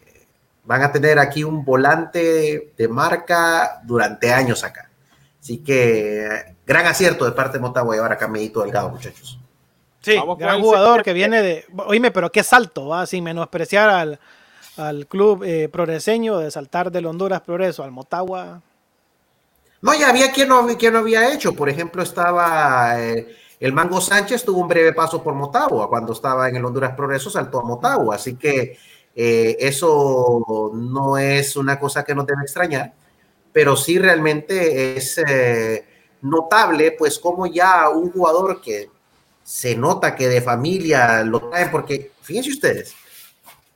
van 0.64 0.82
a 0.82 0.94
tener 0.94 1.20
aquí 1.20 1.44
un 1.44 1.66
volante 1.66 2.72
de 2.78 2.88
marca 2.88 3.82
durante 3.84 4.32
años 4.32 4.64
acá. 4.64 4.90
Así 5.42 5.58
que 5.58 6.56
gran 6.66 6.86
acierto 6.86 7.26
de 7.26 7.34
parte 7.34 7.58
de 7.58 7.64
Motagua 7.64 7.96
llevar 7.96 8.14
a 8.14 8.18
Camellito 8.18 8.62
Delgado, 8.62 8.92
muchachos. 8.92 9.40
Sí, 10.02 10.16
gran 10.38 10.62
jugador 10.62 11.04
que 11.04 11.14
viene 11.14 11.42
de. 11.42 11.66
Oíme, 11.88 12.12
pero 12.12 12.32
qué 12.32 12.44
salto, 12.44 12.88
¿va? 12.88 13.06
sin 13.06 13.24
menospreciar 13.24 13.90
al, 13.90 14.20
al 14.78 15.08
club 15.08 15.44
eh, 15.44 15.68
progreseño 15.70 16.38
de 16.38 16.52
saltar 16.52 16.92
del 16.92 17.06
Honduras 17.06 17.42
Progreso 17.42 17.84
al 17.84 17.92
Motagua. 17.92 18.62
No, 19.82 19.94
ya 19.94 20.10
había 20.10 20.32
quien 20.32 20.50
no, 20.50 20.66
quien 20.78 20.94
no 20.94 21.00
había 21.00 21.34
hecho. 21.34 21.54
Por 21.54 21.70
ejemplo, 21.70 22.02
estaba 22.02 23.02
eh, 23.02 23.28
el 23.60 23.74
Mango 23.74 24.00
Sánchez, 24.00 24.44
tuvo 24.44 24.62
un 24.62 24.68
breve 24.68 24.94
paso 24.94 25.22
por 25.22 25.34
Motagua. 25.34 25.90
Cuando 25.90 26.14
estaba 26.14 26.48
en 26.48 26.56
el 26.56 26.66
Honduras 26.66 26.96
Progreso, 26.96 27.30
saltó 27.30 27.60
a 27.60 27.64
Motagua. 27.64 28.16
Así 28.16 28.36
que 28.36 28.78
eh, 29.16 29.58
eso 29.60 30.72
no 30.74 31.18
es 31.18 31.58
una 31.58 31.78
cosa 31.78 32.06
que 32.06 32.16
no 32.16 32.24
debe 32.24 32.44
extrañar, 32.44 32.94
pero 33.52 33.76
sí 33.76 34.00
realmente 34.00 34.98
es 34.98 35.22
notable, 36.22 36.94
pues, 36.98 37.20
como 37.20 37.48
ya 37.48 37.90
un 37.90 38.12
jugador 38.12 38.62
que 38.62 38.90
se 39.50 39.76
nota 39.76 40.16
que 40.16 40.28
de 40.28 40.44
familia 40.44 41.24
lo 41.24 41.50
traen, 41.50 41.72
porque 41.72 42.12
fíjense 42.22 42.52
ustedes, 42.52 42.94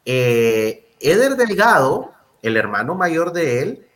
eh, 0.05 0.85
Eder 0.99 1.35
Delgado, 1.35 2.13
el 2.43 2.57
hermano 2.57 2.93
mayor 2.93 3.33
de 3.33 3.63
él, 3.63 3.87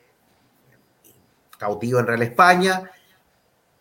cautivo 1.59 1.99
en 1.99 2.07
Real 2.07 2.23
España, 2.23 2.89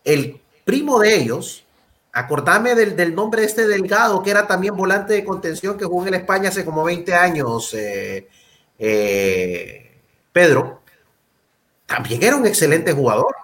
el 0.05 0.43
primo 0.67 0.99
de 0.99 1.17
ellos, 1.17 1.65
acordame 2.13 2.75
del, 2.75 3.15
nombre 3.15 3.41
de 3.41 3.47
este 3.47 3.67
Delgado, 3.67 4.23
que 4.23 4.31
era 4.31 4.47
también 4.47 4.77
volante 4.77 5.15
de 5.15 5.25
contención 5.25 5.79
que 5.79 5.87
jugó 5.87 6.07
en 6.07 6.15
España 6.15 6.51
hace 6.51 6.67
como 6.67 6.85
20 6.85 7.15
años, 7.15 7.73
eh, 7.73 8.29
eh, 8.79 10.03
Pedro, 10.33 10.83
también 11.87 12.23
era 12.23 12.37
un 12.37 12.47
excelente 12.47 12.93
jugador. 12.93 13.35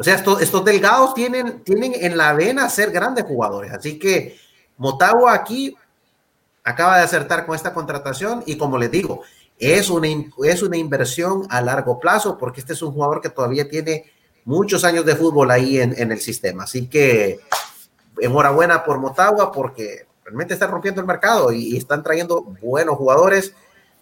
O 0.00 0.02
sea, 0.02 0.14
estos, 0.14 0.64
delgados 0.64 1.12
tienen, 1.12 1.62
tienen 1.62 1.92
en 1.94 2.16
la 2.16 2.32
vena 2.32 2.70
ser 2.70 2.90
grandes 2.90 3.26
jugadores. 3.26 3.70
Así 3.70 3.98
que 3.98 4.38
Motagua 4.78 5.34
aquí 5.34 5.76
acaba 6.64 6.96
de 6.96 7.04
acertar 7.04 7.44
con 7.44 7.54
esta 7.54 7.74
contratación 7.74 8.42
y 8.46 8.56
como 8.56 8.78
les 8.78 8.90
digo, 8.90 9.24
es 9.58 9.90
una, 9.90 10.08
es 10.42 10.62
una 10.62 10.78
inversión 10.78 11.46
a 11.50 11.60
largo 11.60 12.00
plazo 12.00 12.38
porque 12.38 12.60
este 12.60 12.72
es 12.72 12.80
un 12.80 12.92
jugador 12.92 13.20
que 13.20 13.28
todavía 13.28 13.68
tiene 13.68 14.10
muchos 14.46 14.84
años 14.84 15.04
de 15.04 15.16
fútbol 15.16 15.50
ahí 15.50 15.78
en, 15.78 15.94
en 15.94 16.10
el 16.12 16.20
sistema. 16.20 16.64
Así 16.64 16.86
que 16.86 17.40
enhorabuena 18.18 18.82
por 18.82 18.98
Motagua 19.00 19.52
porque 19.52 20.06
realmente 20.24 20.54
están 20.54 20.70
rompiendo 20.70 21.02
el 21.02 21.06
mercado 21.06 21.52
y, 21.52 21.74
y, 21.74 21.76
están 21.76 22.02
trayendo 22.02 22.40
buenos 22.62 22.96
jugadores 22.96 23.52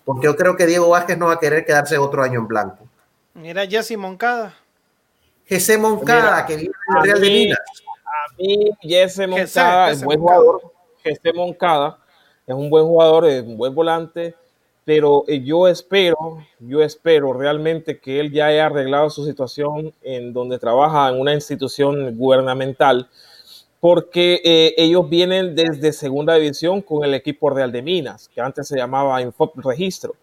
porque 0.05 0.27
yo 0.27 0.37
creo 0.37 0.55
que 0.55 0.67
Diego 0.67 0.91
Vázquez 0.91 1.19
no 1.19 1.27
va 1.27 1.33
a 1.33 1.41
querer 1.41 1.67
quedarse 1.67 1.99
otro 1.99 2.23
año 2.23 2.39
en 2.39 2.47
blanco. 2.47 2.87
Mira 3.35 3.67
Jesse 3.67 3.97
Moncada. 3.97 4.55
Jesse 5.49 5.79
Moncada, 5.79 6.45
que 6.45 6.57
viene 6.57 6.75
en 6.89 7.03
Real 7.05 7.21
de 7.21 7.31
Minas. 7.31 7.59
A 8.05 8.35
mí, 8.37 8.71
Jesse 8.83 9.27
Moncada 9.27 9.91
es 9.91 10.05
buen 10.05 10.21
jugador. 10.21 10.73
Jesse 11.03 11.35
Moncada 11.35 11.99
es 12.47 12.55
un 12.55 12.69
buen 12.69 12.85
jugador, 12.85 13.27
es 13.27 13.43
un 13.43 13.57
buen 13.57 13.75
volante, 13.75 14.35
pero 14.85 15.25
eh, 15.27 15.43
yo 15.43 15.69
espero, 15.69 16.45
yo 16.59 16.83
espero 16.83 17.33
realmente 17.33 17.99
que 17.99 18.21
él 18.21 18.33
ya 18.33 18.47
haya 18.47 18.67
arreglado 18.67 19.11
su 19.11 19.25
situación 19.25 19.95
en 20.03 20.33
donde 20.33 20.59
trabaja 20.59 21.09
en 21.09 21.21
una 21.21 21.35
institución 21.35 22.17
gubernamental, 22.17 23.09
porque 23.81 24.41
eh, 24.45 24.75
ellos 24.77 25.09
vienen 25.09 25.55
desde 25.55 25.93
segunda 25.93 26.35
división 26.35 26.83
con 26.83 27.05
el 27.05 27.15
equipo 27.15 27.49
Real 27.49 27.73
de 27.73 27.83
Minas, 27.83 28.29
que 28.29 28.41
antes 28.41 28.69
se 28.69 28.77
llamaba 28.77 29.23
Infop 29.23 29.57
Registro, 29.59 30.15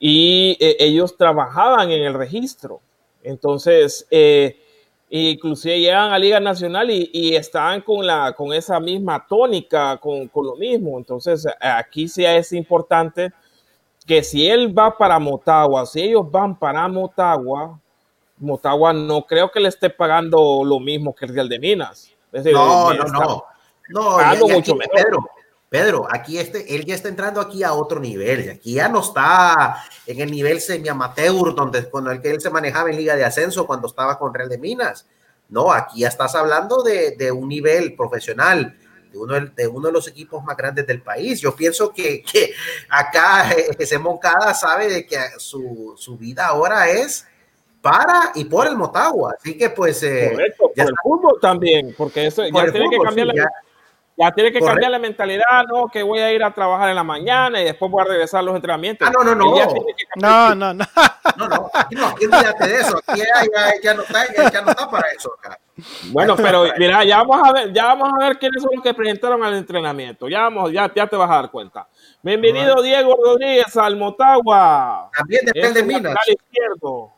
y 0.00 0.56
eh, 0.60 0.76
ellos 0.80 1.16
trabajaban 1.16 1.90
en 1.90 2.02
el 2.02 2.14
registro. 2.14 2.80
Entonces, 3.28 4.06
inclusive 5.10 5.78
llegan 5.78 6.12
a 6.12 6.18
Liga 6.18 6.40
Nacional 6.40 6.90
y, 6.90 7.10
y, 7.12 7.36
están 7.36 7.82
con, 7.82 8.06
la, 8.06 8.32
con 8.32 8.54
esa 8.54 8.80
misma 8.80 9.26
tónica, 9.26 9.98
con, 9.98 10.28
con, 10.28 10.46
lo 10.46 10.56
mismo. 10.56 10.96
Entonces, 10.96 11.46
aquí 11.60 12.08
sí 12.08 12.24
es 12.24 12.52
importante 12.54 13.30
que 14.06 14.22
si 14.22 14.48
él 14.48 14.76
va 14.76 14.96
para 14.96 15.18
Motagua, 15.18 15.84
si 15.84 16.00
ellos 16.00 16.30
van 16.30 16.58
para 16.58 16.88
Motagua, 16.88 17.78
Motagua 18.38 18.94
no 18.94 19.26
creo 19.26 19.50
que 19.50 19.60
le 19.60 19.68
esté 19.68 19.90
pagando 19.90 20.62
lo 20.64 20.80
mismo 20.80 21.14
que 21.14 21.26
el 21.26 21.34
Real 21.34 21.50
de 21.50 21.58
Minas. 21.58 22.10
no, 22.32 22.94
no, 22.94 23.04
no, 23.04 23.44
no. 23.90 24.48
mucho 24.48 24.74
Pedro, 24.74 25.18
Pedro, 25.68 26.06
aquí 26.10 26.38
este, 26.38 26.74
él 26.74 26.86
ya 26.86 26.94
está 26.94 27.08
entrando 27.08 27.40
aquí 27.40 27.62
a 27.62 27.74
otro 27.74 28.00
nivel. 28.00 28.50
Aquí 28.50 28.74
ya 28.74 28.88
no 28.88 29.00
está 29.00 29.84
en 30.06 30.20
el 30.20 30.30
nivel 30.30 30.60
semi-amateur 30.60 31.54
donde, 31.54 31.90
con 31.90 32.08
el 32.08 32.22
que 32.22 32.30
él 32.30 32.40
se 32.40 32.48
manejaba 32.48 32.90
en 32.90 32.96
Liga 32.96 33.16
de 33.16 33.24
Ascenso 33.24 33.66
cuando 33.66 33.86
estaba 33.86 34.18
con 34.18 34.32
Real 34.32 34.48
de 34.48 34.56
Minas. 34.56 35.06
No, 35.50 35.70
aquí 35.70 36.00
ya 36.00 36.08
estás 36.08 36.34
hablando 36.34 36.82
de, 36.82 37.30
un 37.32 37.48
nivel 37.48 37.94
profesional, 37.96 38.76
de 39.12 39.18
uno, 39.18 39.40
de 39.40 39.66
uno 39.66 39.88
de 39.88 39.92
los 39.92 40.08
equipos 40.08 40.42
más 40.42 40.56
grandes 40.56 40.86
del 40.86 41.02
país. 41.02 41.38
Yo 41.40 41.54
pienso 41.54 41.92
que, 41.92 42.22
que 42.22 42.54
acá 42.88 43.50
ese 43.78 43.98
Moncada 43.98 44.54
sabe 44.54 44.88
de 44.88 45.06
que 45.06 45.18
su, 45.36 45.94
su, 45.98 46.16
vida 46.16 46.46
ahora 46.46 46.88
es 46.88 47.26
para 47.82 48.32
y 48.34 48.44
por 48.44 48.66
el 48.66 48.76
Motagua. 48.76 49.34
Así 49.38 49.56
que 49.56 49.68
pues... 49.68 50.02
Eh, 50.02 50.32
por 50.58 50.72
el 50.74 50.94
fútbol 51.02 51.38
también, 51.42 51.94
porque 51.96 52.26
eso 52.26 52.42
ya 52.46 52.72
tiene 52.72 52.88
que 52.88 52.98
cambiar 52.98 53.26
la... 53.26 53.34
Ya 53.34 53.50
tiene 54.34 54.52
que 54.52 54.60
cambiar 54.60 54.90
la 54.90 54.98
mentalidad, 54.98 55.64
no, 55.68 55.88
que 55.88 56.02
voy 56.02 56.18
a 56.18 56.32
ir 56.32 56.42
a 56.42 56.52
trabajar 56.52 56.88
en 56.88 56.96
la 56.96 57.04
mañana 57.04 57.60
y 57.60 57.64
después 57.64 57.90
voy 57.90 58.02
a 58.02 58.04
regresar 58.04 58.40
a 58.40 58.42
los 58.42 58.56
entrenamientos. 58.56 59.06
Ah, 59.06 59.12
no, 59.16 59.22
no, 59.22 59.34
no. 59.34 59.54
No, 60.16 60.54
no, 60.54 60.74
no. 60.74 60.84
No, 61.36 61.48
no, 61.48 61.70
aquí 61.72 61.94
no, 61.94 62.06
aquí 62.08 62.24
olvídate 62.24 62.68
de 62.68 62.80
eso. 62.80 62.98
Aquí 63.06 63.20
ya, 63.20 63.72
ya, 63.80 63.94
no 63.94 64.02
está, 64.02 64.50
ya, 64.50 64.60
no 64.62 64.70
está 64.70 64.90
para 64.90 65.08
eso 65.16 65.30
acá. 65.38 65.58
Bueno, 66.10 66.34
pero 66.34 66.64
mira, 66.76 67.04
ya 67.04 67.18
vamos 67.18 67.40
a 67.48 67.52
ver, 67.52 67.72
ya 67.72 67.84
vamos 67.84 68.10
a 68.12 68.26
ver 68.26 68.38
quiénes 68.38 68.60
son 68.60 68.72
los 68.74 68.82
que 68.82 68.92
presentaron 68.92 69.44
al 69.44 69.54
entrenamiento. 69.54 70.28
Ya 70.28 70.40
vamos, 70.40 70.72
ya, 70.72 70.92
ya 70.92 71.06
te 71.06 71.14
vas 71.14 71.30
a 71.30 71.34
dar 71.34 71.50
cuenta. 71.52 71.86
Bienvenido 72.20 72.82
Diego 72.82 73.16
Rodríguez 73.24 73.76
al 73.76 73.96
Motagua. 73.96 75.10
También 75.16 75.44
depende 75.46 75.80
de 75.80 75.86
Minas. 75.86 76.16
izquierdo. 76.26 77.12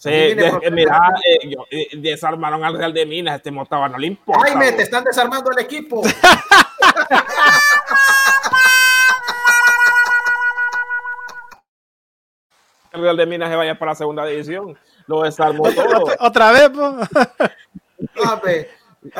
Sí, 0.00 0.08
de, 0.08 0.70
mira, 0.72 0.98
eh, 1.22 1.54
eh, 1.70 1.88
desarmaron 1.98 2.64
al 2.64 2.74
Real 2.74 2.94
de 2.94 3.04
Minas, 3.04 3.36
este 3.36 3.50
Motagua 3.50 3.86
no 3.86 3.98
le 3.98 4.06
importa. 4.06 4.46
Jaime, 4.46 4.72
te 4.72 4.84
están 4.84 5.04
desarmando 5.04 5.50
el 5.50 5.58
equipo. 5.58 6.00
el 12.92 13.02
Real 13.02 13.18
de 13.18 13.26
Minas 13.26 13.50
se 13.50 13.56
vaya 13.56 13.78
para 13.78 13.90
la 13.90 13.96
segunda 13.96 14.24
división. 14.24 14.78
Lo 15.06 15.22
desarmó 15.22 15.70
todo. 15.70 16.06
Otra 16.20 16.52
vez, 16.52 16.70
pues. 16.70 16.94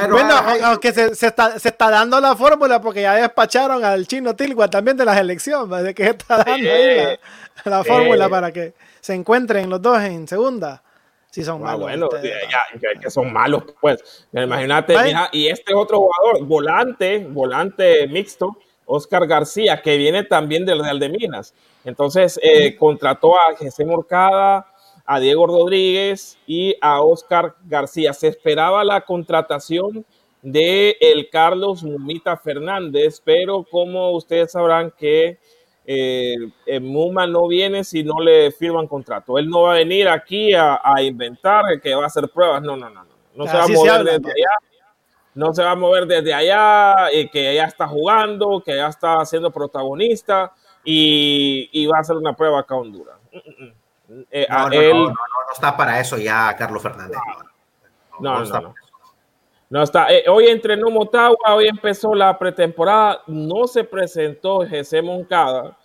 bueno, 0.09 0.35
aunque 0.64 0.93
se, 0.93 1.14
se, 1.14 1.26
está, 1.26 1.59
se 1.59 1.68
está 1.68 1.91
dando 1.91 2.18
la 2.22 2.35
fórmula 2.35 2.81
porque 2.81 3.03
ya 3.03 3.16
despacharon 3.16 3.85
al 3.85 4.07
chino 4.07 4.35
Tilgua 4.35 4.70
también 4.70 4.97
de 4.97 5.05
las 5.05 5.18
elecciones, 5.18 5.85
de 5.85 5.95
que 5.95 6.05
está 6.05 6.39
dando 6.39 6.70
ahí 6.70 7.18
la 7.66 7.85
fórmula 7.85 8.31
para 8.31 8.51
que 8.51 8.72
se 9.01 9.15
encuentren 9.15 9.69
los 9.71 9.81
dos 9.81 10.01
en 10.03 10.29
segunda. 10.29 10.83
Si 11.31 11.45
son 11.45 11.63
ah, 11.63 11.77
malos. 11.77 11.81
Bueno, 11.83 12.09
ya, 12.23 13.01
que 13.01 13.11
son 13.11 13.33
malos, 13.33 13.63
pues. 13.81 14.27
Imagínate, 14.33 14.97
mira, 15.01 15.29
y 15.33 15.47
este 15.47 15.75
otro 15.75 15.99
jugador, 15.99 16.45
volante, 16.45 17.25
volante 17.31 18.09
mixto, 18.09 18.57
Oscar 18.85 19.27
García, 19.29 19.81
que 19.81 19.97
viene 19.97 20.25
también 20.25 20.67
del 20.67 20.83
Real 20.83 20.99
de 20.99 21.09
Minas. 21.09 21.55
Entonces, 21.85 22.39
eh, 22.43 22.77
contrató 22.77 23.37
a 23.37 23.55
José 23.57 23.85
Morcada, 23.85 24.67
a 25.07 25.21
Diego 25.21 25.47
Rodríguez 25.47 26.37
y 26.47 26.77
a 26.81 27.01
Oscar 27.01 27.55
García. 27.65 28.13
Se 28.13 28.27
esperaba 28.27 28.83
la 28.83 29.01
contratación 29.03 30.05
de 30.43 30.97
el 31.01 31.29
Carlos 31.31 31.83
Mumita 31.83 32.37
Fernández, 32.37 33.21
pero 33.25 33.65
como 33.71 34.13
ustedes 34.13 34.53
sabrán 34.53 34.93
que 34.97 35.39
eh, 35.87 36.81
Muma 36.81 37.26
no 37.26 37.49
viene 37.49 37.85
si 37.85 38.05
no 38.05 38.20
le 38.20 38.53
firman 38.53 38.87
contrato. 38.87 39.39
Él 39.39 39.49
no 39.49 39.62
va 39.62 39.72
a 39.72 39.76
venir 39.76 40.09
aquí 40.09 40.53
a, 40.55 40.81
inventar 41.03 41.81
que 41.81 41.95
va 41.95 42.05
a 42.05 42.07
hacer 42.07 42.28
pruebas. 42.28 42.62
No, 42.62 42.76
no, 42.76 42.89
no, 42.91 43.05
no. 43.05 43.11
No 43.35 43.47
se 43.47 43.57
va 43.57 43.64
a 43.64 43.68
mover 43.68 44.05
desde 44.05 44.31
allá. 44.31 44.51
No 45.35 45.55
se 45.55 45.62
va 45.62 45.70
a 45.70 45.76
mover 45.76 46.07
desde 46.07 46.35
allá, 46.35 47.12
y 47.12 47.28
que 47.28 47.55
ya 47.55 47.64
está 47.64 47.87
jugando, 47.87 48.61
que 48.64 48.74
ya 48.74 48.89
está 48.89 49.24
siendo 49.24 49.51
protagonista 49.51 50.53
y, 50.85 51.87
va 51.87 51.99
a 51.99 52.01
hacer 52.01 52.16
una 52.16 52.35
prueba 52.35 52.61
acá 52.61 52.74
a 52.74 52.78
Honduras. 52.78 53.16
Eh, 54.31 54.47
no, 54.51 54.68
no, 54.68 55.14
está 55.53 55.76
para 55.76 56.01
eso 56.01 56.18
ya 56.18 56.55
Carlos 56.57 56.83
Fernández. 56.83 57.18
No, 58.18 58.45
no, 58.45 58.61
no. 58.61 58.74
No 59.71 59.83
está. 59.83 60.12
Eh, 60.12 60.25
hoy 60.29 60.49
entrenó 60.49 60.91
Motagua, 60.91 61.55
hoy 61.55 61.68
empezó 61.68 62.14
la 62.14 62.39
pretemporada. 62.39 63.23
No 63.27 63.66
se 63.66 63.85
presentó 63.85 64.61
Jesse 64.61 65.03
Moncada 65.03 65.79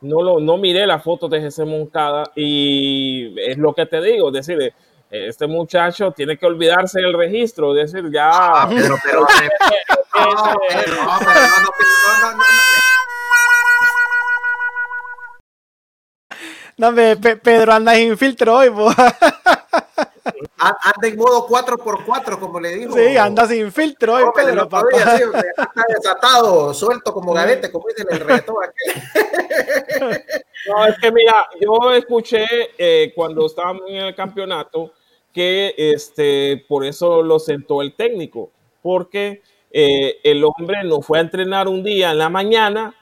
no, 0.00 0.22
lo, 0.22 0.40
no 0.40 0.56
miré 0.56 0.86
la 0.86 0.98
foto 0.98 1.28
de 1.28 1.40
Jesse 1.40 1.66
Moncada 1.66 2.30
y 2.34 3.38
es 3.40 3.58
lo 3.58 3.74
que 3.74 3.86
te 3.86 4.00
digo, 4.00 4.28
es 4.28 4.46
decir, 4.46 4.72
este 5.10 5.46
muchacho 5.46 6.12
tiene 6.12 6.38
que 6.38 6.46
olvidarse 6.46 7.00
del 7.00 7.12
registro, 7.12 7.76
es 7.76 7.92
decir, 7.92 8.10
ya... 8.12 8.30
Ah, 8.32 8.68
pero, 8.68 8.96
pero, 9.04 9.26
no, 16.78 16.94
Pedro 17.42 17.72
anda 17.72 17.94
sin 17.94 18.16
filtro 18.16 18.56
hoy, 18.56 18.70
Anda 20.58 21.08
en 21.08 21.16
modo 21.16 21.46
4x4, 21.46 22.38
como 22.38 22.60
le 22.60 22.76
digo. 22.76 22.94
Sí, 22.94 23.16
anda 23.16 23.46
sin 23.46 23.70
filtro 23.72 24.14
hoy, 24.14 24.24
Pedro. 24.34 24.68
Papá. 24.68 24.88
está 24.90 25.84
desatado, 25.88 26.74
suelto 26.74 27.12
como 27.12 27.32
gavete, 27.32 27.70
como 27.70 27.86
dicen 27.88 28.06
el 28.10 28.20
reto 28.20 28.54
No, 30.68 30.86
es 30.86 30.98
que 30.98 31.10
mira, 31.10 31.48
yo 31.60 31.92
escuché 31.92 32.44
eh, 32.76 33.12
cuando 33.14 33.46
estábamos 33.46 33.82
en 33.88 33.96
el 33.96 34.14
campeonato 34.14 34.92
que 35.32 35.74
este, 35.76 36.64
por 36.68 36.84
eso 36.84 37.22
lo 37.22 37.38
sentó 37.38 37.82
el 37.82 37.94
técnico, 37.94 38.50
porque 38.82 39.42
eh, 39.70 40.18
el 40.22 40.44
hombre 40.44 40.84
no 40.84 41.00
fue 41.00 41.18
a 41.18 41.22
entrenar 41.22 41.68
un 41.68 41.82
día 41.82 42.10
en 42.10 42.18
la 42.18 42.28
mañana 42.28 42.94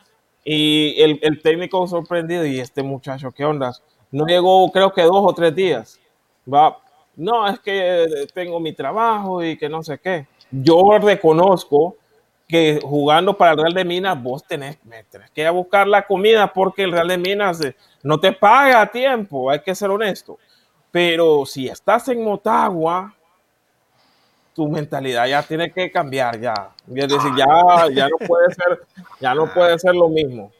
y 0.45 0.95
el, 1.03 1.18
el 1.22 1.43
técnico 1.43 1.87
sorprendido, 1.87 2.47
y 2.47 2.61
este 2.61 2.83
muchacho, 2.83 3.33
¿qué 3.33 3.45
onda? 3.45 3.72
No 4.11 4.26
llegó, 4.26 4.70
creo 4.72 4.93
que 4.93 5.03
dos 5.03 5.22
o 5.22 5.35
tres 5.35 5.55
días. 5.55 6.01
Va, 6.53 6.79
no, 7.19 7.49
es 7.49 7.59
que 7.59 8.29
tengo 8.33 8.61
mi 8.61 8.73
trabajo 8.73 9.43
y 9.43 9.59
que 9.59 9.69
no 9.69 9.83
sé 9.83 9.99
qué. 9.99 10.29
Yo 10.53 10.99
reconozco 10.99 11.97
que 12.47 12.79
jugando 12.81 13.37
para 13.37 13.53
el 13.53 13.59
Real 13.59 13.75
de 13.75 13.85
Minas, 13.85 14.23
vos 14.23 14.45
tenés, 14.45 14.79
tenés 15.11 15.31
que 15.33 15.41
ir 15.41 15.49
a 15.49 15.51
buscar 15.51 15.89
la 15.89 16.07
comida 16.07 16.53
porque 16.53 16.85
el 16.85 16.93
Real 16.93 17.09
de 17.09 17.19
Minas 17.19 17.61
eh, 17.62 17.75
no 18.05 18.21
te 18.21 18.33
paga 18.33 18.81
a 18.81 18.87
tiempo, 18.87 19.51
hay 19.51 19.61
que 19.61 19.75
ser 19.75 19.91
honesto. 19.91 20.39
Pero 20.93 21.45
si 21.45 21.66
estás 21.66 22.09
en 22.09 22.23
Motagua, 22.23 23.12
tu 24.55 24.69
mentalidad 24.69 25.27
ya 25.27 25.43
tiene 25.43 25.73
que 25.73 25.91
cambiar 25.91 26.41
ya. 26.41 26.55
Ya, 26.87 27.89
ya 27.93 28.09
no 28.09 28.27
puede 28.29 28.55
ser, 28.55 28.87
ya 29.21 29.35
no 29.35 29.53
puede 29.53 29.77
ser 29.79 29.95
lo 29.97 30.09
mismo. 30.09 30.53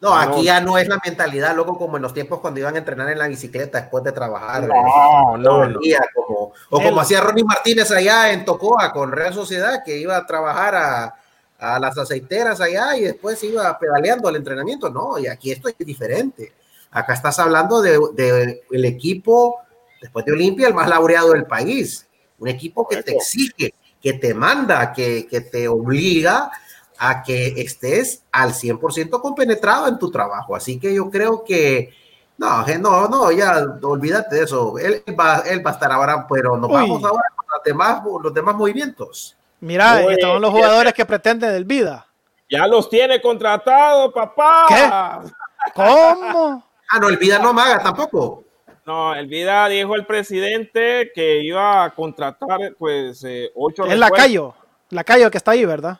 No, 0.00 0.14
aquí 0.14 0.44
ya 0.44 0.60
no 0.60 0.76
es 0.76 0.88
la 0.88 1.00
mentalidad, 1.02 1.56
loco, 1.56 1.78
como 1.78 1.96
en 1.96 2.02
los 2.02 2.12
tiempos 2.12 2.40
cuando 2.40 2.60
iban 2.60 2.74
a 2.74 2.78
entrenar 2.78 3.08
en 3.08 3.18
la 3.18 3.28
bicicleta 3.28 3.80
después 3.80 4.04
de 4.04 4.12
trabajar. 4.12 4.68
No, 4.68 5.38
no, 5.38 5.66
no. 5.66 5.80
como, 6.14 6.52
o 6.70 6.82
como 6.82 7.00
hacía 7.00 7.20
Ronnie 7.20 7.44
Martínez 7.44 7.90
allá 7.90 8.30
en 8.32 8.44
Tocoa 8.44 8.92
con 8.92 9.10
Real 9.10 9.32
Sociedad, 9.32 9.82
que 9.84 9.96
iba 9.96 10.16
a 10.16 10.26
trabajar 10.26 10.74
a, 10.74 11.14
a, 11.58 11.78
las 11.78 11.96
aceiteras 11.96 12.60
allá 12.60 12.94
y 12.96 13.02
después 13.04 13.42
iba 13.44 13.78
pedaleando 13.78 14.28
al 14.28 14.36
entrenamiento. 14.36 14.90
No, 14.90 15.18
y 15.18 15.28
aquí 15.28 15.50
esto 15.50 15.68
es 15.68 15.78
diferente. 15.78 16.52
Acá 16.90 17.14
estás 17.14 17.38
hablando 17.38 17.80
de, 17.80 17.98
de 18.12 18.64
el 18.70 18.84
equipo, 18.84 19.60
después 20.00 20.26
de 20.26 20.32
Olimpia, 20.32 20.68
el 20.68 20.74
más 20.74 20.90
laureado 20.90 21.32
del 21.32 21.46
país. 21.46 22.06
Un 22.38 22.48
equipo 22.48 22.86
que 22.86 23.02
te 23.02 23.12
exige, 23.12 23.72
que 24.02 24.12
te 24.12 24.34
manda, 24.34 24.92
que, 24.92 25.26
que 25.26 25.40
te 25.40 25.68
obliga 25.68 26.50
a 26.98 27.22
que 27.22 27.60
estés 27.60 28.22
al 28.32 28.52
100% 28.52 29.20
compenetrado 29.20 29.88
en 29.88 29.98
tu 29.98 30.10
trabajo. 30.10 30.54
Así 30.56 30.78
que 30.78 30.94
yo 30.94 31.10
creo 31.10 31.44
que, 31.44 31.92
No, 32.38 32.64
no, 32.78 33.08
no, 33.08 33.32
ya 33.32 33.64
olvídate 33.82 34.36
de 34.36 34.42
eso. 34.44 34.78
Él 34.78 35.02
va, 35.18 35.42
él 35.46 35.64
va 35.66 35.70
a 35.70 35.74
estar 35.74 35.90
ahora, 35.90 36.26
pero 36.28 36.56
nos 36.56 36.70
vamos 36.70 37.02
ahora 37.04 37.24
con 37.34 37.46
los 37.50 37.62
demás, 37.64 38.02
los 38.22 38.34
demás 38.34 38.54
movimientos. 38.54 39.36
Mira, 39.60 40.02
estos 40.02 40.30
son 40.30 40.42
los 40.42 40.50
jugadores 40.50 40.92
que 40.92 41.06
pretenden 41.06 41.52
del 41.52 41.64
vida. 41.64 42.06
Ya 42.48 42.66
los 42.66 42.88
tiene 42.88 43.20
contratados, 43.20 44.12
papá. 44.12 44.66
¿Qué? 44.68 45.72
¿Cómo? 45.74 46.62
Ah, 46.88 47.00
no, 47.00 47.08
el 47.08 47.16
vida 47.16 47.40
no 47.40 47.52
maga 47.52 47.82
tampoco. 47.82 48.44
No, 48.86 49.12
el 49.12 49.26
vida 49.26 49.66
dijo 49.66 49.96
el 49.96 50.06
presidente 50.06 51.10
que 51.12 51.40
iba 51.42 51.82
a 51.82 51.92
contratar, 51.92 52.76
pues, 52.78 53.24
eh, 53.24 53.50
ocho. 53.56 53.84
Es 53.84 53.98
la 53.98 54.08
Lacayo, 54.08 54.54
Lacayo 54.90 55.28
que 55.28 55.38
está 55.38 55.50
ahí, 55.50 55.64
¿verdad? 55.64 55.98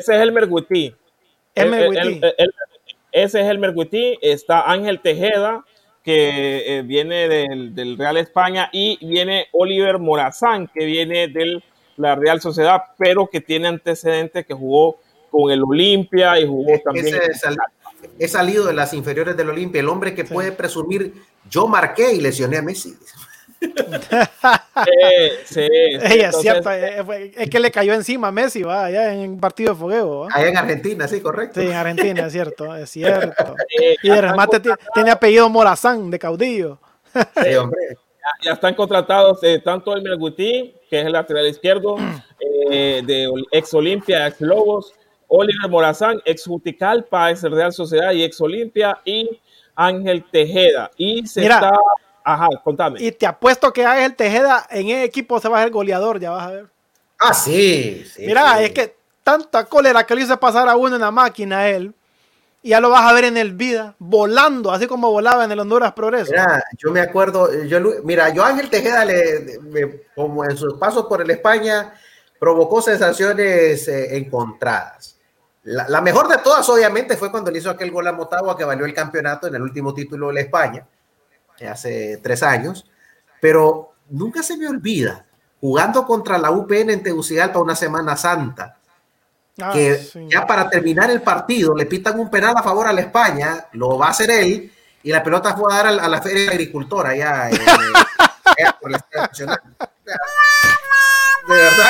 Ese 0.00 0.16
es 0.16 0.22
el 0.22 0.32
Merguití. 0.32 0.94
El, 1.54 2.20
ese 3.12 3.40
es 3.40 3.46
el 3.46 3.58
Merguití. 3.58 4.18
Está 4.22 4.70
Ángel 4.70 5.00
Tejeda, 5.00 5.64
que 6.02 6.78
eh, 6.78 6.82
viene 6.82 7.28
del, 7.28 7.98
Real 7.98 8.16
España, 8.16 8.70
y 8.72 8.98
viene 9.04 9.46
Oliver 9.52 9.98
Morazán, 9.98 10.68
que 10.68 10.84
viene 10.84 11.28
de 11.28 11.62
la 11.96 12.14
Real 12.14 12.40
Sociedad, 12.40 12.82
pero 12.98 13.28
que 13.28 13.40
tiene 13.40 13.68
antecedentes 13.68 14.46
que 14.46 14.54
jugó 14.54 14.98
con 15.30 15.50
el 15.50 15.62
Olimpia 15.62 16.40
y 16.40 16.46
jugó 16.46 16.78
también. 16.82 17.16
he 18.18 18.28
salido 18.28 18.66
de 18.66 18.72
las 18.72 18.94
inferiores 18.94 19.36
del 19.36 19.50
Olimpia, 19.50 19.80
el 19.80 19.88
hombre 19.88 20.14
que 20.14 20.24
puede 20.24 20.52
presumir, 20.52 21.14
yo 21.48 21.68
marqué 21.68 22.12
y 22.14 22.20
lesioné 22.20 22.56
a 22.56 22.62
Messi. 22.62 22.94
sí, 25.44 25.68
es 25.70 26.36
cierto, 26.40 26.70
eh, 26.72 27.32
es 27.36 27.50
que 27.50 27.60
le 27.60 27.70
cayó 27.70 27.92
encima 27.92 28.28
a 28.28 28.32
Messi, 28.32 28.62
va, 28.62 28.86
allá 28.86 29.12
en 29.12 29.38
partido 29.38 29.74
de 29.74 29.78
fogueo. 29.78 30.28
Allá 30.32 30.48
en 30.48 30.56
Argentina, 30.56 31.06
sí, 31.06 31.20
correcto. 31.20 31.60
Sí, 31.60 31.66
en 31.66 31.74
Argentina, 31.74 32.26
es 32.26 32.32
cierto, 32.32 32.74
es 32.74 32.88
cierto. 32.92 33.54
y 34.02 34.08
de 34.08 34.20
remate 34.20 34.60
tiene 34.94 35.10
apellido 35.10 35.48
Morazán, 35.50 36.10
de 36.10 36.18
caudillo. 36.18 36.78
Sí, 37.42 37.54
hombre. 37.54 37.98
Ya, 38.42 38.52
están 38.52 38.74
contratados 38.74 39.42
eh, 39.42 39.60
tanto 39.62 39.94
el 39.94 40.02
Melguti, 40.02 40.74
que 40.88 41.00
es 41.00 41.06
el 41.06 41.12
lateral 41.12 41.46
izquierdo, 41.46 41.96
eh, 42.70 43.02
de 43.04 43.30
ex 43.52 43.74
Olimpia, 43.74 44.26
ex 44.26 44.40
Lobos, 44.40 44.94
Oliver 45.28 45.68
Morazán, 45.68 46.20
ex 46.24 46.44
Juticalpa, 46.46 47.30
ex 47.30 47.42
Real 47.42 47.72
Sociedad 47.72 48.12
y 48.12 48.22
ex 48.22 48.40
Olimpia, 48.40 49.00
y 49.04 49.28
Ángel 49.74 50.24
Tejeda. 50.30 50.90
Y 50.96 51.26
se 51.26 51.42
está. 51.42 51.72
Ajá, 52.24 52.48
contame. 52.62 53.00
Y 53.02 53.12
te 53.12 53.26
apuesto 53.26 53.72
que 53.72 53.84
Ángel 53.84 54.14
Tejeda 54.14 54.66
en 54.70 54.88
el 54.88 55.02
equipo 55.02 55.40
se 55.40 55.48
va 55.48 55.60
a 55.60 55.62
ser 55.62 55.72
goleador, 55.72 56.20
ya 56.20 56.30
vas 56.30 56.46
a 56.46 56.50
ver. 56.50 56.66
Ah, 57.18 57.34
sí. 57.34 58.04
Mira, 58.18 58.62
es 58.62 58.72
que 58.72 58.96
tanta 59.22 59.64
cólera 59.64 60.04
que 60.04 60.14
le 60.14 60.22
hizo 60.22 60.38
pasar 60.40 60.68
a 60.68 60.76
uno 60.76 60.96
en 60.96 61.02
la 61.02 61.10
máquina 61.10 61.68
él. 61.68 61.94
Y 62.62 62.70
ya 62.70 62.80
lo 62.80 62.90
vas 62.90 63.10
a 63.10 63.14
ver 63.14 63.24
en 63.24 63.38
el 63.38 63.54
vida, 63.54 63.94
volando, 63.98 64.70
así 64.70 64.86
como 64.86 65.10
volaba 65.10 65.44
en 65.44 65.52
el 65.52 65.60
Honduras 65.60 65.92
Progreso. 65.92 66.30
Mira, 66.30 66.62
yo 66.76 66.90
me 66.90 67.00
acuerdo, 67.00 67.50
yo, 67.64 67.80
mira, 68.04 68.28
yo 68.34 68.44
Ángel 68.44 68.68
Tejeda, 68.68 69.02
le, 69.06 70.06
como 70.14 70.44
en 70.44 70.58
sus 70.58 70.74
pasos 70.74 71.06
por 71.06 71.22
el 71.22 71.30
España, 71.30 71.94
provocó 72.38 72.82
sensaciones 72.82 73.88
eh, 73.88 74.14
encontradas. 74.18 75.16
La, 75.62 76.00
mejor 76.00 76.28
de 76.28 76.38
todas, 76.38 76.68
obviamente, 76.68 77.16
fue 77.16 77.30
cuando 77.30 77.50
le 77.50 77.58
hizo 77.58 77.70
aquel 77.70 77.90
gol 77.90 78.06
a 78.08 78.12
Motagua 78.12 78.56
que 78.56 78.64
valió 78.64 78.84
el 78.84 78.94
campeonato 78.94 79.46
en 79.46 79.54
el 79.54 79.62
último 79.62 79.92
título 79.92 80.28
de 80.28 80.34
la 80.34 80.40
España, 80.40 80.86
hace 81.68 82.18
tres 82.22 82.42
años. 82.42 82.86
Pero 83.40 83.94
nunca 84.08 84.42
se 84.42 84.56
me 84.56 84.68
olvida, 84.68 85.24
jugando 85.60 86.06
contra 86.06 86.38
la 86.38 86.50
UPN 86.50 86.90
en 86.90 87.02
Tegucigalpa 87.02 87.58
una 87.58 87.74
Semana 87.74 88.16
Santa, 88.16 88.76
ah, 89.62 89.70
que 89.72 90.00
ya 90.28 90.46
para 90.46 90.68
terminar 90.68 91.10
el 91.10 91.22
partido 91.22 91.74
le 91.74 91.86
pitan 91.86 92.18
un 92.20 92.30
penal 92.30 92.54
a 92.56 92.62
favor 92.62 92.86
a 92.86 92.92
la 92.92 93.00
España, 93.00 93.66
lo 93.72 93.96
va 93.98 94.08
a 94.08 94.10
hacer 94.10 94.30
él, 94.30 94.72
y 95.02 95.10
la 95.10 95.22
pelota 95.22 95.56
fue 95.56 95.72
a 95.72 95.76
dar 95.76 95.86
a, 95.86 96.08
la 96.08 96.20
Feria 96.20 96.50
Agricultora 96.50 97.16
ya. 97.16 97.48
de 97.50 97.58
verdad 101.48 101.86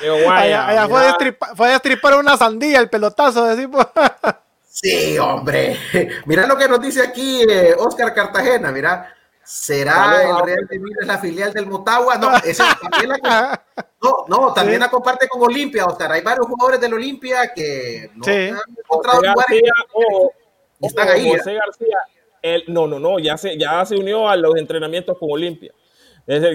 que 0.00 0.26
allá, 0.28 0.88
fue, 0.88 1.00
a 1.00 1.04
destripar, 1.04 1.56
fue, 1.56 1.68
destripar, 1.68 2.18
una 2.18 2.36
sandía 2.36 2.80
el 2.80 2.88
pelotazo. 2.88 3.44
De 3.44 3.68
pues. 3.68 3.86
sí, 4.82 5.18
hombre. 5.18 5.76
Mira 6.26 6.46
lo 6.46 6.56
que 6.56 6.68
nos 6.68 6.80
dice 6.80 7.02
aquí 7.02 7.42
eh, 7.42 7.74
Oscar 7.78 8.14
Cartagena. 8.14 8.70
Mira, 8.70 9.14
¿será 9.42 10.22
el 10.22 10.46
Real 10.46 10.66
de 10.68 10.78
Minas 10.78 11.06
la 11.06 11.18
filial 11.18 11.52
del 11.52 11.66
Motagua? 11.66 12.16
No, 12.16 12.30
también 12.32 13.08
la, 13.22 13.64
no, 14.02 14.24
no, 14.28 14.52
también 14.52 14.80
la 14.80 14.90
comparte 14.90 15.28
con 15.28 15.42
Olimpia, 15.42 15.86
Oscar. 15.86 16.12
Hay 16.12 16.22
varios 16.22 16.46
jugadores 16.46 16.80
del 16.80 16.94
Olimpia 16.94 17.52
que 17.54 18.10
no 18.14 18.26
han 18.26 18.76
encontrado 18.78 19.20
García, 19.20 19.72
están 20.80 21.08
ahí. 21.08 21.30
José 21.30 21.54
García, 21.54 22.64
no, 22.68 22.86
no, 22.86 22.98
no, 22.98 23.18
ya 23.18 23.36
se, 23.36 23.58
ya 23.58 23.84
se 23.84 23.96
unió 23.96 24.28
a 24.28 24.36
los 24.36 24.56
entrenamientos 24.56 25.18
con 25.18 25.30
Olimpia 25.30 25.72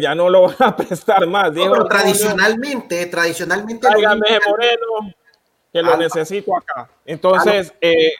ya 0.01 0.15
no 0.15 0.29
lo 0.29 0.43
van 0.43 0.55
a 0.59 0.75
prestar 0.75 1.25
más. 1.27 1.51
pero 1.53 1.85
tradicionalmente, 1.85 3.05
tradicionalmente. 3.07 3.87
Moreno, 4.47 5.13
que 5.75 5.81
lo 5.81 5.97
necesito 5.97 6.55
acá. 6.55 6.89
Entonces, 7.05 7.73
eh, 7.81 8.13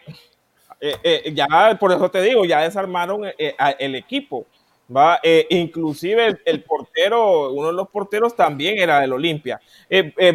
eh, 0.81 0.97
eh, 1.01 1.33
ya 1.33 1.77
por 1.79 1.93
eso 1.93 2.11
te 2.11 2.21
digo, 2.21 2.43
ya 2.43 2.61
desarmaron 2.61 3.21
el 3.37 3.95
equipo. 3.95 4.45
¿va? 4.93 5.19
inclusive 5.49 6.37
el, 6.45 6.61
portero, 6.61 7.51
uno 7.53 7.67
de 7.67 7.73
los 7.73 7.87
porteros 7.87 8.35
también 8.35 8.77
era 8.77 8.99
del 8.99 9.13
Olimpia. 9.13 9.59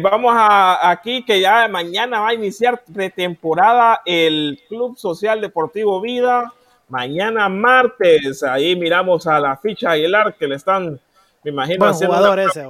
vamos 0.01 0.33
a 0.35 0.89
aquí 0.89 1.23
que 1.23 1.39
ya 1.39 1.67
mañana 1.67 2.21
va 2.21 2.29
a 2.29 2.33
iniciar 2.33 2.83
pretemporada 2.91 4.01
el 4.03 4.59
Club 4.67 4.97
Social 4.97 5.39
Deportivo 5.39 6.01
Vida. 6.01 6.51
Mañana 6.89 7.47
martes, 7.47 8.43
ahí 8.43 8.75
miramos 8.75 9.25
a 9.27 9.39
la 9.39 9.55
ficha 9.55 9.91
Aguilar 9.91 10.33
que 10.33 10.47
le 10.47 10.55
están 10.55 10.99
me 11.43 11.51
imagino. 11.51 11.85
Buen 11.85 11.93
jugador 11.93 12.39
ese. 12.39 12.65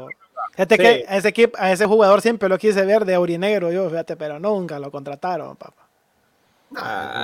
Que 0.56 1.06
ese 1.10 1.30
equipo, 1.30 1.58
a 1.58 1.72
ese 1.72 1.86
jugador 1.86 2.22
siempre 2.22 2.50
lo 2.50 2.58
quise 2.58 2.86
ver 2.86 3.06
de 3.06 3.16
aurinegro 3.16 3.72
yo, 3.72 3.90
fíjate, 3.90 4.16
pero 4.16 4.40
nunca 4.40 4.80
lo 4.80 4.92
contrataron, 4.92 5.56
papá. 5.56 5.88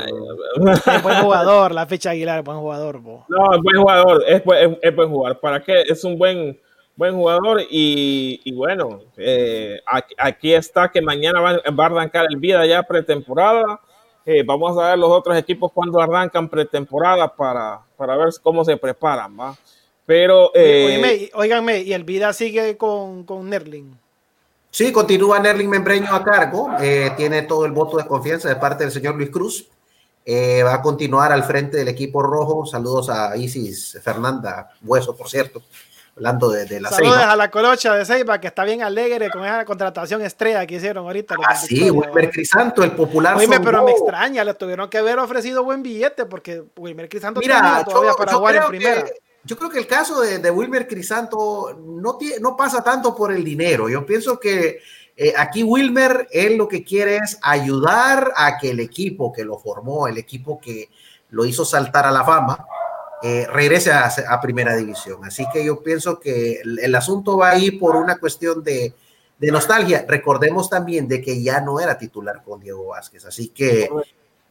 es 0.05 1.03
buen 1.03 1.17
jugador, 1.23 1.73
la 1.73 1.85
ficha 1.85 2.11
Aguilar, 2.11 2.43
buen 2.43 2.57
jugador. 2.57 3.01
No, 3.01 3.53
es 3.53 3.61
buen 3.61 3.77
jugador, 3.81 4.23
es, 4.27 4.95
buen 4.95 5.09
jugador. 5.09 5.39
¿Para 5.39 5.61
qué? 5.61 5.81
Es 5.81 6.03
un 6.03 6.17
buen, 6.17 6.57
buen 6.95 7.15
jugador 7.15 7.61
y, 7.69 8.51
bueno, 8.53 9.01
eh, 9.17 9.81
aquí, 10.17 10.53
está 10.53 10.89
que 10.89 11.01
mañana 11.01 11.41
va, 11.41 11.51
a 11.51 11.85
arrancar 11.85 12.27
el 12.29 12.37
vida 12.37 12.65
ya 12.65 12.83
pretemporada. 12.83 13.81
Eh, 14.25 14.43
vamos 14.45 14.77
a 14.77 14.89
ver 14.89 14.99
los 14.99 15.09
otros 15.09 15.37
equipos 15.37 15.71
cuando 15.71 16.01
arrancan 16.01 16.49
pretemporada 16.49 17.33
para, 17.33 17.79
para 17.95 18.17
ver 18.17 18.29
cómo 18.41 18.65
se 18.65 18.75
preparan. 18.75 19.39
¿va? 19.39 19.55
Pero. 20.07 20.51
Eh, 20.55 21.29
y 21.85 21.93
el 21.93 22.03
Vida 22.05 22.31
sigue 22.31 22.77
con, 22.77 23.25
con 23.25 23.47
Nerling. 23.49 23.93
Sí, 24.71 24.91
continúa 24.91 25.39
Nerling 25.39 25.69
Membreño 25.69 26.13
a 26.13 26.23
cargo. 26.23 26.69
Eh, 26.79 27.11
tiene 27.17 27.41
todo 27.41 27.65
el 27.65 27.73
voto 27.73 27.97
de 27.97 28.07
confianza 28.07 28.47
de 28.47 28.55
parte 28.55 28.85
del 28.85 28.93
señor 28.93 29.15
Luis 29.15 29.29
Cruz. 29.29 29.67
Eh, 30.25 30.63
va 30.63 30.75
a 30.75 30.81
continuar 30.81 31.33
al 31.33 31.43
frente 31.43 31.77
del 31.77 31.89
equipo 31.89 32.23
rojo. 32.23 32.65
Saludos 32.65 33.09
a 33.09 33.35
Isis 33.35 33.99
Fernanda 34.01 34.71
Hueso, 34.81 35.15
por 35.15 35.29
cierto. 35.29 35.61
Hablando 36.15 36.49
de, 36.49 36.79
la 36.79 36.89
Saludos 36.89 37.17
a 37.17 37.35
la 37.35 37.51
colocha 37.51 37.93
de 37.93 38.05
Ceiba, 38.05 38.39
que 38.39 38.47
está 38.47 38.63
bien 38.63 38.81
alegre 38.81 39.29
con 39.29 39.45
esa 39.45 39.65
contratación 39.65 40.21
estrella 40.23 40.65
que 40.65 40.75
hicieron 40.75 41.05
ahorita. 41.05 41.35
Ah, 41.45 41.55
sí, 41.55 41.91
Wilmer 41.91 42.31
Crisanto, 42.31 42.81
el 42.83 42.93
popular. 42.93 43.37
pero 43.63 43.83
me 43.83 43.91
extraña, 43.91 44.43
le 44.43 44.53
tuvieron 44.53 44.89
que 44.89 44.97
haber 44.97 45.19
ofrecido 45.19 45.63
buen 45.63 45.83
billete 45.83 46.25
porque 46.25 46.63
Wilmer 46.77 47.07
Crisanto 47.07 47.39
Mira, 47.39 47.83
todavía 47.83 48.13
para 48.13 48.33
jugar 48.33 48.55
en 48.55 48.63
primera 48.67 49.05
yo 49.47 49.57
creo 49.57 49.69
que 49.69 49.79
el 49.79 49.87
caso 49.87 50.19
de, 50.21 50.51
Wilmer 50.51 50.87
Crisanto 50.87 51.79
no, 51.79 52.19
no 52.41 52.57
pasa 52.57 52.83
tanto 52.83 53.15
por 53.15 53.31
el 53.31 53.45
dinero. 53.45 53.87
Yo 53.87 54.05
pienso 54.05 54.37
que 54.39 54.81
eh, 55.15 55.33
aquí 55.37 55.63
Wilmer, 55.63 56.27
él 56.31 56.57
lo 56.57 56.67
que 56.67 56.83
quiere 56.83 57.17
es 57.17 57.39
ayudar 57.41 58.33
a 58.35 58.57
que 58.57 58.71
el 58.71 58.81
equipo 58.81 59.31
que 59.31 59.45
lo 59.45 59.57
formó, 59.57 60.07
el 60.09 60.17
equipo 60.17 60.59
que 60.59 60.89
lo 61.29 61.45
hizo 61.45 61.63
saltar 61.63 62.05
a 62.05 62.11
la 62.11 62.25
fama, 62.25 62.67
eh, 63.23 63.47
regrese 63.49 63.91
a, 63.93 64.41
primera 64.41 64.75
división. 64.75 65.23
Así 65.23 65.45
que 65.53 65.63
yo 65.63 65.81
pienso 65.81 66.19
que 66.19 66.61
el, 66.61 66.93
asunto 66.93 67.37
va 67.37 67.51
ahí 67.51 67.71
por 67.71 67.95
una 67.95 68.17
cuestión 68.17 68.61
de, 68.63 68.93
nostalgia. 69.39 70.03
Recordemos 70.05 70.69
también 70.69 71.07
de 71.07 71.21
que 71.21 71.41
ya 71.41 71.61
no 71.61 71.79
era 71.79 71.97
titular 71.97 72.43
con 72.43 72.59
Diego 72.59 72.87
Vázquez. 72.87 73.23
Así 73.25 73.47
que 73.47 73.89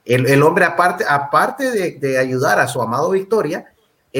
el, 0.06 0.42
hombre, 0.42 0.64
aparte, 0.64 1.04
aparte 1.06 1.70
de, 1.70 1.92
de 1.92 2.18
ayudar 2.18 2.58
a 2.60 2.66
su 2.66 2.80
amado 2.80 3.10
Victoria, 3.10 3.66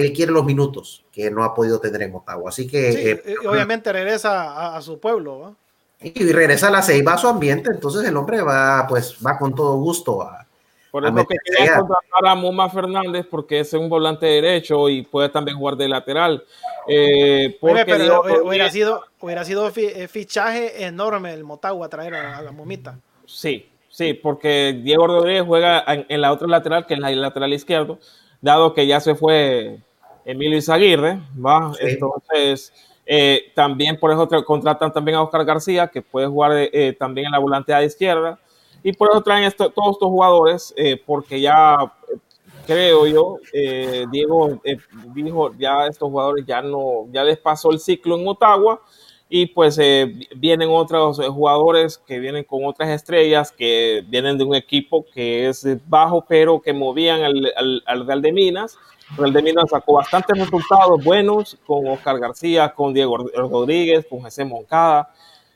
él 0.01 0.13
quiere 0.13 0.31
los 0.31 0.45
minutos 0.45 1.05
que 1.11 1.31
no 1.31 1.43
ha 1.43 1.55
podido 1.55 1.81
tener 1.81 2.03
en 2.03 2.15
Ottawa. 2.15 2.51
Así 2.51 2.67
que. 2.67 3.11
Eh, 3.13 3.23
eh, 3.25 3.35
obviamente 3.49 3.91
regresa 3.93 4.77
a, 4.77 4.83
su 4.83 5.01
pueblo. 5.01 5.57
Y 6.03 6.31
regresa 6.33 6.69
a 6.69 6.71
la 6.71 6.83
Ceiba 6.83 7.15
a 7.15 7.19
su 7.19 7.27
ambiente, 7.27 7.71
entonces 7.71 8.07
el 8.07 8.15
hombre 8.19 8.43
va, 8.43 8.87
pues, 8.87 9.17
va 9.25 9.39
con 9.39 9.55
todo 9.55 9.77
gusto 9.77 10.23
a. 10.23 10.47
Por 10.91 11.05
eso 11.05 11.27
que 11.27 11.37
quería 11.45 11.79
contratar 11.79 12.27
a 12.27 12.35
Muma 12.35 12.71
Fernández 12.71 13.27
porque 13.31 13.61
es 13.61 13.73
un 13.75 13.89
volante 13.89 14.25
derecho 14.25 14.89
y 14.89 15.03
puede 15.03 15.29
también 15.29 15.59
jugar 15.59 15.77
de 15.77 15.89
lateral. 15.89 16.45
Eh, 16.89 17.59
pero 17.61 18.23
hubiera, 18.45 18.71
sido, 18.71 19.05
hubiera 19.21 19.45
sido 19.45 19.71
fichaje 19.71 20.85
enorme 20.85 21.35
el 21.35 21.45
Motagua 21.45 21.89
traer 21.89 22.15
a, 22.15 22.41
la 22.41 22.51
Mumita. 22.51 22.99
Sí, 23.27 23.69
sí, 23.91 24.15
porque 24.15 24.81
Diego 24.83 25.07
Rodríguez 25.07 25.45
juega 25.47 25.85
en, 25.87 26.21
la 26.21 26.33
otra 26.33 26.47
lateral, 26.47 26.87
que 26.87 26.95
es 26.95 27.01
la 27.01 27.11
lateral 27.11 27.53
izquierdo, 27.53 27.99
dado 28.47 28.73
que 28.73 28.87
ya 28.87 29.01
se 29.01 29.15
fue 29.15 29.79
Emilio 30.25 30.57
Izaguirre, 30.57 31.21
¿va? 31.37 31.73
Entonces, 31.81 32.73
eh, 33.05 33.53
también 33.55 33.99
por 34.01 34.11
eso 34.11 34.27
contratan 34.45 34.93
también 34.93 35.19
a 35.19 35.23
Oscar 35.23 35.45
García, 35.45 35.89
que 35.89 36.01
puede 36.01 36.27
jugar 36.27 36.53
eh, 36.55 36.97
también 36.99 37.27
en 37.27 37.33
la 37.33 37.39
volantea 37.39 37.81
de 37.81 37.87
izquierda. 37.87 38.39
Y 38.83 38.93
por 38.93 39.11
eso 39.11 39.21
traen 39.21 39.53
todos 39.53 39.71
estos 39.93 40.09
jugadores, 40.09 40.73
eh, 40.77 41.01
porque 41.05 41.41
ya 41.41 41.77
creo 42.67 43.07
yo, 43.07 43.39
Diego 44.11 44.61
dijo, 45.15 45.53
ya 45.57 45.87
estos 45.87 46.09
jugadores 46.09 46.45
ya 46.47 46.63
no, 46.63 47.07
ya 47.11 47.25
les 47.25 47.39
pasó 47.39 47.71
el 47.71 47.81
ciclo 47.81 48.17
en 48.17 48.27
Ottawa 48.27 48.81
y 49.29 49.47
pues 49.47 49.79
vienen 50.37 50.69
otros 50.71 51.19
jugadores 51.19 51.99
que 51.99 52.21
vienen 52.21 52.45
con 52.45 52.65
otras 52.65 52.91
estrellas 52.91 53.51
que 53.51 54.05
vienen 54.07 54.39
de 54.39 54.45
un 54.45 54.55
equipo 54.55 55.05
que 55.13 55.49
es 55.49 55.67
bajo 55.89 56.25
pero 56.29 56.61
que 56.61 56.73
movían 56.73 57.23
al, 57.23 57.53
al, 57.57 57.83
al 57.87 58.07
Real 58.07 58.23
de 58.23 58.33
Minas 58.33 58.79
Real 59.15 59.33
de 59.33 59.43
Minas 59.43 59.71
sacó 59.71 59.95
bastantes 59.95 60.37
resultados 60.37 61.03
buenos 61.03 61.57
con 61.65 61.87
Oscar 61.87 62.19
García, 62.19 62.71
con 62.75 62.93
Diego 62.93 63.17
Rodríguez, 63.17 64.07
con 64.09 64.21
José 64.21 64.45
Moncada. 64.45 65.11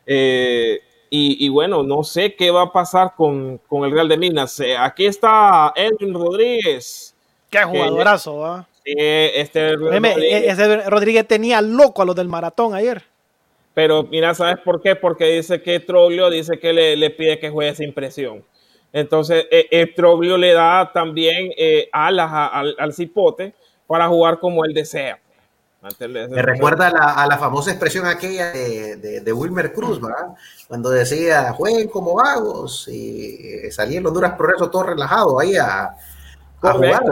Eh, 0.06 0.80
y, 1.12 1.48
bueno, 1.48 1.82
no 1.82 2.04
sé 2.04 2.36
qué 2.36 2.52
va 2.52 2.62
a 2.62 2.72
pasar 2.72 3.14
con, 3.16 3.60
el 3.68 3.90
Real 3.90 4.08
de 4.08 4.16
Minas. 4.16 4.60
Eh, 4.60 4.76
aquí 4.76 5.06
está 5.06 5.72
Edwin 5.74 6.14
Rodríguez. 6.14 7.16
Qué 7.50 7.64
jugadorazo, 7.64 8.38
¿va? 8.38 8.68
este 8.84 9.74
Rodríguez. 9.74 10.44
Ese 10.44 10.88
Rodríguez 10.88 11.26
tenía 11.26 11.60
loco 11.60 12.02
a 12.02 12.04
los 12.04 12.14
del 12.14 12.28
maratón 12.28 12.74
ayer. 12.74 13.02
Pero 13.74 14.02
mira, 14.04 14.34
¿sabes 14.34 14.58
por 14.64 14.80
qué? 14.80 14.96
Porque 14.96 15.26
dice 15.26 15.62
que 15.62 15.80
Troglio 15.80 16.28
dice 16.30 16.58
que 16.58 16.72
le, 16.72 16.96
le 16.96 17.10
pide 17.10 17.38
que 17.38 17.50
juegue 17.50 17.74
sin 17.74 17.94
presión. 17.94 18.44
Entonces, 18.92 19.46
eh, 19.50 19.68
el 19.70 19.94
Troglio 19.94 20.36
le 20.36 20.52
da 20.52 20.90
también 20.92 21.52
eh, 21.56 21.88
alas 21.92 22.30
al, 22.78 22.92
cipote 22.92 23.54
para 23.86 24.08
jugar 24.08 24.40
como 24.40 24.64
él 24.64 24.74
desea. 24.74 25.18
Me 25.98 26.42
recuerda 26.42 26.88
a 26.88 27.26
la, 27.26 27.38
famosa 27.38 27.70
expresión 27.70 28.04
aquella 28.06 28.52
de, 28.52 29.32
Wilmer 29.32 29.72
Cruz, 29.72 30.00
¿verdad? 30.00 30.34
Cuando 30.68 30.90
decía, 30.90 31.52
jueguen 31.52 31.88
como 31.88 32.16
vagos, 32.16 32.86
y 32.88 33.70
salía 33.70 33.98
en 33.98 34.06
Honduras 34.06 34.34
Progreso 34.36 34.68
todo 34.68 34.82
relajado 34.82 35.40
ahí 35.40 35.56
a, 35.56 35.96
jugar. 36.60 37.02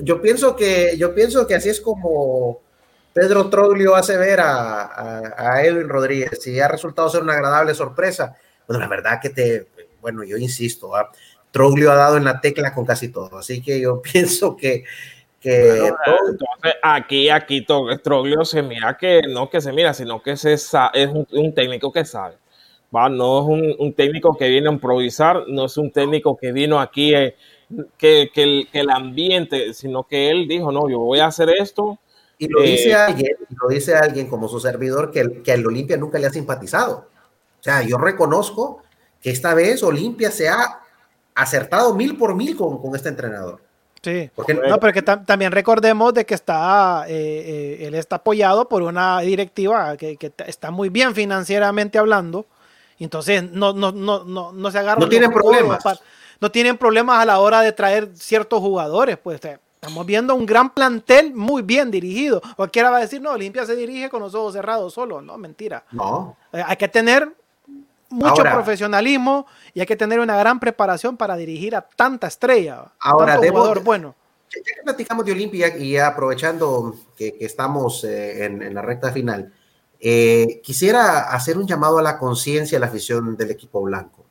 yo, 0.00 0.22
pienso 0.22 0.54
que, 0.54 0.96
yo 0.96 1.12
pienso 1.12 1.44
que 1.44 1.56
así 1.56 1.70
es 1.70 1.80
como 1.80 2.60
Pedro 3.14 3.48
Troglio 3.48 3.94
hace 3.94 4.16
ver 4.16 4.40
a, 4.40 5.30
a, 5.36 5.64
Edwin 5.64 5.88
Rodríguez, 5.88 6.44
y 6.48 6.58
ha 6.58 6.66
resultado 6.66 7.08
ser 7.08 7.22
una 7.22 7.34
agradable 7.34 7.72
sorpresa. 7.72 8.36
Bueno, 8.66 8.80
la 8.80 8.88
verdad 8.88 9.20
que 9.22 9.30
te, 9.30 9.68
bueno, 10.00 10.24
yo 10.24 10.36
insisto, 10.36 10.94
¿ah? 10.96 11.10
Troglio 11.52 11.92
ha 11.92 11.94
dado 11.94 12.16
en 12.16 12.24
la 12.24 12.40
tecla 12.40 12.74
con 12.74 12.84
casi 12.84 13.10
todo, 13.10 13.38
así 13.38 13.62
que 13.62 13.80
yo 13.80 14.02
pienso 14.12 14.56
que... 14.56 14.84
que 15.40 15.86
entonces, 15.86 16.74
aquí, 16.82 17.28
aquí 17.28 17.64
Troglio 18.02 18.44
se 18.44 18.62
mira 18.62 18.96
que 18.98 19.22
no 19.28 19.48
que 19.48 19.60
se 19.60 19.72
mira, 19.72 19.94
sino 19.94 20.20
que 20.20 20.36
se 20.36 20.52
es 20.54 20.74
un, 21.30 21.54
técnico 21.54 21.92
que 21.92 22.04
sabe. 22.04 22.34
¿va? 22.94 23.08
No 23.08 23.42
es 23.42 23.76
un, 23.78 23.92
técnico 23.92 24.36
que 24.36 24.48
viene 24.48 24.68
a 24.68 24.72
improvisar, 24.72 25.44
no 25.46 25.66
es 25.66 25.76
un 25.76 25.92
técnico 25.92 26.36
que 26.36 26.50
vino 26.50 26.80
aquí 26.80 27.14
eh, 27.14 27.36
que, 27.96 28.30
que, 28.34 28.66
el, 28.72 28.90
ambiente, 28.90 29.72
sino 29.72 30.02
que 30.02 30.30
él 30.30 30.48
dijo, 30.48 30.72
no, 30.72 30.90
yo 30.90 30.98
voy 30.98 31.20
a 31.20 31.26
hacer 31.26 31.50
esto. 31.50 31.98
Y 32.38 32.48
lo 32.48 32.62
dice 32.62 32.90
eh, 32.90 32.94
alguien, 32.94 33.36
lo 33.60 33.68
dice 33.68 33.94
alguien 33.94 34.28
como 34.28 34.48
su 34.48 34.60
servidor 34.60 35.10
que, 35.10 35.42
que 35.42 35.52
al 35.52 35.66
Olimpia 35.66 35.96
nunca 35.96 36.18
le 36.18 36.26
ha 36.26 36.30
simpatizado. 36.30 37.08
O 37.60 37.62
sea, 37.62 37.82
yo 37.82 37.96
reconozco 37.96 38.82
que 39.20 39.30
esta 39.30 39.54
vez 39.54 39.82
Olimpia 39.82 40.30
se 40.30 40.48
ha 40.48 40.80
acertado 41.34 41.94
mil 41.94 42.16
por 42.16 42.34
mil 42.34 42.56
con, 42.56 42.80
con 42.80 42.94
este 42.94 43.08
entrenador. 43.08 43.60
Sí, 44.02 44.30
Porque, 44.34 44.52
no, 44.52 44.78
pero 44.78 44.92
que 44.92 45.00
también 45.00 45.50
recordemos 45.50 46.12
de 46.12 46.26
que 46.26 46.34
está, 46.34 47.06
eh, 47.08 47.78
eh, 47.80 47.86
él 47.86 47.94
está 47.94 48.16
apoyado 48.16 48.68
por 48.68 48.82
una 48.82 49.20
directiva 49.20 49.96
que, 49.96 50.18
que, 50.18 50.30
está 50.46 50.70
muy 50.70 50.90
bien 50.90 51.14
financieramente 51.14 51.96
hablando, 51.96 52.44
entonces 52.98 53.50
no, 53.50 53.72
no, 53.72 53.92
no, 53.92 54.24
no, 54.24 54.52
no 54.52 54.70
se 54.70 54.78
agarra. 54.78 55.00
No 55.00 55.08
tienen 55.08 55.32
problemas. 55.32 55.82
no 56.38 56.50
tienen 56.50 56.76
problemas 56.76 57.22
a 57.22 57.24
la 57.24 57.38
hora 57.38 57.62
de 57.62 57.72
traer 57.72 58.10
ciertos 58.14 58.60
jugadores, 58.60 59.16
pues 59.16 59.42
eh, 59.46 59.58
estamos 59.84 60.06
viendo 60.06 60.34
un 60.34 60.46
gran 60.46 60.70
plantel 60.70 61.34
muy 61.34 61.62
bien 61.62 61.90
dirigido. 61.90 62.40
Cualquiera 62.56 62.90
va 62.90 62.98
a 62.98 63.00
decir, 63.00 63.20
no, 63.20 63.32
Olimpia 63.32 63.66
se 63.66 63.76
dirige 63.76 64.08
con 64.08 64.20
los 64.20 64.34
ojos 64.34 64.54
cerrados 64.54 64.94
solo, 64.94 65.20
no, 65.20 65.36
mentira. 65.36 65.84
No. 65.92 66.36
hay 66.52 66.76
que 66.76 66.88
tener 66.88 67.28
mucho 68.08 68.42
profesionalismo 68.42 69.46
y 69.74 69.80
hay 69.80 69.86
que 69.86 69.96
tener 69.96 70.20
una 70.20 70.36
gran 70.36 70.58
preparación 70.58 71.16
para 71.16 71.36
dirigir 71.36 71.76
a 71.76 71.82
tanta 71.82 72.28
estrella. 72.28 72.92
Ahora, 73.00 73.36
jugador 73.36 73.82
bueno. 73.82 74.14
Ya 74.50 74.62
que 74.62 74.82
platicamos 74.82 75.26
de 75.26 75.32
Olimpia 75.32 75.76
y 75.76 75.96
aprovechando 75.96 76.94
que, 77.16 77.36
estamos 77.40 78.04
eh, 78.04 78.44
en, 78.44 78.72
la 78.72 78.82
recta 78.82 79.10
final, 79.12 79.52
eh, 79.98 80.60
quisiera 80.62 81.30
hacer 81.30 81.58
un 81.58 81.66
llamado 81.66 81.98
a 81.98 82.02
la 82.02 82.18
conciencia, 82.18 82.78
a 82.78 82.80
la 82.80 82.86
afición 82.86 83.36
del 83.36 83.50
equipo 83.50 83.82
blanco. 83.82 84.23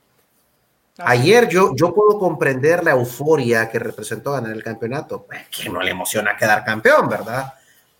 Ayer 1.00 1.50
yo, 1.50 1.76
yo 1.76 1.94
puedo 1.94 2.20
comprender 2.20 2.84
la 2.84 2.92
euforia 2.92 3.70
que 3.70 3.80
representó 3.80 4.34
ganar 4.34 4.52
el 4.52 4.64
campeonato, 4.64 5.24
pues, 5.24 5.48
que 5.50 5.70
no 5.70 5.82
le 5.82 5.92
emociona 5.92 6.38
quedar 6.38 6.64
campeón, 6.64 7.10
¿verdad? 7.10 7.54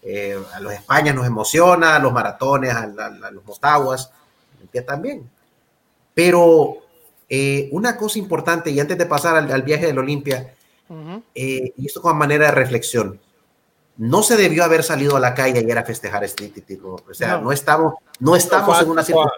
Eh, 0.04 0.38
a 0.54 0.60
los 0.60 0.74
Españas 0.74 1.16
nos 1.16 1.26
emociona, 1.26 1.96
a 1.96 2.00
los 2.00 2.14
maratones, 2.14 2.74
a, 2.74 2.86
los 3.32 3.44
Mostaguas, 3.46 4.12
también. 4.86 5.30
Pero 6.14 6.78
eh, 7.30 7.70
una 7.72 7.98
cosa 7.98 8.20
importante, 8.20 8.70
y 8.70 8.80
antes 8.80 8.98
de 8.98 9.06
pasar 9.06 9.36
al, 9.38 9.62
viaje 9.64 9.88
del 9.88 9.98
Olimpia, 9.98 10.54
eh, 11.34 11.74
y 11.76 11.86
esto 11.88 12.02
como 12.02 12.14
manera 12.16 12.46
de 12.46 12.52
reflexión, 12.52 13.20
no 13.98 14.24
se 14.24 14.36
debió 14.36 14.64
haber 14.64 14.84
salido 14.84 15.16
a 15.16 15.20
la 15.20 15.34
calle 15.34 15.60
ayer 15.60 15.78
a 15.78 15.84
festejar 15.84 16.24
este 16.24 16.50
título. 16.50 16.98
O 17.10 17.14
sea, 17.14 17.38
no, 17.38 17.52
estamos, 17.52 17.96
no 18.20 18.36
estamos 18.36 18.82
en 18.82 18.90
una 18.90 19.04
situación. 19.04 19.34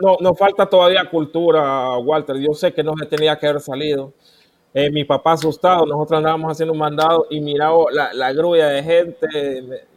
No, 0.00 0.16
nos 0.20 0.38
falta 0.38 0.66
todavía 0.66 1.08
cultura, 1.08 1.96
Walter. 1.98 2.36
Yo 2.36 2.52
sé 2.54 2.72
que 2.72 2.82
no 2.82 2.94
se 2.98 3.06
tenía 3.06 3.38
que 3.38 3.46
haber 3.46 3.60
salido. 3.60 4.12
Eh, 4.74 4.90
mi 4.90 5.04
papá 5.04 5.32
asustado, 5.32 5.84
nosotros 5.84 6.18
andábamos 6.18 6.52
haciendo 6.52 6.72
un 6.72 6.78
mandado 6.78 7.26
y 7.28 7.40
miraba 7.40 7.84
la, 7.92 8.14
la 8.14 8.32
grulla 8.32 8.68
de 8.68 8.82
gente. 8.82 9.26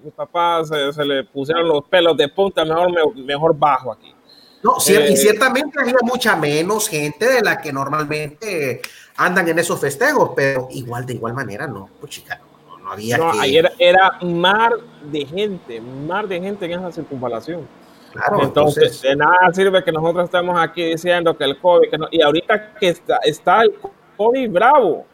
Mi 0.03 0.11
papá 0.11 0.63
se, 0.65 1.05
le 1.05 1.23
pusieron 1.23 1.67
los 1.67 1.85
pelos 1.85 2.17
de 2.17 2.27
punta, 2.27 2.65
mejor, 2.65 3.15
mejor 3.15 3.57
bajo 3.57 3.93
aquí. 3.93 4.13
No, 4.63 4.73
y 4.85 4.93
eh, 4.93 5.15
ciertamente 5.15 5.79
había 5.79 5.95
mucha 6.01 6.35
menos 6.35 6.89
gente 6.89 7.25
de 7.25 7.41
la 7.41 7.61
que 7.61 7.71
normalmente 7.71 8.81
andan 9.15 9.47
en 9.47 9.59
esos 9.59 9.79
festejos, 9.79 10.31
pero 10.35 10.67
igual 10.71 11.05
de 11.05 11.13
igual 11.13 11.33
manera 11.33 11.67
no, 11.67 11.89
pues 11.99 12.13
chica, 12.13 12.41
no, 12.83 12.91
había. 12.91 13.17
No, 13.17 13.29
ayer 13.39 13.71
era 13.77 14.17
mar 14.23 14.73
de 15.03 15.25
gente, 15.25 15.79
mar 15.79 16.27
de 16.27 16.41
gente 16.41 16.65
en 16.65 16.71
esa 16.71 16.91
circunvalación. 16.91 17.67
Claro, 18.15 18.43
entonces, 18.43 19.01
de 19.01 19.15
nada 19.15 19.51
sirve 19.53 19.83
que 19.83 19.91
nosotros 19.91 20.25
estemos 20.25 20.57
aquí 20.59 20.83
diciendo 20.83 21.37
que 21.37 21.43
el 21.43 21.59
COVID, 21.59 21.89
que 21.89 21.97
no, 21.97 22.07
y 22.11 22.21
ahorita 22.21 22.75
que 22.75 22.89
está, 22.89 23.17
está 23.23 23.61
el 23.61 23.73
COVID 24.17 24.49
bravo, 24.49 25.05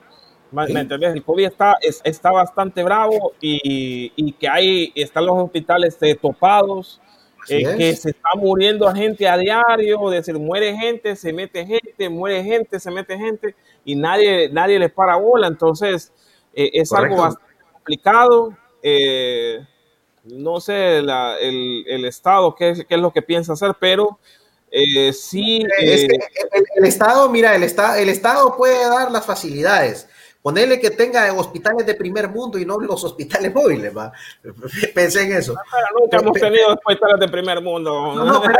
¿me 0.51 0.63
entendés? 0.63 1.13
El 1.13 1.23
COVID 1.23 1.45
está, 1.45 1.77
está 2.03 2.31
bastante 2.31 2.83
bravo 2.83 3.33
y, 3.41 4.11
y, 4.15 4.33
que 4.33 4.47
hay, 4.47 4.91
están 4.95 5.25
los 5.25 5.37
hospitales 5.37 5.97
eh, 6.01 6.15
topados, 6.15 7.01
eh, 7.49 7.75
que 7.75 7.95
se 7.95 8.11
está 8.11 8.29
muriendo 8.35 8.91
gente 8.93 9.27
a 9.27 9.37
diario, 9.37 10.09
decir, 10.09 10.37
muere 10.37 10.75
gente, 10.75 11.15
se 11.15 11.33
mete 11.33 11.65
gente, 11.65 12.09
muere 12.09 12.43
gente, 12.43 12.79
se 12.79 12.91
mete 12.91 13.17
gente, 13.17 13.55
y 13.83 13.95
nadie, 13.95 14.49
nadie 14.49 14.77
les 14.77 14.91
para 14.91 15.15
bola. 15.15 15.47
Entonces, 15.47 16.13
eh, 16.53 16.69
es 16.73 16.93
algo 16.93 17.17
bastante 17.17 17.55
complicado. 17.73 18.55
Eh, 18.83 19.65
no 20.23 20.59
sé 20.59 20.97
el, 20.97 22.05
Estado 22.05 22.55
qué, 22.55 22.69
es 22.87 22.99
lo 22.99 23.11
que 23.11 23.21
piensa 23.21 23.53
hacer, 23.53 23.75
pero 23.79 24.19
sí. 25.13 25.65
el, 25.79 26.85
Estado, 26.85 27.29
mira, 27.29 27.55
el, 27.55 27.63
Estado, 27.63 27.95
el 27.95 28.09
Estado 28.09 28.55
puede 28.55 28.83
dar 28.87 29.11
las 29.11 29.25
facilidades 29.25 30.07
Ponerle 30.41 30.79
que 30.79 30.89
tenga 30.89 31.31
hospitales 31.33 31.85
de 31.85 31.93
primer 31.93 32.27
mundo 32.27 32.57
y 32.57 32.65
no 32.65 32.79
los 32.79 33.03
hospitales 33.03 33.53
móviles, 33.55 33.95
¿va? 33.95 34.11
Pensé 34.95 35.23
en 35.23 35.33
eso. 35.33 35.53
pero 35.71 35.99
nunca 35.99 36.17
hemos 36.17 36.39
tenido 36.39 36.73
hospitales 36.73 37.19
de 37.19 37.27
primer 37.27 37.61
mundo. 37.61 38.15
No, 38.15 38.41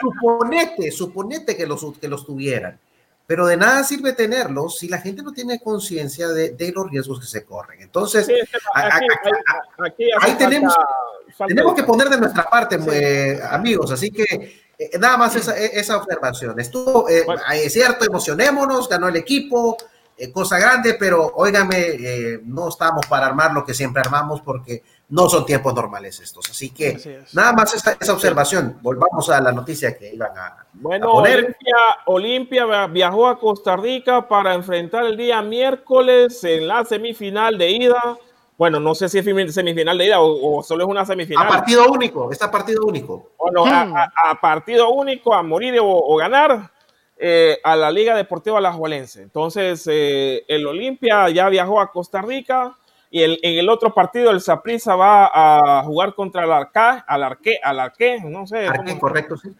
suponete, 0.00 0.92
suponete 0.92 1.56
que 1.56 1.66
los, 1.66 1.84
que 2.00 2.06
los 2.06 2.24
tuvieran. 2.24 2.78
Pero 3.26 3.46
de 3.46 3.56
nada 3.56 3.84
sirve 3.84 4.12
tenerlos 4.12 4.78
si 4.78 4.88
la 4.88 4.98
gente 4.98 5.22
no 5.22 5.32
tiene 5.32 5.60
conciencia 5.60 6.28
de, 6.28 6.50
de, 6.50 6.72
los 6.72 6.90
riesgos 6.90 7.20
que 7.20 7.26
se 7.26 7.44
corren. 7.44 7.80
Entonces, 7.80 8.28
ahí 10.20 10.34
tenemos, 10.36 10.74
tenemos 11.46 11.74
que 11.74 11.84
poner 11.84 12.08
de 12.08 12.18
nuestra 12.18 12.44
parte, 12.44 12.78
eh, 12.92 13.40
amigos. 13.50 13.92
Así 13.92 14.10
que 14.10 14.24
eh, 14.78 14.98
nada 14.98 15.16
más 15.16 15.36
esa, 15.36 15.56
esa 15.56 15.96
observación. 15.96 16.58
Estuvo, 16.58 17.08
eh, 17.08 17.24
es 17.54 17.72
cierto, 17.72 18.04
emocionémonos, 18.04 18.88
ganó 18.88 19.08
el 19.08 19.16
equipo, 19.16 19.76
cosa 20.32 20.58
grande, 20.58 20.94
pero 20.94 21.32
óigame, 21.34 22.40
no 22.44 22.68
estamos 22.68 23.06
para 23.06 23.26
armar 23.26 23.52
lo 23.52 23.64
que 23.64 23.74
siempre 23.74 24.02
armamos 24.04 24.40
porque 24.42 24.82
no 25.12 25.28
son 25.28 25.44
tiempos 25.44 25.74
normales 25.74 26.18
estos. 26.20 26.48
Así 26.50 26.70
que 26.70 27.22
nada 27.34 27.52
más 27.52 27.74
esa, 27.74 27.96
esa, 28.00 28.14
observación. 28.14 28.78
Volvamos 28.80 29.28
a 29.28 29.42
la 29.42 29.52
noticia 29.52 29.96
que 29.96 30.14
iban 30.14 30.36
a, 30.38 30.64
bueno, 30.72 31.12
Olimpia, 31.12 31.76
Olimpia 32.06 32.86
viajó 32.86 33.28
a 33.28 33.38
Costa 33.38 33.76
Rica 33.76 34.26
para 34.26 34.54
enfrentar 34.54 35.04
el 35.04 35.18
día 35.18 35.42
miércoles 35.42 36.42
en 36.44 36.66
la 36.66 36.86
semifinal 36.86 37.58
de 37.58 37.70
ida. 37.70 38.18
Bueno, 38.56 38.80
no 38.80 38.94
sé 38.94 39.10
si 39.10 39.18
es 39.18 39.54
semifinal 39.54 39.98
de 39.98 40.06
ida 40.06 40.16
o, 40.18 40.62
solo 40.62 40.84
es 40.84 40.88
una 40.88 41.04
semifinal. 41.04 41.46
A 41.46 41.50
partido 41.50 41.92
único, 41.92 42.32
está 42.32 42.50
partido 42.50 42.86
único. 42.86 43.32
Bueno, 43.38 43.66
hmm. 43.66 43.94
a, 43.94 44.40
partido 44.40 44.88
único, 44.90 45.34
a 45.34 45.42
morir 45.42 45.78
o, 45.82 46.16
ganar 46.16 46.70
eh, 47.18 47.58
a 47.62 47.76
la 47.76 47.90
Liga 47.90 48.16
Deportiva 48.16 48.56
Alajuelense. 48.56 49.20
Entonces, 49.20 49.86
eh, 49.92 50.42
el 50.48 50.66
Olimpia 50.66 51.28
ya 51.28 51.50
viajó 51.50 51.82
a 51.82 51.92
Costa 51.92 52.22
Rica 52.22 52.78
y 53.14 53.22
el, 53.22 53.38
en 53.42 53.58
el 53.58 53.68
otro 53.68 53.92
partido 53.92 54.30
el 54.30 54.40
Saprissa 54.40 54.96
va 54.96 55.30
a 55.32 55.84
jugar 55.84 56.14
contra 56.14 56.44
el 56.44 56.50
Arca, 56.50 57.04
al 57.06 57.22
Arque, 57.22 57.58
al 57.62 57.78
Arque, 57.78 58.18
no 58.24 58.46
sé. 58.46 58.66
Arque, 58.66 58.98
correcto, 58.98 59.36
sí. 59.36 59.50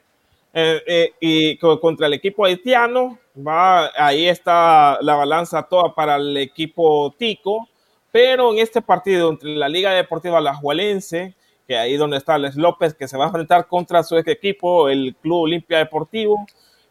Eh, 0.54 0.82
eh, 0.86 1.12
y 1.20 1.58
contra 1.58 2.06
el 2.06 2.14
equipo 2.14 2.46
haitiano, 2.46 3.18
va, 3.36 3.90
ahí 3.94 4.26
está 4.26 4.96
la 5.02 5.16
balanza 5.16 5.62
toda 5.64 5.94
para 5.94 6.16
el 6.16 6.34
equipo 6.38 7.14
Tico, 7.18 7.68
pero 8.10 8.52
en 8.52 8.58
este 8.58 8.80
partido 8.80 9.28
entre 9.28 9.50
la 9.50 9.68
Liga 9.68 9.90
Deportiva 9.92 10.38
Alajuelense, 10.38 11.34
que 11.68 11.76
ahí 11.76 11.98
donde 11.98 12.16
está 12.16 12.38
Les 12.38 12.56
López, 12.56 12.94
que 12.94 13.06
se 13.06 13.18
va 13.18 13.24
a 13.24 13.28
enfrentar 13.28 13.66
contra 13.66 14.02
su 14.02 14.16
equipo, 14.16 14.88
el 14.88 15.14
Club 15.20 15.42
Olimpia 15.42 15.76
Deportivo, 15.76 16.46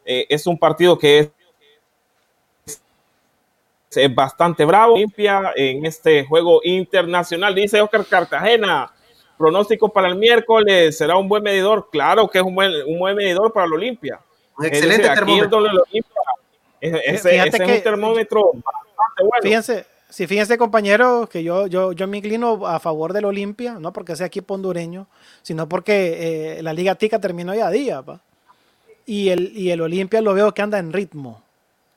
eh, 0.05 0.27
es 0.29 0.45
un 0.45 0.59
partido 0.59 0.99
que 0.99 1.19
es, 1.19 1.31
es 3.95 4.15
bastante 4.15 4.65
bravo. 4.65 4.93
Olimpia 4.93 5.53
en 5.55 5.85
este 5.85 6.25
juego 6.25 6.61
internacional, 6.63 7.53
dice 7.53 7.81
Oscar 7.81 8.05
Cartagena 8.05 8.91
Pronóstico 9.37 9.89
para 9.89 10.07
el 10.07 10.15
miércoles, 10.15 10.95
¿será 10.95 11.17
un 11.17 11.27
buen 11.27 11.41
medidor? 11.41 11.89
Claro 11.91 12.29
que 12.29 12.37
es 12.37 12.43
un 12.43 12.53
buen, 12.53 12.71
un 12.85 12.99
buen 12.99 13.15
medidor 13.15 13.51
para 13.51 13.65
el 13.65 13.73
Olimpia. 13.73 14.19
Un 14.55 14.67
excelente 14.67 15.09
termómetro. 15.09 15.83
ese, 16.79 17.37
es 17.37 17.59
un 17.59 17.81
termómetro 17.81 18.51
bastante 18.53 19.23
bueno. 19.23 19.41
Fíjense, 19.41 19.85
si 20.09 20.27
fíjense 20.27 20.59
compañeros 20.59 21.27
que 21.27 21.41
yo, 21.41 21.65
yo, 21.65 21.91
yo 21.93 22.07
me 22.07 22.17
inclino 22.17 22.67
a 22.67 22.79
favor 22.79 23.13
del 23.13 23.25
Olimpia, 23.25 23.79
no 23.79 23.91
porque 23.91 24.15
sea 24.15 24.27
equipo 24.27 24.53
hondureño, 24.53 25.07
sino 25.41 25.67
porque 25.67 26.57
eh, 26.59 26.61
la 26.61 26.73
Liga 26.73 26.93
Tica 26.93 27.19
terminó 27.19 27.55
ya 27.55 27.65
a 27.65 27.71
día. 27.71 28.03
Y 29.07 29.29
el, 29.29 29.57
y 29.57 29.71
el 29.71 29.81
Olimpia 29.81 30.21
lo 30.21 30.35
veo 30.35 30.53
que 30.53 30.61
anda 30.61 30.77
en 30.77 30.93
ritmo. 30.93 31.41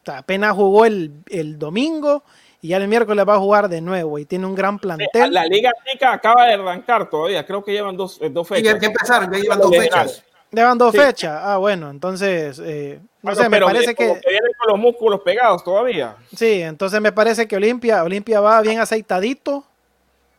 Apenas 0.07 0.55
jugó 0.55 0.85
el, 0.85 1.13
el 1.29 1.59
domingo 1.59 2.23
y 2.61 2.69
ya 2.69 2.79
el 2.79 2.89
miércoles 2.89 3.27
va 3.29 3.35
a 3.35 3.39
jugar 3.39 3.69
de 3.69 3.81
nuevo 3.81 4.19
y 4.19 4.25
tiene 4.25 4.47
un 4.47 4.55
gran 4.55 4.79
plantel. 4.79 5.33
La 5.33 5.45
Liga 5.45 5.71
Tica 5.85 6.15
acaba 6.15 6.47
de 6.47 6.55
arrancar 6.55 7.11
todavía, 7.11 7.45
creo 7.45 7.63
que 7.63 7.73
llevan 7.73 7.97
dos, 7.97 8.19
eh, 8.23 8.31
dos 8.31 8.49
fechas. 8.49 8.81
ya 8.81 8.87
empezaron, 8.87 9.31
ya 9.31 9.39
llevan 9.39 9.59
dos 9.59 9.77
fechas. 9.77 10.25
Llevan 10.51 10.79
dos 10.79 10.95
fechas. 10.95 11.41
Ah, 11.43 11.57
bueno, 11.59 11.91
entonces, 11.91 12.59
eh, 12.65 13.01
no 13.23 13.35
sé, 13.35 13.49
me 13.49 13.61
parece 13.61 13.95
que... 13.95 14.07
que 14.07 14.31
vienen 14.31 14.53
con 14.59 14.71
los 14.71 14.79
músculos 14.79 15.21
pegados 15.21 15.63
todavía. 15.63 16.17
Sí, 16.35 16.63
entonces 16.63 17.01
me 17.01 17.13
parece 17.13 17.47
que 17.47 17.57
Olimpia, 17.57 18.03
Olimpia 18.03 18.41
va 18.41 18.61
bien 18.63 18.79
aceitadito 18.79 19.65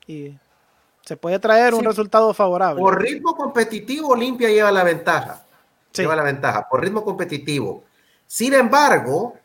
y 0.07 0.34
se 1.01 1.18
puede 1.18 1.38
traer 1.38 1.76
un 1.76 1.84
resultado 1.84 2.34
favorable. 2.34 2.82
Por 2.82 2.99
ritmo 2.99 3.36
competitivo, 3.36 4.09
Olimpia 4.09 4.49
lleva 4.49 4.72
la 4.72 4.84
ventaja. 4.84 5.43
Lleva 5.93 6.16
la 6.16 6.24
ventaja, 6.24 6.68
por 6.68 6.82
ritmo 6.82 7.03
competitivo. 7.03 7.84
Sin 8.26 8.53
embargo, 8.53 9.36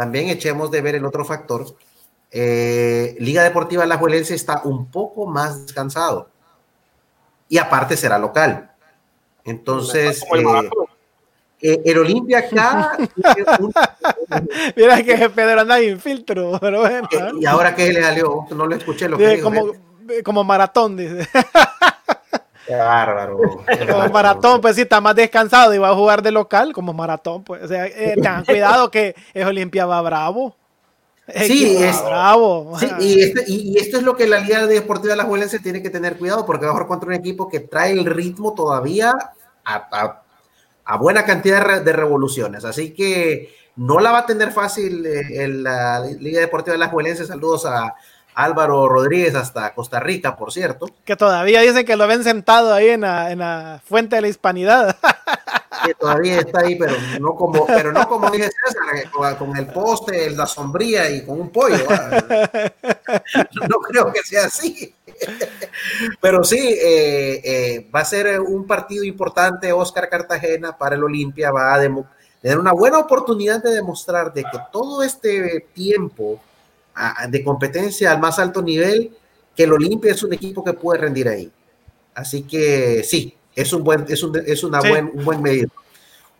también 0.00 0.30
echemos 0.30 0.70
de 0.70 0.80
ver 0.80 0.94
el 0.94 1.04
otro 1.04 1.26
factor, 1.26 1.76
eh, 2.30 3.14
Liga 3.18 3.42
Deportiva 3.42 3.82
Alajuelense 3.82 4.34
está 4.34 4.62
un 4.64 4.90
poco 4.90 5.26
más 5.26 5.66
descansado. 5.66 6.30
Y 7.50 7.58
aparte 7.58 7.98
será 7.98 8.18
local. 8.18 8.70
Entonces, 9.44 10.22
eh, 10.22 10.70
eh, 11.60 11.82
el 11.84 11.98
Olimpia 11.98 12.38
acá. 12.38 12.96
Mira 14.74 15.02
que 15.02 15.28
Pedro 15.28 15.60
anda 15.60 15.78
en 15.78 16.00
filtro. 16.00 16.58
Pero 16.58 16.82
¿Y 17.38 17.44
ahora 17.44 17.74
que 17.74 17.92
le 17.92 18.02
salió? 18.02 18.46
No 18.52 18.66
lo 18.66 18.74
escuché. 18.74 19.06
Lo 19.06 19.18
que 19.18 19.42
como, 19.42 19.72
como 20.24 20.44
maratón, 20.44 20.96
dice. 20.96 21.28
Qué 22.70 22.76
bárbaro. 22.76 23.64
Como 23.90 24.08
maratón, 24.10 24.60
pues 24.60 24.76
sí, 24.76 24.82
está 24.82 25.00
más 25.00 25.16
descansado 25.16 25.74
y 25.74 25.78
va 25.78 25.88
a 25.88 25.94
jugar 25.94 26.22
de 26.22 26.30
local 26.30 26.72
como 26.72 26.92
maratón. 26.92 27.42
Pues, 27.42 27.64
o 27.64 27.66
sea, 27.66 27.92
tengan 27.92 28.44
cuidado 28.44 28.92
que 28.92 29.16
es 29.34 29.44
Olimpia 29.44 29.86
va 29.86 30.00
bravo. 30.02 30.54
Sí, 31.34 31.76
es 31.76 32.00
bravo. 32.04 32.78
Este, 33.00 33.44
y, 33.48 33.76
esto 33.76 33.96
es 33.96 34.04
lo 34.04 34.16
que 34.16 34.28
la 34.28 34.38
Liga 34.38 34.68
Deportiva 34.68 35.14
de 35.14 35.16
la 35.16 35.24
Juelense 35.24 35.58
tiene 35.58 35.82
que 35.82 35.90
tener 35.90 36.16
cuidado 36.16 36.46
porque 36.46 36.64
va 36.64 36.70
a 36.70 36.74
jugar 36.74 36.86
contra 36.86 37.08
un 37.08 37.14
equipo 37.14 37.48
que 37.48 37.58
trae 37.58 37.90
el 37.90 38.04
ritmo 38.04 38.54
todavía 38.54 39.16
a, 39.64 40.96
buena 41.00 41.24
cantidad 41.24 41.82
de 41.82 41.92
revoluciones. 41.92 42.64
Así 42.64 42.94
que 42.94 43.52
no 43.74 43.98
la 43.98 44.12
va 44.12 44.18
a 44.18 44.26
tener 44.26 44.52
fácil 44.52 45.04
eh, 45.06 45.42
en 45.42 45.64
la 45.64 46.06
Liga 46.20 46.40
Deportiva 46.40 46.74
de 46.74 46.78
la 46.78 46.88
Juelense. 46.88 47.26
Saludos 47.26 47.66
a 47.66 47.96
Álvaro 48.34 48.88
Rodríguez 48.88 49.34
hasta 49.34 49.74
Costa 49.74 50.00
Rica, 50.00 50.36
por 50.36 50.52
cierto. 50.52 50.86
Que 51.04 51.16
todavía 51.16 51.60
dicen 51.60 51.84
que 51.84 51.96
lo 51.96 52.06
ven 52.06 52.24
sentado 52.24 52.72
ahí 52.72 52.88
en 52.88 53.02
la, 53.02 53.30
en 53.30 53.40
la 53.40 53.80
fuente 53.84 54.16
de 54.16 54.22
la 54.22 54.28
hispanidad. 54.28 54.96
que 55.84 55.94
todavía 55.94 56.40
está 56.40 56.60
ahí, 56.60 56.76
pero 56.76 56.94
no 57.20 57.34
como, 57.34 57.66
pero 57.66 57.92
no 57.92 58.08
como 58.08 58.30
dije 58.30 58.50
César, 58.50 59.36
con 59.38 59.56
el 59.56 59.66
poste, 59.66 60.30
la 60.30 60.46
sombría 60.46 61.10
y 61.10 61.24
con 61.24 61.40
un 61.40 61.50
pollo. 61.50 61.76
No, 63.68 63.78
creo 63.78 64.12
que 64.12 64.22
sea 64.22 64.46
así. 64.46 64.94
Pero 66.20 66.44
sí, 66.44 66.58
eh, 66.58 67.40
eh, 67.44 67.90
va 67.94 68.00
a 68.00 68.04
ser 68.04 68.40
un 68.40 68.66
partido 68.66 69.04
importante, 69.04 69.72
Oscar 69.72 70.08
Cartagena, 70.08 70.76
para 70.76 70.96
el 70.96 71.04
Olimpia, 71.04 71.50
va 71.50 71.74
a 71.74 71.80
tener 72.40 72.58
una 72.58 72.72
buena 72.72 72.98
oportunidad 72.98 73.62
de 73.62 73.70
demostrar 73.70 74.32
de 74.32 74.42
que 74.42 74.58
todo 74.72 75.02
este 75.02 75.66
tiempo 75.74 76.40
de 77.28 77.44
competencia 77.44 78.12
al 78.12 78.20
más 78.20 78.38
alto 78.38 78.62
nivel, 78.62 79.10
que 79.56 79.64
el 79.64 79.72
Olimpia 79.72 80.12
es 80.12 80.22
un 80.22 80.32
equipo 80.32 80.62
que 80.64 80.72
puede 80.72 81.00
rendir 81.00 81.28
ahí. 81.28 81.50
Así 82.14 82.42
que 82.42 83.02
sí, 83.04 83.34
es 83.54 83.72
un 83.72 83.84
buen, 83.84 84.04
es 84.08 84.22
un, 84.22 84.36
es 84.46 84.64
una 84.64 84.80
buen, 84.80 85.10
un 85.12 85.24
buen 85.24 85.42
medidor. 85.42 85.70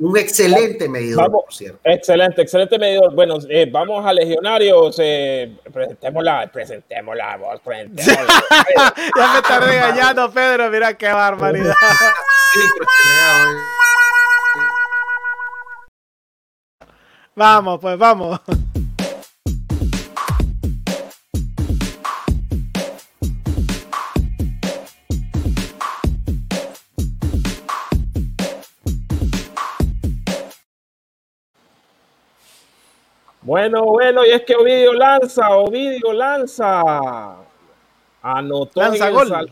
Un 0.01 0.17
excelente 0.17 0.89
medidor, 0.89 1.31
por 1.31 1.53
cierto. 1.53 1.79
Excelente, 1.85 2.41
excelente 2.41 2.79
medidor. 2.79 3.15
Bueno, 3.15 3.37
eh, 3.51 3.69
vamos 3.71 4.05
a 4.07 4.15
Legionarios. 4.15 4.97
Eh, 4.99 5.55
presentémosla, 5.71 6.51
presentémosla, 6.51 7.37
vos, 7.37 7.61
presentémosla. 7.61 8.45
ya 9.17 9.33
me 9.33 9.39
está 9.41 9.61
regañando, 9.61 10.33
Pedro. 10.33 10.71
Mira 10.71 10.97
qué 10.97 11.09
barbaridad. 11.09 11.75
vamos, 17.35 17.79
pues 17.79 17.99
vamos. 17.99 18.41
Bueno, 33.51 33.83
bueno, 33.85 34.25
y 34.25 34.31
es 34.31 34.43
que 34.43 34.55
Ovidio 34.55 34.93
lanza, 34.93 35.57
Ovidio 35.57 36.13
lanza. 36.13 37.35
Anotó 38.23 38.81
en 38.81 38.93
El 38.93 38.99
Salvador. 39.01 39.51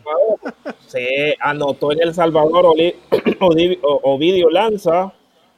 Sí, 0.86 1.34
anotó 1.40 1.90
en 1.90 2.02
El 2.02 2.14
Salvador 2.14 2.66
Ovidio 3.80 4.50
Lanza. 4.50 5.12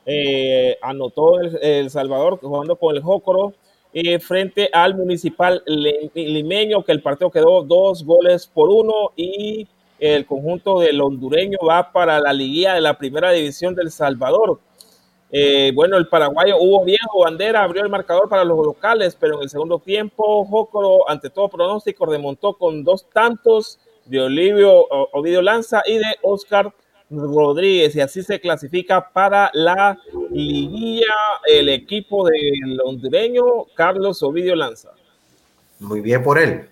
Eh, 0.07 0.75
anotó 0.81 1.39
el, 1.39 1.59
el, 1.61 1.91
Salvador 1.91 2.39
jugando 2.41 2.77
con 2.77 2.97
el 2.97 3.03
Jócoro 3.03 3.53
eh, 3.93 4.19
frente 4.19 4.71
al 4.73 4.95
Municipal 4.95 5.63
Limeño, 6.15 6.83
que 6.83 6.93
el 6.93 7.03
partido 7.03 7.31
quedó 7.31 7.63
dos 7.63 8.03
goles 8.07 8.47
por 8.47 8.71
uno 8.71 9.13
y 9.17 9.69
el 9.99 10.25
conjunto 10.25 10.81
del 10.81 11.03
hondureño 11.03 11.59
va 11.69 11.93
para 11.93 12.19
la 12.21 12.33
liguilla 12.33 12.73
de 12.73 12.81
la 12.81 12.97
primera 12.97 13.33
división 13.33 13.75
del 13.75 13.91
Salvador. 13.91 14.61
Eh, 15.33 15.71
bueno, 15.75 15.97
el 15.97 16.09
paraguayo 16.09 16.59
Hugo 16.59 16.85
Viejo 16.85 17.21
Bandera 17.21 17.63
abrió 17.63 17.83
el 17.83 17.89
marcador 17.89 18.29
para 18.29 18.45
los 18.45 18.59
locales, 18.59 19.17
pero 19.19 19.37
en 19.37 19.43
el 19.43 19.51
segundo 19.51 19.79
tiempo, 19.79 20.45
Jócoro, 20.45 21.09
ante 21.09 21.31
todo 21.31 21.49
pronóstico, 21.49 22.07
remontó 22.07 22.55
con 22.55 22.83
dos 22.83 23.09
tantos 23.11 23.79
de 24.07 24.21
Olivio 24.21 24.87
Ovidio 25.13 25.41
Lanza 25.41 25.83
y 25.87 25.99
de 25.99 26.17
Oscar 26.23 26.73
Rodríguez, 27.11 27.95
y 27.97 28.01
así 28.01 28.23
se 28.23 28.41
clasifica 28.41 29.11
para 29.11 29.51
la 29.53 29.99
liguilla 30.31 31.13
el 31.47 31.69
equipo 31.69 32.25
del 32.29 32.81
hondureño 32.85 33.45
Carlos 33.75 34.23
Ovidio 34.23 34.55
Lanza. 34.55 34.91
Muy 35.81 36.01
bien 36.01 36.23
por 36.23 36.39
él. 36.39 36.69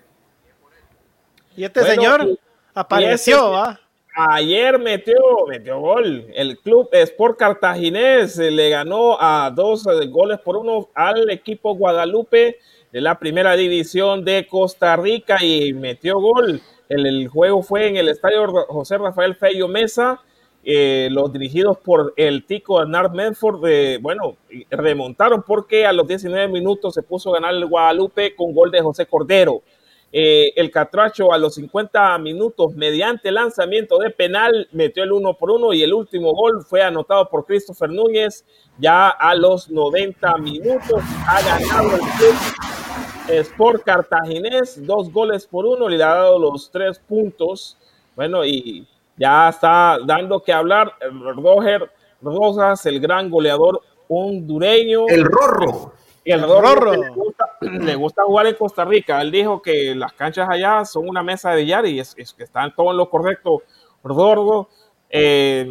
Y 1.57 1.63
este 1.65 1.83
señor 1.83 2.37
apareció, 2.73 3.55
¿ah? 3.55 3.79
Ayer 4.27 4.79
metió, 4.79 5.15
metió 5.47 5.79
gol. 5.79 6.25
El 6.33 6.57
club 6.57 6.89
Sport 6.91 7.37
Cartaginés 7.37 8.37
eh, 8.37 8.51
le 8.51 8.69
ganó 8.69 9.17
a 9.19 9.51
dos 9.55 9.87
eh, 9.87 10.07
goles 10.07 10.39
por 10.39 10.57
uno 10.57 10.89
al 10.93 11.29
equipo 11.29 11.75
Guadalupe 11.75 12.57
de 12.91 13.01
la 13.01 13.17
primera 13.17 13.55
división 13.55 14.25
de 14.25 14.47
Costa 14.47 14.95
Rica 14.95 15.37
y 15.43 15.73
metió 15.73 16.19
gol. 16.19 16.61
El, 16.89 17.27
juego 17.27 17.61
fue 17.61 17.87
en 17.87 17.97
el 17.97 18.09
estadio 18.09 18.47
José 18.67 18.97
Rafael 18.97 19.35
Fello 19.35 19.67
Mesa. 19.67 20.19
Eh, 20.63 21.07
los 21.11 21.31
dirigidos 21.31 21.77
por 21.77 22.13
el 22.17 22.45
tico 22.45 22.79
Arnard 22.79 23.13
Medford, 23.13 23.61
bueno, 24.01 24.35
remontaron 24.69 25.43
porque 25.43 25.85
a 25.85 25.93
los 25.93 26.05
19 26.05 26.49
minutos 26.49 26.93
se 26.93 27.01
puso 27.01 27.29
a 27.29 27.35
ganar 27.35 27.53
el 27.53 27.65
Guadalupe 27.65 28.35
con 28.35 28.53
gol 28.53 28.69
de 28.69 28.81
José 28.81 29.05
Cordero. 29.05 29.61
Eh, 30.11 30.53
el 30.55 30.71
Catracho 30.71 31.31
a 31.31 31.37
los 31.37 31.55
50 31.55 32.17
minutos, 32.17 32.73
mediante 32.75 33.31
lanzamiento 33.31 33.99
de 33.99 34.09
penal, 34.09 34.67
metió 34.71 35.03
el 35.03 35.11
uno 35.11 35.35
por 35.35 35.51
uno 35.51 35.71
y 35.71 35.83
el 35.83 35.93
último 35.93 36.33
gol 36.33 36.63
fue 36.65 36.81
anotado 36.81 37.29
por 37.29 37.45
Christopher 37.45 37.91
Núñez 37.91 38.43
ya 38.79 39.09
a 39.09 39.35
los 39.35 39.69
90 39.69 40.37
minutos. 40.37 41.03
Ha 41.27 41.41
ganado 41.41 41.95
el 41.95 41.99
club 41.99 42.35
Sport 43.27 43.83
Cartaginés, 43.83 44.85
dos 44.85 45.11
goles 45.11 45.45
por 45.45 45.65
uno, 45.65 45.87
le 45.87 46.03
ha 46.03 46.15
dado 46.15 46.39
los 46.39 46.71
tres 46.71 46.97
puntos. 46.99 47.77
Bueno, 48.15 48.43
y 48.43 48.87
ya 49.15 49.49
está 49.49 49.99
dando 50.03 50.41
que 50.41 50.51
hablar 50.51 50.93
Roger 51.35 51.91
Rosas, 52.21 52.85
el 52.87 52.99
gran 52.99 53.29
goleador 53.29 53.81
hondureño. 54.07 55.05
El 55.07 55.23
Rorro. 55.23 55.93
El 56.31 56.43
Rorro 56.43 56.93
le 57.61 57.95
gusta, 57.95 58.23
jugar 58.23 58.47
en 58.47 58.55
Costa 58.55 58.85
Rica. 58.85 59.21
Él 59.21 59.31
dijo 59.31 59.61
que 59.61 59.95
las 59.95 60.13
canchas 60.13 60.47
allá 60.49 60.85
son 60.85 61.09
una 61.09 61.23
mesa 61.23 61.51
de 61.51 61.63
billar 61.63 61.85
y 61.85 61.99
es, 61.99 62.15
que 62.15 62.43
están 62.43 62.73
todo 62.75 62.91
en 62.91 62.97
lo 62.97 63.09
correcto. 63.09 63.63
Eh, 65.09 65.67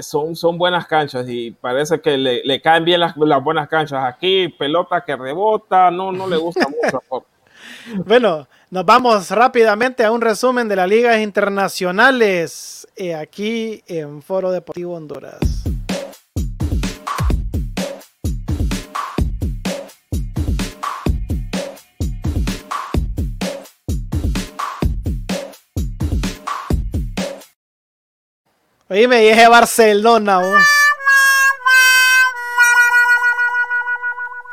son, 0.00 0.34
son 0.34 0.58
buenas 0.58 0.86
canchas 0.86 1.26
y 1.28 1.50
parece 1.50 2.00
que 2.00 2.16
le, 2.16 2.60
caen 2.60 2.84
bien 2.84 3.00
las, 3.00 3.14
buenas 3.16 3.68
canchas. 3.68 4.04
Aquí, 4.04 4.48
pelota 4.48 5.04
que 5.04 5.16
rebota, 5.16 5.90
no, 5.90 6.10
no 6.12 6.26
le 6.26 6.36
gusta 6.36 6.66
mucho. 6.82 7.26
bueno, 8.04 8.48
nos 8.70 8.84
vamos 8.84 9.30
rápidamente 9.30 10.04
a 10.04 10.12
un 10.12 10.20
resumen 10.20 10.68
de 10.68 10.76
las 10.76 10.88
ligas 10.88 11.18
internacionales 11.20 12.88
eh, 12.96 13.14
aquí 13.14 13.82
en 13.86 14.22
Foro 14.22 14.50
Deportivo 14.50 14.94
Honduras. 14.94 15.38
Oye, 28.90 29.06
me 29.06 29.20
dije 29.20 29.46
Barcelona. 29.46 30.40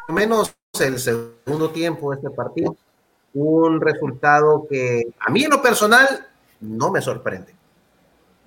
Menos 0.09 0.53
el 0.79 0.99
segundo 0.99 1.71
tiempo 1.71 2.11
de 2.11 2.17
este 2.17 2.29
partido. 2.29 2.75
Un 3.33 3.81
resultado 3.81 4.67
que 4.69 5.07
a 5.19 5.31
mí 5.31 5.43
en 5.43 5.49
lo 5.49 5.59
personal 5.59 6.27
no 6.59 6.91
me 6.91 7.01
sorprende. 7.01 7.55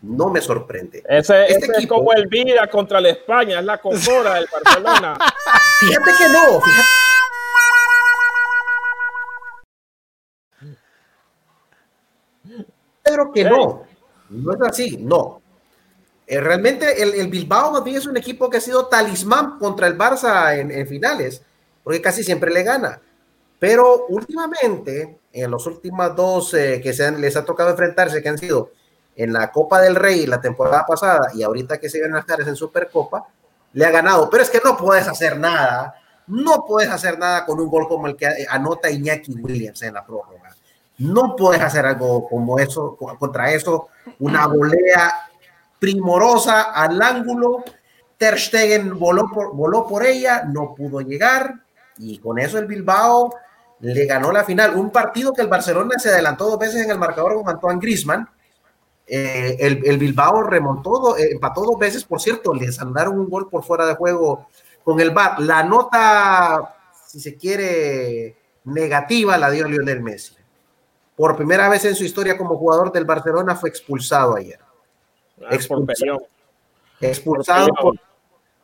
No 0.03 0.31
me 0.31 0.41
sorprende. 0.41 1.03
Ese, 1.09 1.47
este 1.47 1.73
es 1.79 1.87
como 1.89 2.13
el 2.13 2.29
Vida 2.29 2.71
contra 2.71 3.01
la 3.01 3.09
España, 3.09 3.59
es 3.59 3.65
la 3.65 3.79
confora 3.79 4.35
del 4.35 4.47
Barcelona. 4.47 5.19
fíjate 5.81 6.11
que 6.19 6.29
no, 6.29 6.61
fíjate. 6.61 6.89
Pero 13.03 13.33
que 13.33 13.45
no, 13.45 13.83
no 14.29 14.53
es 14.55 14.61
así, 14.63 14.97
no. 14.97 15.40
Eh, 16.31 16.41
realmente 16.41 17.03
el, 17.03 17.27
Bilbao 17.27 17.73
más 17.73 17.83
bien 17.83 17.97
es 17.97 18.07
un 18.07 18.17
equipo 18.17 18.49
que 18.49 18.59
ha 18.59 18.61
sido 18.61 18.87
talismán 18.87 19.59
contra 19.59 19.89
el 19.89 19.99
Barça 19.99 20.57
en, 20.57 20.87
finales, 20.87 21.43
porque 21.83 22.01
casi 22.01 22.23
siempre 22.23 22.53
le 22.53 22.63
gana. 22.63 23.01
Pero 23.59 24.07
últimamente, 24.07 25.19
en 25.33 25.51
los 25.51 25.67
últimos 25.67 26.15
dos 26.15 26.55
eh, 26.55 26.81
que 26.81 26.93
se 26.93 27.11
les 27.11 27.37
ha 27.37 27.45
tocado 27.45 27.71
enfrentarse, 27.71 28.23
que 28.23 28.29
han 28.29 28.39
sido 28.39 28.71
en 29.17 29.33
la 29.33 29.51
Copa 29.51 29.81
del 29.81 29.97
Rey 29.97 30.25
la 30.27 30.41
temporada 30.41 30.87
pasada 30.87 31.33
y 31.35 31.43
ahorita 31.43 31.81
que 31.81 31.91
se 31.91 32.01
ven 32.01 32.13
las 32.13 32.25
caras 32.25 32.47
en 32.47 32.55
Supercopa, 32.55 33.27
le 33.73 33.85
ha 33.85 33.91
ganado. 33.91 34.31
Pero 34.31 34.45
es 34.45 34.51
que 34.51 34.61
no 34.65 34.77
puedes 34.77 35.09
hacer 35.09 35.37
nada, 35.37 35.97
no 36.29 36.65
puedes 36.65 36.93
hacer 36.93 37.19
nada 37.19 37.45
con 37.45 37.59
un 37.59 37.69
gol 37.69 37.89
como 37.89 38.07
el 38.07 38.15
que 38.15 38.29
anota 38.49 38.89
Iñaki 38.89 39.35
Williams 39.35 39.83
en 39.83 39.95
la 39.95 40.07
prórroga. 40.07 40.55
No 40.99 41.35
puedes 41.35 41.61
hacer 41.61 41.85
algo 41.87 42.29
como 42.29 42.61
eso, 42.61 42.97
contra 43.19 43.53
eso, 43.53 43.89
una 44.21 44.47
volea 44.47 45.30
primorosa 45.81 46.71
al 46.71 47.03
ángulo. 47.03 47.65
Ter 48.17 48.39
Stegen 48.39 48.97
voló 48.99 49.29
por, 49.29 49.57
voló 49.57 49.87
por 49.89 50.07
ella, 50.07 50.45
no 50.45 50.75
pudo 50.77 51.01
llegar 51.01 51.55
y 52.01 52.19
con 52.19 52.39
eso 52.39 52.59
el 52.59 52.67
Bilbao 52.67 53.35
le 53.81 54.07
ganó 54.07 54.33
la 54.33 54.45
final. 54.45 54.75
Un 54.77 54.91
partido 54.91 55.33
que 55.33 55.43
el 55.43 55.49
Barcelona 55.49 55.99
se 55.99 56.11
adelantó 56.11 56.49
dos 56.49 56.59
veces 56.59 56.85
en 56.85 56.91
el 56.91 56.99
marcador 56.99 57.35
con 57.35 57.49
Antoine 57.49 57.81
Grisman. 57.81 58.29
Eh, 59.07 59.57
el, 59.59 59.99
Bilbao 59.99 60.43
remontó, 60.43 61.17
eh, 61.17 61.33
empató 61.33 61.63
dos 61.63 61.79
veces, 61.79 62.05
por 62.05 62.21
cierto, 62.21 62.55
le 62.55 62.69
andaron 62.79 63.19
un 63.19 63.29
gol 63.29 63.49
por 63.49 63.65
fuera 63.65 63.87
de 63.87 63.97
juego 63.97 64.47
con 64.85 65.01
el 65.01 65.11
VAR. 65.11 65.41
La 65.41 65.63
nota, 65.63 66.77
si 67.07 67.21
se 67.21 67.37
quiere, 67.37 68.37
negativa 68.65 69.37
la 69.37 69.51
dio 69.51 69.67
Lionel 69.67 70.01
Messi. 70.03 70.37
Por 71.17 71.37
primera 71.37 71.69
vez 71.69 71.85
en 71.85 71.97
su 71.97 72.05
historia 72.05 72.39
como 72.39 72.57
jugador 72.57 72.93
del 72.93 73.05
Barcelona 73.05 73.57
fue 73.57 73.69
expulsado 73.69 74.37
ayer. 74.37 74.61
Expulsado, 75.51 76.27
expulsado 77.01 77.69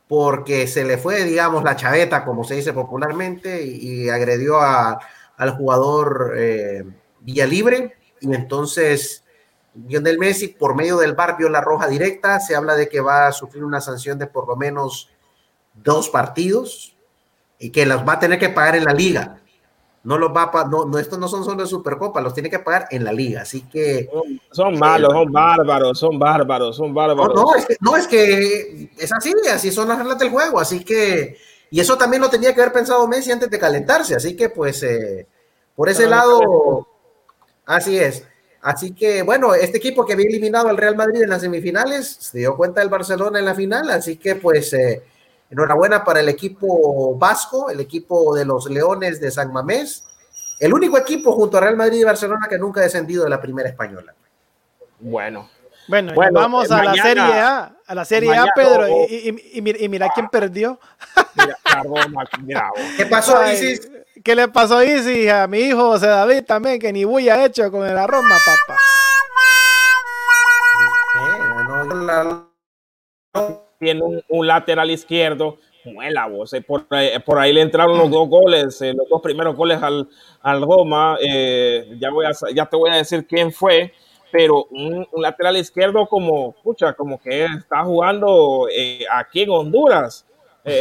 porque 0.09 0.67
se 0.67 0.85
le 0.85 0.99
fue, 0.99 1.25
digamos, 1.25 1.65
la 1.65 1.77
chaveta, 1.77 2.25
como 2.25 2.45
se 2.45 2.55
dice 2.55 2.73
popularmente, 2.73 3.65
y, 3.65 4.09
agredió 4.09 4.61
a, 4.61 5.01
al 5.37 5.51
jugador 5.57 6.35
eh, 6.37 6.85
Villalibre. 7.21 7.97
Y 8.21 8.33
entonces 8.35 9.25
Lionel 9.75 10.19
Messi, 10.19 10.49
por 10.49 10.77
medio 10.77 10.97
del 10.99 11.15
bar, 11.15 11.37
vio 11.37 11.49
la 11.49 11.61
roja 11.61 11.89
directa. 11.89 12.39
Se 12.41 12.55
habla 12.55 12.77
de 12.77 12.89
que 12.89 13.01
va 13.01 13.27
a 13.27 13.33
sufrir 13.33 13.65
una 13.65 13.81
sanción 13.81 14.19
de 14.19 14.27
por 14.27 14.47
lo 14.47 14.57
menos 14.57 15.11
dos 15.75 16.09
partidos 16.09 16.97
y 17.59 17.71
que 17.71 17.85
las 17.85 18.07
va 18.07 18.15
a 18.15 18.21
tener 18.21 18.39
que 18.39 18.49
pagar 18.49 18.77
en 18.77 18.85
la 18.85 18.93
liga 18.93 19.41
no 20.07 20.17
los 20.19 20.31
va 20.31 20.51
a 20.55 20.65
no, 20.69 20.85
no, 20.85 20.99
estos 20.99 21.19
no 21.19 21.27
son 21.27 21.45
solo 21.45 21.63
de 21.63 21.69
Supercopa, 21.69 22.21
los 22.21 22.33
tiene 22.33 22.49
que 22.49 22.61
pagar 22.61 22.87
en 22.93 23.03
la 23.03 23.13
liga, 23.13 23.43
así 23.43 23.63
que 23.63 24.09
son, 24.53 24.79
malos, 24.79 25.13
son 25.13 25.33
bárbaros, 25.33 25.99
son 25.99 26.17
bárbaros, 26.17 26.77
son 26.77 26.95
bárbaros. 26.95 27.35
No, 27.35 27.55
es 27.57 27.67
que, 27.67 27.77
no, 27.81 27.97
es 27.97 28.07
que 28.07 28.91
es 28.97 29.13
así, 29.13 29.33
así 29.53 29.73
son 29.73 29.89
las 29.89 29.99
reglas 29.99 30.17
del 30.21 30.31
juego, 30.31 30.61
así 30.61 30.85
que 30.85 31.37
y 31.71 31.81
eso 31.81 31.99
también 31.99 32.23
lo 32.23 32.31
tenía 32.31 32.55
que 32.55 32.61
haber 32.61 32.73
pensado 32.73 33.09
Messi 33.09 33.33
antes 33.33 33.51
de 33.51 33.59
calentarse, 33.59 34.15
así 34.15 34.37
que 34.37 34.49
pues 34.49 34.81
eh, 34.85 35.27
por 35.75 35.89
ese 35.89 36.07
lado 36.07 36.87
así 37.65 37.99
es. 37.99 38.23
Así 38.63 38.93
que 38.95 39.23
bueno, 39.23 39.55
este 39.55 39.79
equipo 39.79 40.07
que 40.07 40.13
había 40.13 40.29
eliminado 40.29 40.69
al 40.69 40.77
Real 40.77 40.95
Madrid 40.95 41.23
en 41.23 41.31
las 41.31 41.41
semifinales 41.41 42.07
se 42.21 42.39
dio 42.39 42.57
cuenta 42.57 42.81
del 42.81 42.91
Barcelona 42.91 43.41
en 43.41 43.45
la 43.45 43.57
final, 43.57 43.91
así 43.91 44.19
que 44.19 44.37
pues 44.37 44.73
eh, 44.73 45.03
Enhorabuena 45.51 46.05
para 46.05 46.21
el 46.21 46.29
equipo 46.29 47.17
vasco, 47.17 47.71
el 47.71 47.81
equipo 47.81 48.35
de 48.35 48.45
los 48.45 48.69
Leones 48.69 49.21
de 49.21 49.31
San 49.31 49.53
Mamés, 49.53 50.05
el 50.59 50.75
único 50.75 50.99
equipo 50.99 51.33
junto 51.33 51.59
a 51.59 51.61
Real 51.61 51.77
Madrid 51.77 52.01
y 52.01 52.05
Barcelona 52.05 52.47
que 52.49 52.59
nunca 52.59 52.81
ha 52.81 52.85
descendido 52.85 53.25
de 53.25 53.31
la 53.31 53.41
primera 53.41 53.69
española. 53.69 54.15
Bueno. 54.99 55.49
Bueno, 55.89 56.13
vamos 56.33 56.71
a 56.71 56.83
la 56.83 56.95
Serie 56.95 57.23
A, 57.23 57.77
a 57.87 57.95
la 57.95 58.05
Serie 58.05 58.35
A, 58.35 58.47
Pedro, 58.55 58.89
y, 59.09 59.61
mira, 59.89 60.09
quién 60.13 60.29
perdió. 60.29 60.81
¿Qué 62.97 63.07
pasó, 63.07 63.47
Isis? 63.53 63.89
¿Qué 64.25 64.35
le 64.35 64.49
pasó 64.49 64.79
a 64.79 64.85
Isis? 64.85 65.31
A 65.31 65.47
mi 65.47 65.59
hijo 65.61 65.93
José 65.93 66.09
David 66.09 66.45
también, 66.45 66.81
que 66.81 66.93
ni 66.93 67.05
bulla 67.05 67.45
hecho 67.45 67.71
con 67.71 67.87
el 67.87 67.97
arroz, 67.97 68.25
papá. 68.25 68.81
Eh, 73.35 73.61
tiene 73.79 74.03
un, 74.29 74.47
lateral 74.47 74.91
izquierdo. 74.91 75.59
Muela, 75.85 76.27
vos, 76.27 76.53
eh, 76.53 76.61
por, 76.63 76.87
por, 77.25 77.39
ahí 77.39 77.53
le 77.53 77.61
entraron 77.61 77.97
los 77.97 78.11
dos 78.11 78.29
goles, 78.29 78.83
eh, 78.83 78.93
los 78.93 79.09
dos 79.09 79.23
primeros 79.23 79.55
goles 79.55 79.81
al, 79.83 80.09
al 80.43 80.63
Roma. 80.63 81.17
Eh, 81.21 81.97
ya, 82.01 82.11
voy 82.11 82.27
a, 82.27 82.33
ya 82.53 82.67
te 82.67 82.77
voy 82.77 82.91
a 82.91 82.97
decir 82.97 83.25
quién 83.27 83.53
fue, 83.53 83.93
pero 84.33 84.65
un, 84.71 85.07
lateral 85.17 85.57
izquierdo 85.57 86.07
como, 86.09 86.53
pucha, 86.63 86.93
como 86.95 87.21
que 87.21 87.45
está 87.45 87.85
jugando 87.85 88.67
aquí 89.13 89.43
en 89.43 89.51
Honduras, 89.51 90.27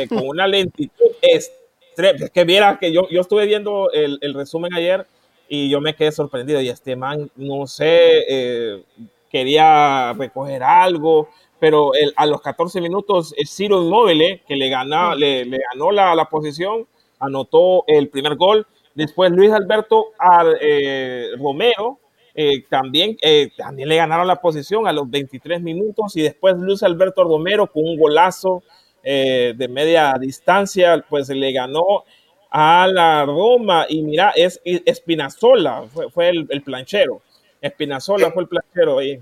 con 0.09 0.27
una 0.27 0.47
lentitud 0.47 1.11
extrema. 1.21 2.25
Es 2.25 2.31
que 2.31 2.43
viera 2.43 2.77
que 2.79 2.91
yo, 2.91 3.07
yo 3.09 3.21
estuve 3.21 3.45
viendo 3.45 3.91
el, 3.91 4.17
el, 4.21 4.33
resumen 4.33 4.73
ayer 4.73 5.05
y 5.47 5.69
yo 5.69 5.79
me 5.81 5.95
quedé 5.95 6.11
sorprendido. 6.11 6.59
Y 6.61 6.69
este 6.69 6.95
man, 6.95 7.29
no 7.35 7.67
sé, 7.67 8.83
quería 9.29 10.13
recoger 10.13 10.63
algo 10.63 11.29
pero 11.65 11.93
a 12.15 12.27
los 12.27 12.41
14 12.43 12.79
minutos 12.79 13.33
el 13.35 13.47
Ciro 13.47 13.81
Inmóvil, 13.81 14.39
que 14.47 14.55
le, 14.55 14.69
gana, 14.69 15.15
le, 15.15 15.45
ganó 15.45 15.89
la, 15.89 16.29
posición, 16.29 16.85
anotó 17.17 17.83
el 17.87 18.09
primer 18.09 18.35
gol. 18.35 18.67
Después 18.93 19.31
Luis 19.31 19.51
Alberto 19.51 20.09
al, 20.19 20.59
eh, 20.61 21.31
Romero 21.39 21.97
eh, 22.35 22.65
también, 22.69 23.17
eh, 23.19 23.49
también 23.57 23.89
le 23.89 23.95
ganaron 23.95 24.27
la 24.27 24.39
posición 24.39 24.85
a 24.87 24.93
los 24.93 25.09
23 25.09 25.59
minutos 25.59 26.15
y 26.15 26.21
después 26.21 26.55
Luis 26.59 26.83
Alberto 26.83 27.23
Romero 27.23 27.65
con 27.65 27.83
un 27.83 27.97
golazo 27.97 28.61
eh, 29.01 29.55
de 29.57 29.67
media 29.67 30.13
distancia, 30.21 31.03
pues 31.09 31.29
le 31.29 31.51
ganó 31.51 32.03
a 32.51 32.87
la 32.87 33.25
Roma 33.25 33.87
y 33.89 34.03
mira, 34.03 34.33
es 34.35 34.61
Espinazola, 34.63 35.85
fue, 36.13 36.29
el, 36.29 36.61
planchero. 36.61 37.23
Espinazola 37.59 38.29
fue 38.29 38.43
el 38.43 38.49
planchero 38.49 38.99
ahí. 38.99 39.19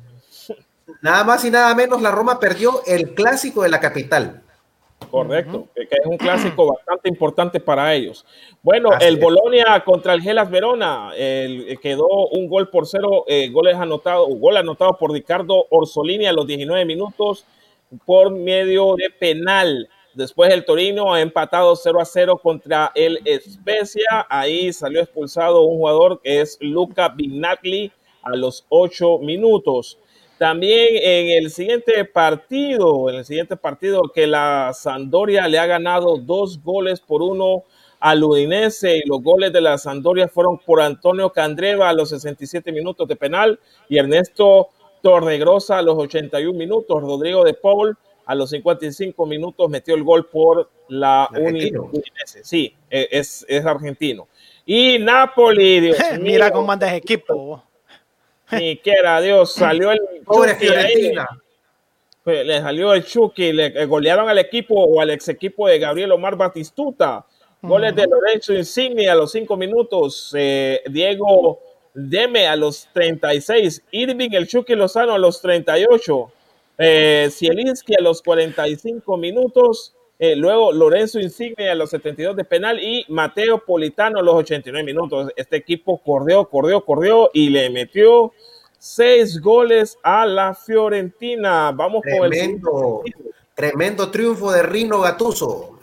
Nada 1.01 1.23
más 1.23 1.43
y 1.45 1.51
nada 1.51 1.73
menos, 1.75 2.01
la 2.01 2.11
Roma 2.11 2.39
perdió 2.39 2.81
el 2.85 3.13
clásico 3.13 3.63
de 3.63 3.69
la 3.69 3.79
capital. 3.79 4.43
Correcto, 5.09 5.67
que 5.75 5.83
es 5.83 6.05
un 6.05 6.17
clásico 6.17 6.67
bastante 6.73 7.09
importante 7.09 7.59
para 7.59 7.93
ellos. 7.93 8.25
Bueno, 8.61 8.89
el 8.99 9.17
Bolonia 9.17 9.81
contra 9.85 10.13
el 10.13 10.21
Gelas 10.21 10.49
Verona 10.49 11.11
el, 11.15 11.77
quedó 11.81 12.07
un 12.31 12.47
gol 12.47 12.69
por 12.69 12.87
cero, 12.87 13.25
eh, 13.27 13.49
goles 13.49 13.75
anotado, 13.75 14.25
gol 14.27 14.57
anotado 14.57 14.97
por 14.97 15.11
Ricardo 15.11 15.67
Orsolini 15.69 16.25
a 16.25 16.33
los 16.33 16.47
19 16.47 16.85
minutos 16.85 17.45
por 18.05 18.31
medio 18.31 18.95
de 18.95 19.09
penal. 19.09 19.89
Después 20.13 20.53
el 20.53 20.63
Torino 20.63 21.13
ha 21.13 21.21
empatado 21.21 21.75
0 21.75 21.99
a 21.99 22.05
0 22.05 22.39
contra 22.41 22.91
el 22.93 23.19
Especia. 23.25 24.27
Ahí 24.29 24.71
salió 24.71 25.01
expulsado 25.01 25.61
un 25.63 25.77
jugador 25.77 26.21
que 26.21 26.41
es 26.41 26.57
Luca 26.61 27.09
Bignagli 27.09 27.91
a 28.21 28.35
los 28.35 28.65
8 28.69 29.19
minutos. 29.19 29.97
También 30.37 30.89
en 31.01 31.43
el 31.43 31.51
siguiente 31.51 32.05
partido, 32.05 33.09
en 33.09 33.17
el 33.17 33.25
siguiente 33.25 33.55
partido 33.55 34.01
que 34.13 34.27
la 34.27 34.71
Sandoria 34.73 35.47
le 35.47 35.59
ha 35.59 35.65
ganado 35.65 36.17
dos 36.17 36.61
goles 36.61 36.99
por 36.99 37.21
uno 37.21 37.63
al 37.99 38.23
Udinese 38.23 38.97
y 38.97 39.07
los 39.07 39.21
goles 39.21 39.53
de 39.53 39.61
la 39.61 39.77
Sandoria 39.77 40.27
fueron 40.27 40.57
por 40.57 40.81
Antonio 40.81 41.31
Candreva 41.31 41.87
a 41.87 41.93
los 41.93 42.09
67 42.09 42.71
minutos 42.71 43.07
de 43.07 43.15
penal 43.15 43.59
y 43.87 43.97
Ernesto 43.97 44.69
Torregrosa 45.01 45.77
a 45.77 45.81
los 45.81 45.97
81 45.97 46.57
minutos, 46.57 47.01
Rodrigo 47.01 47.43
de 47.43 47.53
Paul 47.53 47.97
a 48.25 48.35
los 48.35 48.49
55 48.49 49.25
minutos 49.25 49.69
metió 49.69 49.95
el 49.95 50.03
gol 50.03 50.25
por 50.27 50.69
la 50.87 51.29
Udinese. 51.31 52.43
Sí, 52.43 52.75
e, 52.89 53.07
es, 53.11 53.45
es 53.47 53.65
argentino. 53.65 54.27
Y 54.65 54.97
Napoli, 54.99 55.79
Dios 55.79 55.97
Mira 56.19 56.51
cómo 56.51 56.71
andas 56.71 56.93
equipo. 56.93 57.63
Ni 58.57 58.77
quiera 58.77 59.21
Dios, 59.21 59.53
salió 59.53 59.91
el 59.91 59.99
Chucky 60.25 61.13
pues, 62.23 62.45
le 62.45 62.61
salió 62.61 62.93
el 62.93 63.05
Chucky, 63.05 63.51
le 63.51 63.85
golearon 63.85 64.29
al 64.29 64.39
equipo 64.39 64.75
o 64.75 65.01
al 65.01 65.09
ex 65.09 65.27
equipo 65.27 65.67
de 65.67 65.77
Gabriel 65.77 66.13
Omar 66.13 66.37
Batistuta. 66.37 67.25
Goles 67.61 67.95
de 67.95 68.05
Lorenzo 68.07 68.53
Insigne 68.53 69.07
a 69.07 69.15
los 69.15 69.31
5 69.31 69.55
minutos, 69.55 70.33
eh, 70.37 70.81
Diego 70.89 71.61
Deme 71.93 72.45
a 72.47 72.57
los 72.57 72.89
36, 72.91 73.83
Irving 73.91 74.31
el 74.33 74.47
Chucky 74.47 74.75
Lozano 74.75 75.13
a 75.13 75.17
los 75.17 75.41
38, 75.41 76.31
eh, 76.77 77.29
Zielinski 77.31 77.95
a 77.95 78.01
los 78.01 78.21
45 78.21 79.15
minutos, 79.15 79.95
eh, 80.19 80.35
luego 80.35 80.71
Lorenzo 80.71 81.19
Insigne 81.19 81.69
a 81.69 81.75
los 81.75 81.89
72 81.89 82.35
de 82.35 82.45
penal 82.45 82.79
y 82.81 83.05
Mateo 83.09 83.63
Politano 83.65 84.19
a 84.19 84.23
los 84.23 84.35
89 84.35 84.85
minutos. 84.85 85.31
Este 85.35 85.57
equipo 85.57 85.97
corrió, 85.97 86.45
corrió, 86.45 86.85
corrió 86.85 87.29
y 87.33 87.49
le 87.49 87.69
metió 87.69 88.31
seis 88.77 89.41
goles 89.41 89.97
a 90.03 90.25
la 90.25 90.53
Fiorentina. 90.53 91.71
Vamos 91.71 92.03
con 92.03 92.33
el 92.33 92.61
tremendo 93.55 94.11
triunfo 94.11 94.51
de 94.51 94.63
Rino 94.63 95.01
Gatuso. 95.01 95.79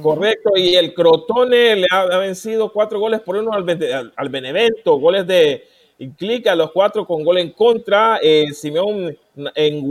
Correcto, 0.00 0.52
y 0.54 0.76
el 0.76 0.94
Crotone 0.94 1.74
le 1.74 1.86
ha, 1.90 2.04
vencido 2.18 2.72
cuatro 2.72 3.00
goles 3.00 3.20
por 3.20 3.34
uno 3.34 3.52
al, 3.52 3.66
al, 4.14 4.28
Benevento, 4.28 4.96
goles 4.96 5.26
de 5.26 5.64
Clic 6.16 6.46
a 6.46 6.54
los 6.54 6.70
cuatro 6.70 7.04
con 7.04 7.24
gol 7.24 7.38
en 7.38 7.50
contra. 7.50 8.20
Eh, 8.22 8.46
Simeón 8.52 9.18
en 9.56 9.90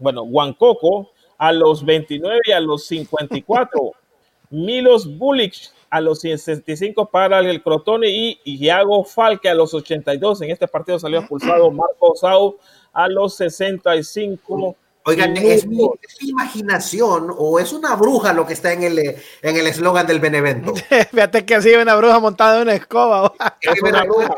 bueno, 0.00 0.22
Huancoco 0.24 1.11
a 1.42 1.50
los 1.50 1.84
29 1.84 2.40
y 2.44 2.52
a 2.52 2.60
los 2.60 2.86
54. 2.86 3.92
Milos 4.50 5.18
Bulic 5.18 5.54
a 5.90 6.00
los 6.00 6.20
65 6.20 7.06
para 7.06 7.40
el 7.40 7.62
Crotone 7.62 8.08
y 8.08 8.38
Iago 8.44 9.02
Falque 9.02 9.48
a 9.48 9.54
los 9.54 9.74
82. 9.74 10.42
En 10.42 10.50
este 10.52 10.68
partido 10.68 11.00
salió 11.00 11.18
expulsado 11.18 11.68
Marco 11.72 12.14
Sau 12.14 12.58
a 12.92 13.08
los 13.08 13.34
65. 13.36 14.76
Oigan, 15.04 15.36
¿es 15.36 15.66
mi, 15.66 15.84
imaginación 16.20 17.34
o 17.36 17.58
es 17.58 17.72
una 17.72 17.96
bruja 17.96 18.32
lo 18.32 18.46
que 18.46 18.52
está 18.52 18.72
en 18.72 18.84
el 18.84 18.98
en 19.00 19.56
el 19.56 19.66
eslogan 19.66 20.06
del 20.06 20.20
Benevento? 20.20 20.74
Fíjate 21.10 21.44
que 21.44 21.56
ha 21.56 21.60
sido 21.60 21.82
una 21.82 21.96
bruja 21.96 22.20
montada 22.20 22.56
en 22.58 22.62
una 22.62 22.74
escoba. 22.74 23.32
Es 23.60 23.82
una 23.82 24.04
bruja. 24.04 24.32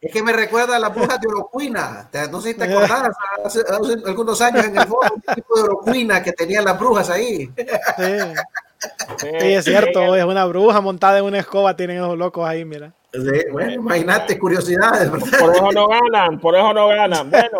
Es 0.00 0.12
que 0.12 0.22
me 0.22 0.32
recuerda 0.32 0.76
a 0.76 0.78
la 0.78 0.90
bruja 0.90 1.18
de 1.18 1.26
Orocuina. 1.26 2.08
No 2.30 2.40
sé 2.40 2.52
si 2.52 2.58
te 2.58 2.64
acordás, 2.64 3.10
hace, 3.44 3.62
algunos 4.06 4.40
años 4.40 4.64
en 4.64 4.78
el 4.78 4.86
foro, 4.86 5.12
un 5.14 5.34
tipo 5.34 5.56
de 5.56 5.62
Orocuina 5.62 6.22
que 6.22 6.32
tenían 6.32 6.64
las 6.64 6.78
brujas 6.78 7.10
ahí. 7.10 7.50
Sí. 7.96 9.24
es 9.24 9.64
cierto, 9.64 10.14
es 10.14 10.24
una 10.24 10.44
bruja 10.44 10.80
montada 10.80 11.18
en 11.18 11.24
una 11.24 11.40
escoba, 11.40 11.74
tienen 11.76 11.96
esos 11.96 12.16
locos 12.16 12.48
ahí, 12.48 12.64
mira. 12.64 12.92
bueno, 13.50 13.72
imagínate, 13.72 14.38
curiosidades, 14.38 15.10
¿verdad? 15.10 15.38
Por 15.40 15.56
eso 15.56 15.72
no 15.72 15.88
ganan, 15.88 16.38
por 16.38 16.54
eso 16.54 16.72
no 16.72 16.86
ganan. 16.88 17.28
Bueno, 17.28 17.58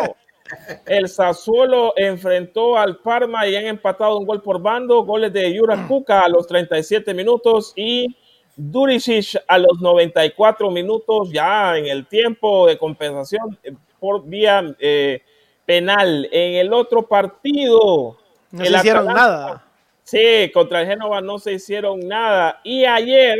el 0.87 1.09
Sassuolo 1.09 1.93
enfrentó 1.97 2.79
al 2.79 2.99
Parma 2.99 3.49
y 3.49 3.57
han 3.57 3.67
empatado 3.67 4.17
un 4.17 4.27
gol 4.27 4.43
por 4.43 4.63
bando, 4.63 5.05
goles 5.05 5.33
de 5.33 5.53
Yura 5.53 5.89
Kuka 5.89 6.21
a 6.21 6.29
los 6.29 6.47
37 6.47 7.13
minutos 7.15 7.73
y 7.75 8.17
Duricic 8.61 9.41
a 9.47 9.57
los 9.57 9.81
94 9.81 10.69
minutos, 10.73 11.31
ya 11.31 11.79
en 11.79 11.87
el 11.87 12.07
tiempo 12.07 12.67
de 12.67 12.77
compensación 12.77 13.57
eh, 13.63 13.73
por 14.01 14.25
vía 14.27 14.75
eh, 14.81 15.23
penal. 15.65 16.29
En 16.33 16.57
el 16.57 16.73
otro 16.73 17.07
partido. 17.07 18.17
No 18.51 18.65
se 18.65 18.71
hicieron 18.73 19.07
nada. 19.07 19.65
Sí, 20.03 20.51
contra 20.53 20.81
el 20.81 20.89
Génova 20.89 21.21
no 21.21 21.39
se 21.39 21.53
hicieron 21.53 22.01
nada. 22.01 22.61
Y 22.65 22.85
ayer 22.85 23.39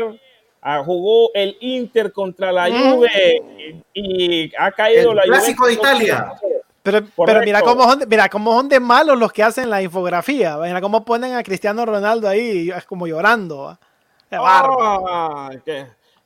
ah, 0.61 0.81
jugó 0.85 1.31
el 1.33 1.57
Inter 1.59 2.13
contra 2.13 2.53
la 2.53 2.69
mm. 2.69 2.93
Juve 2.93 3.43
y, 3.93 4.55
ha 4.57 4.71
caído 4.71 5.13
la 5.13 5.23
clásico 5.23 5.67
de 5.67 5.73
Italia. 5.73 6.31
Pero, 6.81 7.01
pero, 7.25 7.41
mira 7.41 7.61
cómo 7.61 7.83
son, 7.83 8.05
mira 8.07 8.29
cómo 8.29 8.53
son 8.55 8.69
de 8.69 8.79
malos 8.79 9.19
los 9.19 9.33
que 9.33 9.43
hacen 9.43 9.69
la 9.69 9.81
infografía. 9.81 10.55
Mira 10.57 10.79
cómo 10.79 11.03
ponen 11.03 11.33
a 11.33 11.43
Cristiano 11.43 11.85
Ronaldo 11.85 12.29
ahí, 12.29 12.69
es 12.69 12.85
como 12.85 13.05
llorando. 13.05 13.77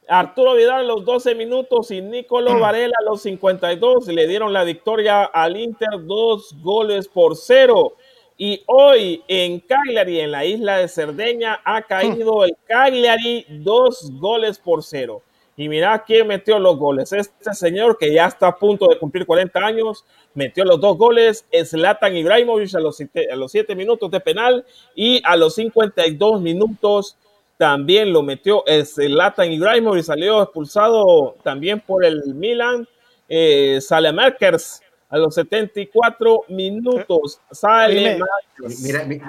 Arturo 0.08 0.56
Vidal 0.56 0.88
los 0.88 1.06
12 1.06 1.36
minutos 1.36 1.92
y 1.92 2.02
Nicolo 2.02 2.60
Varela 2.60 2.94
a 3.00 3.04
los 3.04 3.22
52 3.22 4.08
le 4.08 4.28
dieron 4.28 4.52
la 4.52 4.64
victoria 4.64 5.24
al 5.24 5.56
Inter 5.56 6.06
dos 6.06 6.54
goles 6.62 7.08
por 7.08 7.38
cero. 7.38 7.94
Y 8.38 8.64
hoy 8.66 9.24
en 9.28 9.60
Cagliari, 9.60 10.20
en 10.20 10.32
la 10.32 10.44
isla 10.44 10.80
de 10.80 10.88
Cerdeña, 10.88 11.62
ha 11.64 11.84
caído 11.84 12.44
el 12.44 12.58
Cagliari 12.68 13.46
dos 13.50 14.12
goles 14.20 14.60
por 14.60 14.84
cero. 14.84 15.22
Y 15.56 15.70
mira 15.70 16.04
quién 16.04 16.28
metió 16.28 16.58
los 16.58 16.78
goles. 16.78 17.14
Este 17.14 17.54
señor 17.54 17.98
que 18.00 18.12
ya 18.12 18.26
está 18.26 18.48
a 18.48 18.58
punto 18.58 18.88
de 18.88 18.98
cumplir 18.98 19.26
40 19.26 19.60
años, 19.60 20.04
metió 20.34 20.66
los 20.66 20.82
dos 20.82 20.98
goles. 20.98 21.46
Zlatan 21.64 22.18
Ibrahimovic 22.18 22.74
a 22.74 22.80
los, 22.80 23.00
a 23.00 23.36
los 23.36 23.52
7 23.52 23.76
minutos 23.76 24.10
de 24.10 24.20
penal 24.20 24.66
y 24.96 25.22
a 25.24 25.36
los 25.38 25.56
52 25.56 26.42
minutos 26.42 27.18
también 27.58 28.12
lo 28.12 28.24
metió 28.24 28.64
Zlatan 28.86 29.52
Ibrahimovic, 29.52 30.04
salió 30.04 30.44
expulsado 30.44 31.36
también 31.44 31.80
por 31.80 32.04
el 32.04 32.34
Milan. 32.34 32.88
Eh, 33.30 33.80
Merkers 34.14 34.82
a 35.10 35.18
los 35.18 35.36
74 35.36 36.46
minutos. 36.50 37.40
Sale 37.52 38.20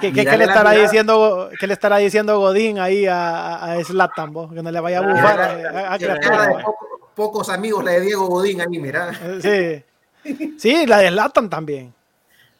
¿Qué, 0.00 0.12
le 0.12 0.44
estará 0.44 0.72
diciendo, 0.72 1.50
¿Qué 1.60 1.66
le 1.66 1.74
estará 1.74 1.98
diciendo 1.98 2.38
Godín 2.38 2.78
ahí 2.78 3.06
a, 3.06 3.74
a 3.74 3.84
Zlatan? 3.84 4.32
Que 4.54 4.62
no 4.62 4.70
le 4.70 4.80
vaya 4.80 4.98
a 4.98 5.02
bufar. 5.02 6.64
pocos 7.14 7.50
amigos 7.50 7.84
la 7.84 7.92
de 7.92 8.00
Diego 8.00 8.26
Godín 8.26 8.62
ahí, 8.62 8.78
mira. 8.78 9.12
Sí. 9.40 9.84
Sí, 10.58 10.86
la 10.86 10.98
de 10.98 11.10
Zlatan 11.10 11.50
también. 11.50 11.92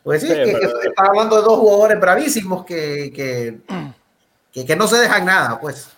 Pues 0.02 0.20
sí, 0.20 0.28
que, 0.28 0.50
está 0.52 1.06
hablando 1.06 1.36
de 1.36 1.42
dos 1.42 1.58
jugadores 1.58 1.98
bravísimos 1.98 2.66
que, 2.66 3.10
que 3.14 3.58
que, 4.54 4.76
no 4.76 4.86
se 4.86 4.98
dejan 4.98 5.26
nada, 5.26 5.58
pues. 5.60 5.90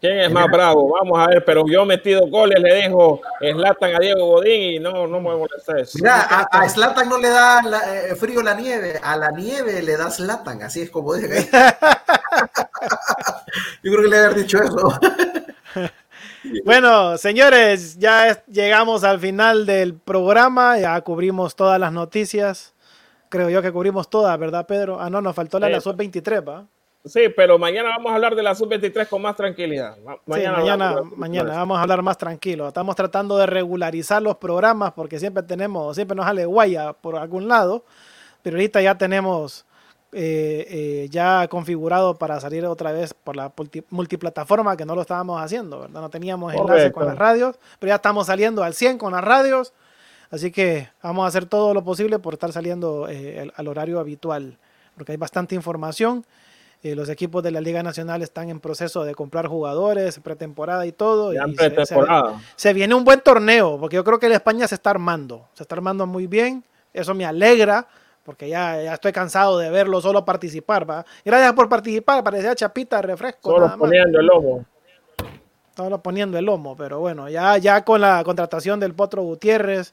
¿Quién 0.00 0.18
es 0.18 0.32
más 0.32 0.50
bravo? 0.50 0.94
Vamos 0.98 1.18
a 1.18 1.26
ver, 1.26 1.44
pero 1.44 1.62
yo 1.66 1.82
he 1.82 1.86
metido 1.86 2.26
goles, 2.28 2.58
le 2.58 2.74
dejo 2.74 3.20
Slatan 3.38 3.94
a 3.94 3.98
Diego 3.98 4.26
Godín 4.26 4.62
y 4.62 4.78
no, 4.78 5.06
no 5.06 5.20
me 5.20 5.36
molesta 5.36 5.78
eso. 5.78 5.92
Mira, 5.96 6.22
a, 6.22 6.68
Slatan 6.68 7.06
no 7.06 7.18
le 7.18 7.28
da 7.28 7.60
eh, 7.86 8.14
frío 8.16 8.42
la 8.42 8.54
nieve, 8.54 8.98
a 9.02 9.14
la 9.16 9.30
nieve 9.30 9.82
le 9.82 9.98
da 9.98 10.10
Slatan, 10.10 10.62
así 10.62 10.80
es 10.80 10.90
como 10.90 11.14
dije. 11.14 11.50
yo 13.82 13.92
creo 13.92 14.02
que 14.02 14.08
le 14.08 14.18
haber 14.18 14.34
dicho 14.34 14.62
eso. 14.62 14.98
Bueno, 16.64 17.18
señores, 17.18 17.98
ya 17.98 18.42
llegamos 18.46 19.04
al 19.04 19.20
final 19.20 19.66
del 19.66 19.94
programa, 19.94 20.78
ya 20.78 20.98
cubrimos 21.02 21.54
todas 21.54 21.78
las 21.78 21.92
noticias. 21.92 22.72
Creo 23.28 23.50
yo 23.50 23.62
que 23.62 23.70
cubrimos 23.70 24.08
todas, 24.08 24.36
¿verdad, 24.38 24.66
Pedro? 24.66 25.00
Ah, 25.00 25.10
no, 25.10 25.20
nos 25.20 25.36
faltó 25.36 25.60
la 25.60 25.68
de 25.68 25.74
la 25.74 25.92
23 25.92 26.40
¿va? 26.40 26.66
Sí, 27.04 27.30
pero 27.34 27.58
mañana 27.58 27.90
vamos 27.90 28.12
a 28.12 28.14
hablar 28.14 28.34
de 28.34 28.42
la 28.42 28.54
sub-23 28.54 29.08
con 29.08 29.22
más 29.22 29.34
tranquilidad. 29.34 29.96
Mañana, 30.26 30.56
sí, 30.56 30.60
mañana, 30.60 30.96
mañana 31.16 31.56
vamos 31.56 31.78
a 31.78 31.82
hablar 31.82 32.02
más 32.02 32.18
tranquilo. 32.18 32.68
Estamos 32.68 32.94
tratando 32.94 33.38
de 33.38 33.46
regularizar 33.46 34.20
los 34.20 34.36
programas 34.36 34.92
porque 34.92 35.18
siempre 35.18 35.42
tenemos, 35.42 35.96
siempre 35.96 36.14
nos 36.14 36.26
sale 36.26 36.44
guaya 36.44 36.92
por 36.92 37.16
algún 37.16 37.48
lado, 37.48 37.84
pero 38.42 38.56
ahorita 38.56 38.82
ya 38.82 38.98
tenemos 38.98 39.64
eh, 40.12 40.66
eh, 40.68 41.08
ya 41.10 41.48
configurado 41.48 42.18
para 42.18 42.38
salir 42.38 42.66
otra 42.66 42.92
vez 42.92 43.14
por 43.14 43.34
la 43.34 43.50
multiplataforma 43.88 44.76
que 44.76 44.84
no 44.84 44.94
lo 44.94 45.00
estábamos 45.00 45.40
haciendo, 45.40 45.80
¿verdad? 45.80 46.02
No 46.02 46.10
teníamos 46.10 46.52
enlace 46.52 46.92
con 46.92 47.06
las 47.06 47.16
radios, 47.16 47.56
pero 47.78 47.90
ya 47.90 47.94
estamos 47.94 48.26
saliendo 48.26 48.62
al 48.62 48.74
100 48.74 48.98
con 48.98 49.12
las 49.12 49.24
radios, 49.24 49.72
así 50.30 50.50
que 50.50 50.88
vamos 51.02 51.24
a 51.24 51.28
hacer 51.28 51.46
todo 51.46 51.72
lo 51.72 51.82
posible 51.82 52.18
por 52.18 52.34
estar 52.34 52.52
saliendo 52.52 53.06
eh, 53.08 53.50
al 53.54 53.68
horario 53.68 54.00
habitual, 54.00 54.58
porque 54.96 55.12
hay 55.12 55.18
bastante 55.18 55.54
información 55.54 56.26
eh, 56.82 56.94
los 56.94 57.10
equipos 57.10 57.42
de 57.42 57.50
la 57.50 57.60
Liga 57.60 57.82
Nacional 57.82 58.22
están 58.22 58.48
en 58.48 58.58
proceso 58.58 59.04
de 59.04 59.14
comprar 59.14 59.46
jugadores, 59.46 60.18
pretemporada 60.20 60.86
y 60.86 60.92
todo. 60.92 61.34
Y 61.34 61.36
Se, 62.56 62.72
viene 62.72 62.94
un 62.94 63.04
buen 63.04 63.20
torneo, 63.20 63.78
porque 63.78 63.96
yo 63.96 64.04
creo 64.04 64.18
que 64.18 64.30
la 64.30 64.36
España 64.36 64.66
se 64.66 64.76
está 64.76 64.90
armando. 64.90 65.48
Se 65.52 65.62
está 65.62 65.74
armando 65.74 66.06
muy 66.06 66.26
bien. 66.26 66.64
Eso 66.94 67.14
me 67.14 67.26
alegra, 67.26 67.86
porque 68.24 68.48
ya, 68.48 68.82
ya 68.82 68.94
estoy 68.94 69.12
cansado 69.12 69.58
de 69.58 69.68
verlo 69.68 70.00
solo 70.00 70.24
participar. 70.24 70.88
¿va? 70.88 71.04
Gracias 71.22 71.52
por 71.52 71.68
participar, 71.68 72.24
parecía 72.24 72.54
chapita, 72.54 73.02
refresco. 73.02 73.50
Solo 73.50 73.76
poniendo 73.76 74.18
el 74.18 74.26
lomo. 74.26 74.64
Solo 75.76 76.02
poniendo 76.02 76.38
el 76.38 76.46
lomo, 76.46 76.76
pero 76.76 76.98
bueno, 76.98 77.28
ya, 77.28 77.58
ya 77.58 77.84
con 77.84 78.00
la 78.00 78.24
contratación 78.24 78.80
del 78.80 78.94
Potro 78.94 79.22
Gutiérrez 79.22 79.92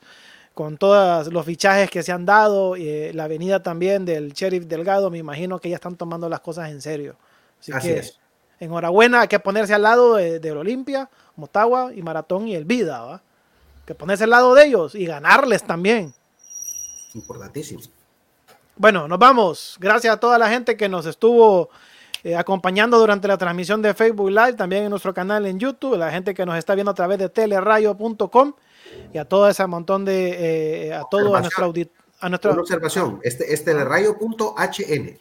con 0.57 0.75
todos 0.75 1.31
los 1.31 1.45
fichajes 1.45 1.87
que 1.87 2.01
se 2.01 2.11
han 2.11 2.25
dado, 2.25 2.75
y 2.75 2.89
eh, 2.89 3.11
la 3.13 3.27
venida 3.27 3.61
también 3.61 4.05
del 4.05 4.33
Sheriff 4.33 4.65
Delgado, 4.65 5.11
me 5.11 5.19
imagino 5.19 5.59
que 5.59 5.69
ya 5.69 5.75
están 5.75 5.95
tomando 5.95 6.27
las 6.29 6.39
cosas 6.39 6.71
en 6.71 6.81
serio. 6.81 7.15
Así, 7.59 7.71
que, 7.73 8.01
enhorabuena, 8.59 9.21
hay 9.21 9.27
que 9.27 9.39
ponerse 9.39 9.75
al 9.75 9.83
lado 9.83 10.15
de, 10.15 10.39
del 10.39 10.57
Olimpia, 10.57 11.11
Motagua 11.35 11.91
y 11.93 12.01
Maratón 12.01 12.47
y 12.47 12.55
el 12.55 12.65
Vida, 12.65 13.03
¿va? 13.03 13.21
Que 13.85 13.93
ponerse 13.93 14.23
al 14.23 14.31
lado 14.31 14.55
de 14.55 14.65
ellos 14.65 14.95
y 14.95 15.05
ganarles 15.05 15.61
también. 15.61 16.11
Importantísimo. 17.13 17.81
Bueno, 18.77 19.07
nos 19.07 19.19
vamos. 19.19 19.77
Gracias 19.79 20.11
a 20.11 20.19
toda 20.19 20.39
la 20.39 20.49
gente 20.49 20.75
que 20.75 20.89
nos 20.89 21.05
estuvo 21.05 21.69
eh, 22.23 22.35
acompañando 22.35 22.97
durante 22.97 23.27
la 23.27 23.37
transmisión 23.37 23.83
de 23.83 23.93
Facebook 23.93 24.31
Live, 24.31 24.53
también 24.53 24.85
en 24.85 24.89
nuestro 24.89 25.13
canal 25.13 25.45
en 25.45 25.59
YouTube, 25.59 25.97
la 25.97 26.09
gente 26.09 26.33
que 26.33 26.47
nos 26.47 26.57
está 26.57 26.73
viendo 26.73 26.89
a 26.89 26.95
través 26.95 27.19
de 27.19 27.29
telerayo.com 27.29 28.53
y 29.13 29.17
a 29.17 29.25
todo 29.25 29.49
ese 29.49 29.65
montón 29.67 30.05
de, 30.05 30.87
eh, 30.87 30.93
a 30.93 31.03
todo 31.09 31.35
a 31.35 31.41
nuestro 31.41 31.65
audit, 31.65 31.91
a 32.19 32.29
nuestra 32.29 32.51
observación, 32.51 33.19
este 33.23 33.53
es 33.53 33.63
telerayo.hn. 33.63 35.17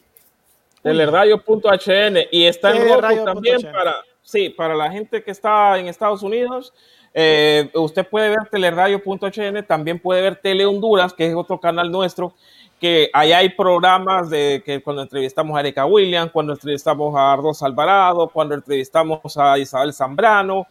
Telerayo.hn 0.82 2.18
y 2.30 2.44
está 2.44 2.76
en 2.76 2.88
rojo 2.88 3.24
también 3.24 3.60
para, 3.62 3.96
sí, 4.22 4.50
para 4.50 4.74
la 4.74 4.90
gente 4.90 5.22
que 5.22 5.30
está 5.30 5.78
en 5.78 5.88
Estados 5.88 6.22
Unidos. 6.22 6.72
Eh, 7.18 7.70
usted 7.74 8.06
puede 8.06 8.28
ver 8.28 8.48
teleradio.hn, 8.50 9.66
también 9.66 9.98
puede 9.98 10.20
ver 10.20 10.36
Tele 10.36 10.66
Honduras, 10.66 11.14
que 11.14 11.26
es 11.26 11.34
otro 11.34 11.58
canal 11.58 11.90
nuestro, 11.90 12.34
que 12.78 13.08
ahí 13.12 13.32
hay 13.32 13.48
programas 13.48 14.28
de 14.28 14.62
que 14.64 14.82
cuando 14.82 15.02
entrevistamos 15.02 15.56
a 15.56 15.60
Erika 15.60 15.86
Williams, 15.86 16.30
cuando 16.30 16.52
entrevistamos 16.52 17.16
a 17.16 17.32
Ardos 17.32 17.62
Alvarado, 17.62 18.28
cuando 18.28 18.54
entrevistamos 18.54 19.36
a 19.38 19.58
Isabel 19.58 19.94
Zambrano, 19.94 20.66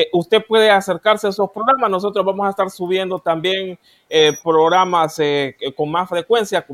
eh, 0.00 0.08
usted 0.12 0.44
puede 0.46 0.70
acercarse 0.70 1.26
a 1.26 1.30
esos 1.30 1.50
programas. 1.50 1.90
Nosotros 1.90 2.24
vamos 2.24 2.46
a 2.46 2.50
estar 2.50 2.70
subiendo 2.70 3.18
también 3.18 3.76
eh, 4.08 4.30
programas 4.44 5.18
eh, 5.18 5.56
con 5.76 5.90
más 5.90 6.08
frecuencia, 6.08 6.64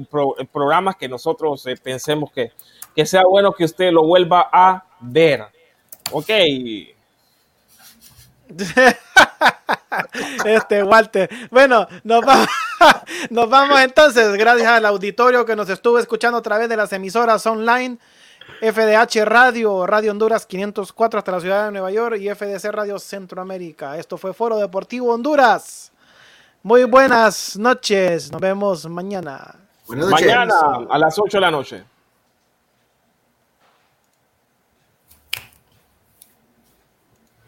programas 0.53 0.97
que 0.97 1.09
nosotros 1.09 1.65
pensemos 1.83 2.31
que, 2.31 2.53
que 2.95 3.07
sea 3.07 3.23
bueno 3.27 3.55
que 3.55 3.65
usted 3.65 3.91
lo 3.93 4.05
vuelva 4.05 4.51
a 4.53 4.85
ver. 5.01 5.47
Ok. 6.13 6.29
este 10.45 10.83
Walter. 10.83 11.31
Bueno, 11.51 11.89
nos 12.03 12.27
vamos, 12.27 12.47
nos 13.31 13.49
vamos 13.49 13.81
entonces. 13.81 14.37
Gracias 14.37 14.69
al 14.69 14.85
auditorio 14.85 15.47
que 15.47 15.57
nos 15.57 15.71
estuvo 15.71 15.99
escuchando 15.99 16.37
a 16.37 16.43
través 16.43 16.69
de 16.69 16.77
las 16.77 16.93
emisoras 16.93 17.47
online. 17.47 17.97
FDH 18.61 19.25
Radio, 19.25 19.87
Radio 19.87 20.11
Honduras 20.11 20.47
504 20.47 21.19
hasta 21.19 21.33
la 21.33 21.41
ciudad 21.41 21.67
de 21.67 21.73
Nueva 21.73 21.91
York 21.91 22.17
y 22.19 22.29
FDC 22.29 22.71
Radio 22.73 22.99
Centroamérica. 22.99 23.99
Esto 23.99 24.17
fue 24.17 24.33
Foro 24.33 24.57
Deportivo 24.57 25.13
Honduras. 25.13 25.93
Muy 26.63 26.85
buenas 26.85 27.57
noches, 27.59 28.33
nos 28.33 28.41
vemos 28.41 28.87
mañana. 28.87 29.55
Mañana 29.87 30.55
a 30.89 30.99
las 30.99 31.19
8 31.19 31.37
de 31.37 31.41
la 31.41 31.51
noche. 31.51 31.85